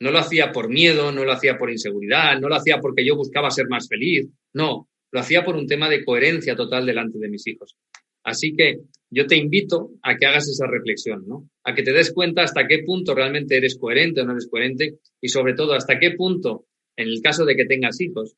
No 0.00 0.10
lo 0.10 0.18
hacía 0.18 0.52
por 0.52 0.68
miedo, 0.68 1.12
no 1.12 1.24
lo 1.24 1.32
hacía 1.32 1.58
por 1.58 1.70
inseguridad, 1.70 2.38
no 2.40 2.48
lo 2.48 2.54
hacía 2.56 2.80
porque 2.80 3.04
yo 3.04 3.16
buscaba 3.16 3.50
ser 3.50 3.68
más 3.68 3.88
feliz, 3.88 4.28
no, 4.52 4.88
lo 5.12 5.20
hacía 5.20 5.44
por 5.44 5.56
un 5.56 5.66
tema 5.66 5.88
de 5.88 6.04
coherencia 6.04 6.56
total 6.56 6.86
delante 6.86 7.18
de 7.18 7.28
mis 7.28 7.46
hijos. 7.46 7.76
Así 8.24 8.54
que 8.56 8.78
yo 9.10 9.26
te 9.26 9.36
invito 9.36 9.90
a 10.02 10.16
que 10.16 10.26
hagas 10.26 10.48
esa 10.48 10.66
reflexión, 10.66 11.24
¿no? 11.26 11.48
A 11.62 11.74
que 11.74 11.82
te 11.82 11.92
des 11.92 12.12
cuenta 12.12 12.42
hasta 12.42 12.66
qué 12.66 12.82
punto 12.84 13.14
realmente 13.14 13.56
eres 13.56 13.78
coherente 13.78 14.22
o 14.22 14.24
no 14.24 14.32
eres 14.32 14.48
coherente 14.48 14.98
y 15.20 15.28
sobre 15.28 15.54
todo 15.54 15.74
hasta 15.74 15.98
qué 15.98 16.12
punto, 16.12 16.64
en 16.96 17.08
el 17.08 17.20
caso 17.22 17.44
de 17.44 17.56
que 17.56 17.64
tengas 17.64 18.00
hijos, 18.00 18.36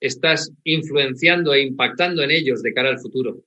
estás 0.00 0.52
influenciando 0.64 1.54
e 1.54 1.62
impactando 1.62 2.22
en 2.22 2.30
ellos 2.30 2.62
de 2.62 2.72
cara 2.72 2.90
al 2.90 3.00
futuro. 3.00 3.44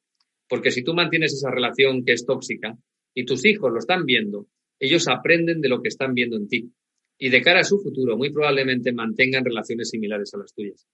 Porque 0.47 0.71
si 0.71 0.83
tú 0.83 0.93
mantienes 0.93 1.33
esa 1.33 1.51
relación 1.51 2.03
que 2.03 2.13
es 2.13 2.25
tóxica 2.25 2.77
y 3.13 3.25
tus 3.25 3.45
hijos 3.45 3.71
lo 3.71 3.79
están 3.79 4.05
viendo, 4.05 4.47
ellos 4.79 5.07
aprenden 5.07 5.61
de 5.61 5.69
lo 5.69 5.81
que 5.81 5.89
están 5.89 6.13
viendo 6.13 6.37
en 6.37 6.47
ti. 6.47 6.71
Y 7.17 7.29
de 7.29 7.41
cara 7.41 7.59
a 7.59 7.65
su 7.65 7.79
futuro, 7.79 8.17
muy 8.17 8.31
probablemente 8.31 8.93
mantengan 8.93 9.43
relaciones 9.43 9.89
similares 9.89 10.33
a 10.33 10.37
las 10.37 10.53
tuyas. 10.53 10.87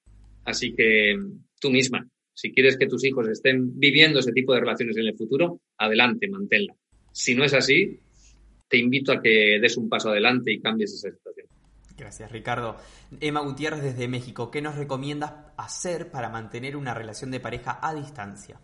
Así 0.43 0.73
que 0.73 1.15
tú 1.59 1.69
misma, 1.69 2.07
si 2.33 2.51
quieres 2.51 2.77
que 2.77 2.87
tus 2.87 3.03
hijos 3.05 3.27
estén 3.29 3.79
viviendo 3.79 4.19
ese 4.19 4.31
tipo 4.31 4.53
de 4.53 4.59
relaciones 4.59 4.97
en 4.97 5.05
el 5.05 5.15
futuro, 5.15 5.61
adelante, 5.77 6.27
manténla. 6.27 6.75
Si 7.11 7.33
no 7.35 7.45
es 7.45 7.53
así, 7.53 7.99
te 8.67 8.77
invito 8.77 9.11
a 9.11 9.21
que 9.21 9.59
des 9.61 9.77
un 9.77 9.87
paso 9.87 10.09
adelante 10.09 10.51
y 10.51 10.59
cambies 10.59 10.93
esa 10.93 11.11
situación. 11.11 11.44
Gracias, 11.97 12.31
Ricardo. 12.31 12.77
Emma 13.19 13.41
Gutiérrez 13.41 13.81
desde 13.81 14.07
México, 14.07 14.51
¿qué 14.51 14.61
nos 14.61 14.75
recomiendas 14.75 15.33
hacer 15.57 16.11
para 16.11 16.29
mantener 16.29 16.75
una 16.75 16.93
relación 16.93 17.31
de 17.31 17.39
pareja 17.39 17.79
a 17.81 17.93
distancia? 17.93 18.59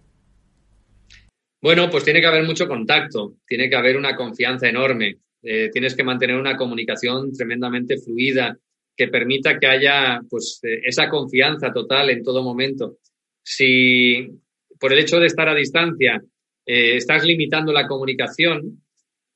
Bueno, 1.61 1.89
pues 1.89 2.03
tiene 2.03 2.19
que 2.19 2.27
haber 2.27 2.43
mucho 2.43 2.67
contacto, 2.67 3.35
tiene 3.45 3.69
que 3.69 3.75
haber 3.75 3.95
una 3.95 4.15
confianza 4.15 4.67
enorme, 4.67 5.19
eh, 5.43 5.69
tienes 5.71 5.95
que 5.95 6.03
mantener 6.03 6.35
una 6.35 6.57
comunicación 6.57 7.31
tremendamente 7.31 7.97
fluida 7.97 8.57
que 8.95 9.07
permita 9.07 9.57
que 9.57 9.67
haya 9.67 10.19
pues 10.29 10.59
eh, 10.63 10.81
esa 10.83 11.07
confianza 11.07 11.71
total 11.71 12.09
en 12.09 12.23
todo 12.23 12.43
momento 12.43 12.97
si 13.43 14.27
por 14.79 14.93
el 14.93 14.99
hecho 14.99 15.19
de 15.19 15.27
estar 15.27 15.47
a 15.47 15.55
distancia 15.55 16.21
eh, 16.65 16.95
estás 16.95 17.23
limitando 17.23 17.71
la 17.71 17.87
comunicación, 17.87 18.83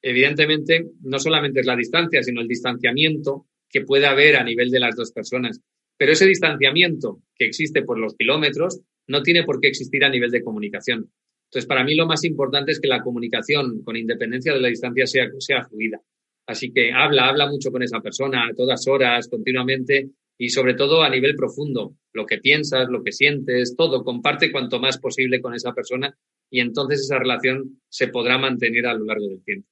evidentemente 0.02 0.86
no 1.02 1.20
solamente 1.20 1.62
es 1.62 1.66
la 1.66 1.76
distancia, 1.76 2.22
sino 2.22 2.42
el 2.42 2.48
distanciamiento 2.48 3.48
que 3.76 3.82
puede 3.82 4.06
haber 4.06 4.38
a 4.38 4.44
nivel 4.46 4.70
de 4.72 4.80
las 4.80 4.96
dos 4.96 5.12
personas. 5.12 5.60
Pero 5.98 6.14
ese 6.14 6.26
distanciamiento 6.26 7.20
que 7.36 7.46
existe 7.46 7.82
por 7.82 8.00
los 8.00 8.16
kilómetros 8.16 8.80
no 9.06 9.22
tiene 9.22 9.44
por 9.44 9.60
qué 9.60 9.68
existir 9.68 10.06
a 10.06 10.10
nivel 10.10 10.32
de 10.32 10.42
comunicación. 10.42 11.12
Entonces, 11.50 11.68
para 11.68 11.84
mí 11.84 11.94
lo 11.94 12.06
más 12.06 12.24
importante 12.24 12.72
es 12.72 12.80
que 12.80 12.88
la 12.88 13.04
comunicación, 13.04 13.84
con 13.84 13.98
independencia 13.98 14.54
de 14.54 14.62
la 14.62 14.70
distancia, 14.70 15.06
sea, 15.06 15.26
sea 15.40 15.66
fluida. 15.66 16.00
Así 16.48 16.72
que 16.72 16.94
habla, 16.94 17.28
habla 17.28 17.50
mucho 17.50 17.70
con 17.70 17.84
esa 17.84 18.00
persona 18.00 18.48
a 18.48 18.56
todas 18.56 18.88
horas, 18.88 19.28
continuamente, 19.28 20.10
y 20.38 20.48
sobre 20.48 20.76
todo 20.76 21.04
a 21.04 21.10
nivel 21.10 21.36
profundo, 21.36 21.98
lo 22.14 22.26
que 22.26 22.38
piensas, 22.38 22.88
lo 22.90 23.04
que 23.04 23.12
sientes, 23.12 23.76
todo, 23.76 24.06
comparte 24.06 24.54
cuanto 24.54 24.80
más 24.80 25.00
posible 25.00 25.42
con 25.42 25.54
esa 25.54 25.74
persona 25.74 26.16
y 26.50 26.62
entonces 26.62 27.02
esa 27.02 27.20
relación 27.20 27.82
se 27.90 28.08
podrá 28.08 28.38
mantener 28.38 28.86
a 28.88 28.94
lo 28.94 29.04
largo 29.04 29.28
del 29.28 29.44
tiempo. 29.44 29.68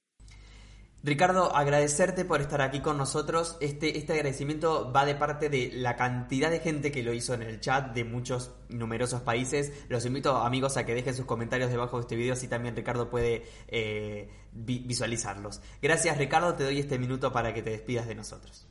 Ricardo, 1.06 1.54
agradecerte 1.54 2.24
por 2.24 2.39
estar 2.39 2.62
aquí 2.62 2.80
con 2.80 2.97
nosotros. 2.97 3.58
Este, 3.60 3.97
este 3.97 4.14
agradecimiento 4.14 4.89
va 4.93 5.06
de 5.06 5.16
parte 5.16 5.49
de 5.49 5.72
la 5.74 5.97
cantidad 5.97 6.49
de 6.49 6.60
gente 6.60 6.93
que 6.93 7.04
lo 7.04 7.12
hizo 7.12 7.34
en 7.34 7.41
el 7.41 7.60
chat 7.60 7.93
de 7.93 8.06
muchos 8.06 8.56
numerosos 8.70 9.20
países. 9.22 9.86
Los 9.89 10.06
invito, 10.06 10.38
amigos, 10.38 10.78
a 10.78 10.86
que 10.86 10.95
dejen 10.95 11.14
sus 11.14 11.26
comentarios 11.26 11.70
debajo 11.70 11.97
de 11.97 12.01
este 12.04 12.16
video, 12.16 12.34
así 12.34 12.47
también 12.47 12.74
Ricardo 12.74 13.10
puede 13.10 13.43
eh, 13.68 14.30
visualizarlos. 14.54 15.62
Gracias, 15.82 16.18
Ricardo. 16.18 16.56
Te 16.56 16.64
doy 16.64 16.80
este 16.80 16.97
minuto 16.97 17.34
para 17.34 17.54
que 17.54 17.62
te 17.62 17.72
despidas 17.72 18.08
de 18.08 18.16
nosotros. 18.16 18.66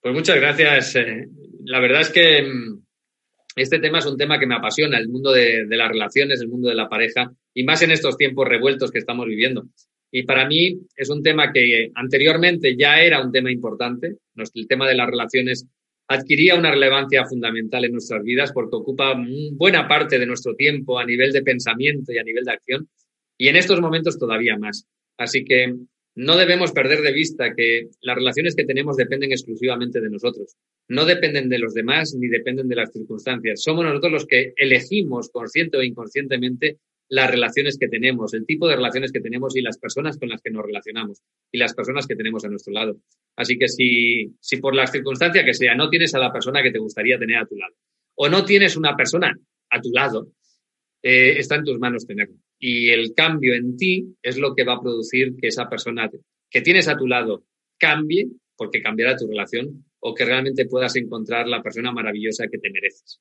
Pues 0.00 0.14
muchas 0.14 0.36
gracias. 0.36 0.96
Eh, 0.96 1.28
la 1.64 1.78
verdad 1.78 2.00
es 2.00 2.08
que 2.10 2.42
mm, 2.42 2.82
este 3.54 3.78
tema 3.80 3.98
es 3.98 4.06
un 4.06 4.16
tema 4.16 4.38
que 4.38 4.46
me 4.46 4.56
apasiona, 4.56 4.98
el 4.98 5.08
mundo 5.08 5.30
de, 5.30 5.66
las 5.68 5.88
relaciones, 5.88 6.40
el 6.40 6.48
mundo 6.48 6.70
de 6.70 6.74
la 6.74 6.88
pareja, 6.88 7.30
y 7.52 7.64
más 7.64 7.82
en 7.82 7.90
estos 7.90 8.16
tiempos 8.16 8.48
revueltos 8.48 8.90
que 8.90 8.98
estamos 8.98 9.26
viviendo. 9.26 9.66
Y 10.14 10.24
para 10.24 10.46
mí 10.46 10.78
es 10.94 11.08
un 11.08 11.22
tema 11.22 11.52
que 11.52 11.90
anteriormente 11.94 12.76
ya 12.76 13.00
era 13.00 13.24
un 13.24 13.32
tema 13.32 13.50
importante. 13.50 14.18
El 14.54 14.68
tema 14.68 14.86
de 14.86 14.94
las 14.94 15.08
relaciones 15.08 15.66
adquiría 16.06 16.54
una 16.54 16.70
relevancia 16.70 17.24
fundamental 17.24 17.86
en 17.86 17.92
nuestras 17.92 18.22
vidas 18.22 18.52
porque 18.52 18.76
ocupa 18.76 19.14
buena 19.52 19.88
parte 19.88 20.18
de 20.18 20.26
nuestro 20.26 20.54
tiempo 20.54 20.98
a 20.98 21.06
nivel 21.06 21.32
de 21.32 21.42
pensamiento 21.42 22.12
y 22.12 22.18
a 22.18 22.24
nivel 22.24 22.44
de 22.44 22.52
acción. 22.52 22.88
Y 23.38 23.48
en 23.48 23.56
estos 23.56 23.80
momentos 23.80 24.18
todavía 24.18 24.58
más. 24.58 24.86
Así 25.16 25.44
que 25.44 25.74
no 26.14 26.36
debemos 26.36 26.72
perder 26.72 27.00
de 27.00 27.12
vista 27.12 27.54
que 27.54 27.88
las 28.02 28.16
relaciones 28.16 28.54
que 28.54 28.66
tenemos 28.66 28.98
dependen 28.98 29.32
exclusivamente 29.32 29.98
de 30.02 30.10
nosotros. 30.10 30.56
No 30.88 31.06
dependen 31.06 31.48
de 31.48 31.58
los 31.58 31.72
demás 31.72 32.14
ni 32.14 32.28
dependen 32.28 32.68
de 32.68 32.76
las 32.76 32.92
circunstancias. 32.92 33.62
Somos 33.62 33.86
nosotros 33.86 34.12
los 34.12 34.26
que 34.26 34.52
elegimos, 34.56 35.30
consciente 35.30 35.78
o 35.78 35.82
inconscientemente, 35.82 36.80
las 37.12 37.30
relaciones 37.30 37.76
que 37.78 37.88
tenemos, 37.88 38.32
el 38.32 38.46
tipo 38.46 38.66
de 38.66 38.74
relaciones 38.74 39.12
que 39.12 39.20
tenemos 39.20 39.54
y 39.54 39.60
las 39.60 39.76
personas 39.76 40.16
con 40.16 40.30
las 40.30 40.40
que 40.40 40.50
nos 40.50 40.64
relacionamos 40.64 41.20
y 41.52 41.58
las 41.58 41.74
personas 41.74 42.06
que 42.06 42.16
tenemos 42.16 42.42
a 42.46 42.48
nuestro 42.48 42.72
lado. 42.72 42.96
Así 43.36 43.58
que 43.58 43.68
si, 43.68 44.34
si 44.40 44.56
por 44.56 44.74
la 44.74 44.86
circunstancia 44.86 45.44
que 45.44 45.52
sea 45.52 45.74
no 45.74 45.90
tienes 45.90 46.14
a 46.14 46.18
la 46.18 46.32
persona 46.32 46.62
que 46.62 46.70
te 46.70 46.78
gustaría 46.78 47.18
tener 47.18 47.36
a 47.36 47.44
tu 47.44 47.54
lado 47.54 47.74
o 48.14 48.30
no 48.30 48.46
tienes 48.46 48.78
una 48.78 48.96
persona 48.96 49.38
a 49.68 49.80
tu 49.82 49.90
lado, 49.90 50.28
eh, 51.02 51.34
está 51.36 51.56
en 51.56 51.64
tus 51.64 51.78
manos 51.78 52.06
tenerlo. 52.06 52.36
Y 52.58 52.88
el 52.88 53.12
cambio 53.14 53.54
en 53.54 53.76
ti 53.76 54.16
es 54.22 54.38
lo 54.38 54.54
que 54.54 54.64
va 54.64 54.76
a 54.76 54.80
producir 54.80 55.36
que 55.36 55.48
esa 55.48 55.68
persona 55.68 56.08
que 56.48 56.62
tienes 56.62 56.88
a 56.88 56.96
tu 56.96 57.06
lado 57.06 57.44
cambie, 57.76 58.28
porque 58.56 58.80
cambiará 58.80 59.16
tu 59.16 59.26
relación, 59.26 59.84
o 60.00 60.14
que 60.14 60.24
realmente 60.24 60.64
puedas 60.64 60.96
encontrar 60.96 61.46
la 61.46 61.62
persona 61.62 61.92
maravillosa 61.92 62.48
que 62.48 62.58
te 62.58 62.70
mereces. 62.70 63.20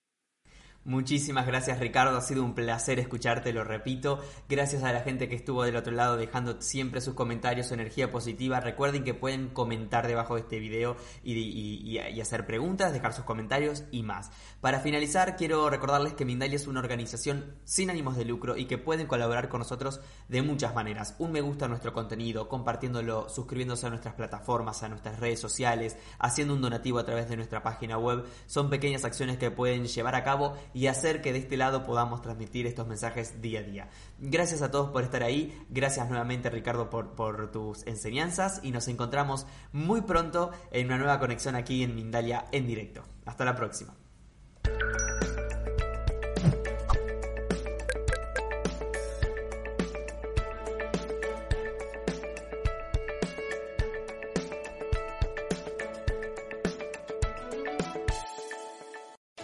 Muchísimas 0.83 1.45
gracias 1.45 1.79
Ricardo, 1.79 2.17
ha 2.17 2.21
sido 2.21 2.43
un 2.43 2.55
placer 2.55 2.97
escucharte, 2.97 3.53
lo 3.53 3.63
repito. 3.63 4.19
Gracias 4.49 4.81
a 4.81 4.91
la 4.91 5.01
gente 5.01 5.29
que 5.29 5.35
estuvo 5.35 5.63
del 5.63 5.75
otro 5.75 5.93
lado 5.93 6.17
dejando 6.17 6.59
siempre 6.59 7.01
sus 7.01 7.13
comentarios, 7.13 7.67
su 7.67 7.75
energía 7.75 8.09
positiva. 8.09 8.59
Recuerden 8.59 9.03
que 9.03 9.13
pueden 9.13 9.49
comentar 9.49 10.07
debajo 10.07 10.33
de 10.33 10.41
este 10.41 10.57
video 10.57 10.97
y, 11.23 11.99
hacer 12.19 12.47
preguntas, 12.47 12.93
dejar 12.93 13.13
sus 13.13 13.25
comentarios 13.25 13.83
y 13.91 14.01
más. 14.01 14.31
Para 14.59 14.79
finalizar, 14.79 15.35
quiero 15.35 15.69
recordarles 15.69 16.15
que 16.15 16.25
Mindalia 16.25 16.55
es 16.55 16.65
una 16.65 16.79
organización 16.79 17.57
sin 17.63 17.91
ánimos 17.91 18.17
de 18.17 18.25
lucro 18.25 18.57
y 18.57 18.65
que 18.65 18.79
pueden 18.79 19.05
colaborar 19.05 19.49
con 19.49 19.59
nosotros 19.59 20.01
de 20.29 20.41
muchas 20.41 20.73
maneras. 20.73 21.15
Un 21.19 21.31
me 21.31 21.41
gusta 21.41 21.65
a 21.65 21.67
nuestro 21.67 21.93
contenido, 21.93 22.49
compartiéndolo, 22.49 23.29
suscribiéndose 23.29 23.85
a 23.85 23.91
nuestras 23.91 24.15
plataformas, 24.15 24.81
a 24.81 24.89
nuestras 24.89 25.19
redes 25.19 25.39
sociales, 25.39 25.95
haciendo 26.17 26.55
un 26.55 26.61
donativo 26.61 26.97
a 26.97 27.05
través 27.05 27.29
de 27.29 27.35
nuestra 27.35 27.61
página 27.61 27.99
web. 27.99 28.25
Son 28.47 28.71
pequeñas 28.71 29.05
acciones 29.05 29.37
que 29.37 29.51
pueden 29.51 29.85
llevar 29.85 30.15
a 30.15 30.23
cabo 30.23 30.57
y 30.73 30.87
hacer 30.87 31.21
que 31.21 31.33
de 31.33 31.39
este 31.39 31.57
lado 31.57 31.83
podamos 31.83 32.21
transmitir 32.21 32.67
estos 32.67 32.87
mensajes 32.87 33.41
día 33.41 33.59
a 33.59 33.63
día. 33.63 33.89
Gracias 34.19 34.61
a 34.61 34.71
todos 34.71 34.91
por 34.91 35.03
estar 35.03 35.23
ahí, 35.23 35.65
gracias 35.69 36.09
nuevamente 36.09 36.49
Ricardo 36.49 36.89
por, 36.89 37.51
tus 37.51 37.85
enseñanzas 37.87 38.59
y 38.63 38.71
nos 38.71 38.87
encontramos 38.87 39.45
muy 39.71 40.01
pronto 40.01 40.51
en 40.71 40.87
una 40.87 40.97
nueva 40.97 41.19
conexión 41.19 41.55
aquí 41.55 41.83
en 41.83 41.95
Mindalia 41.95 42.45
en 42.51 42.67
directo. 42.67 43.03
Hasta 43.25 43.45
la 43.45 43.55
próxima. 43.55 43.95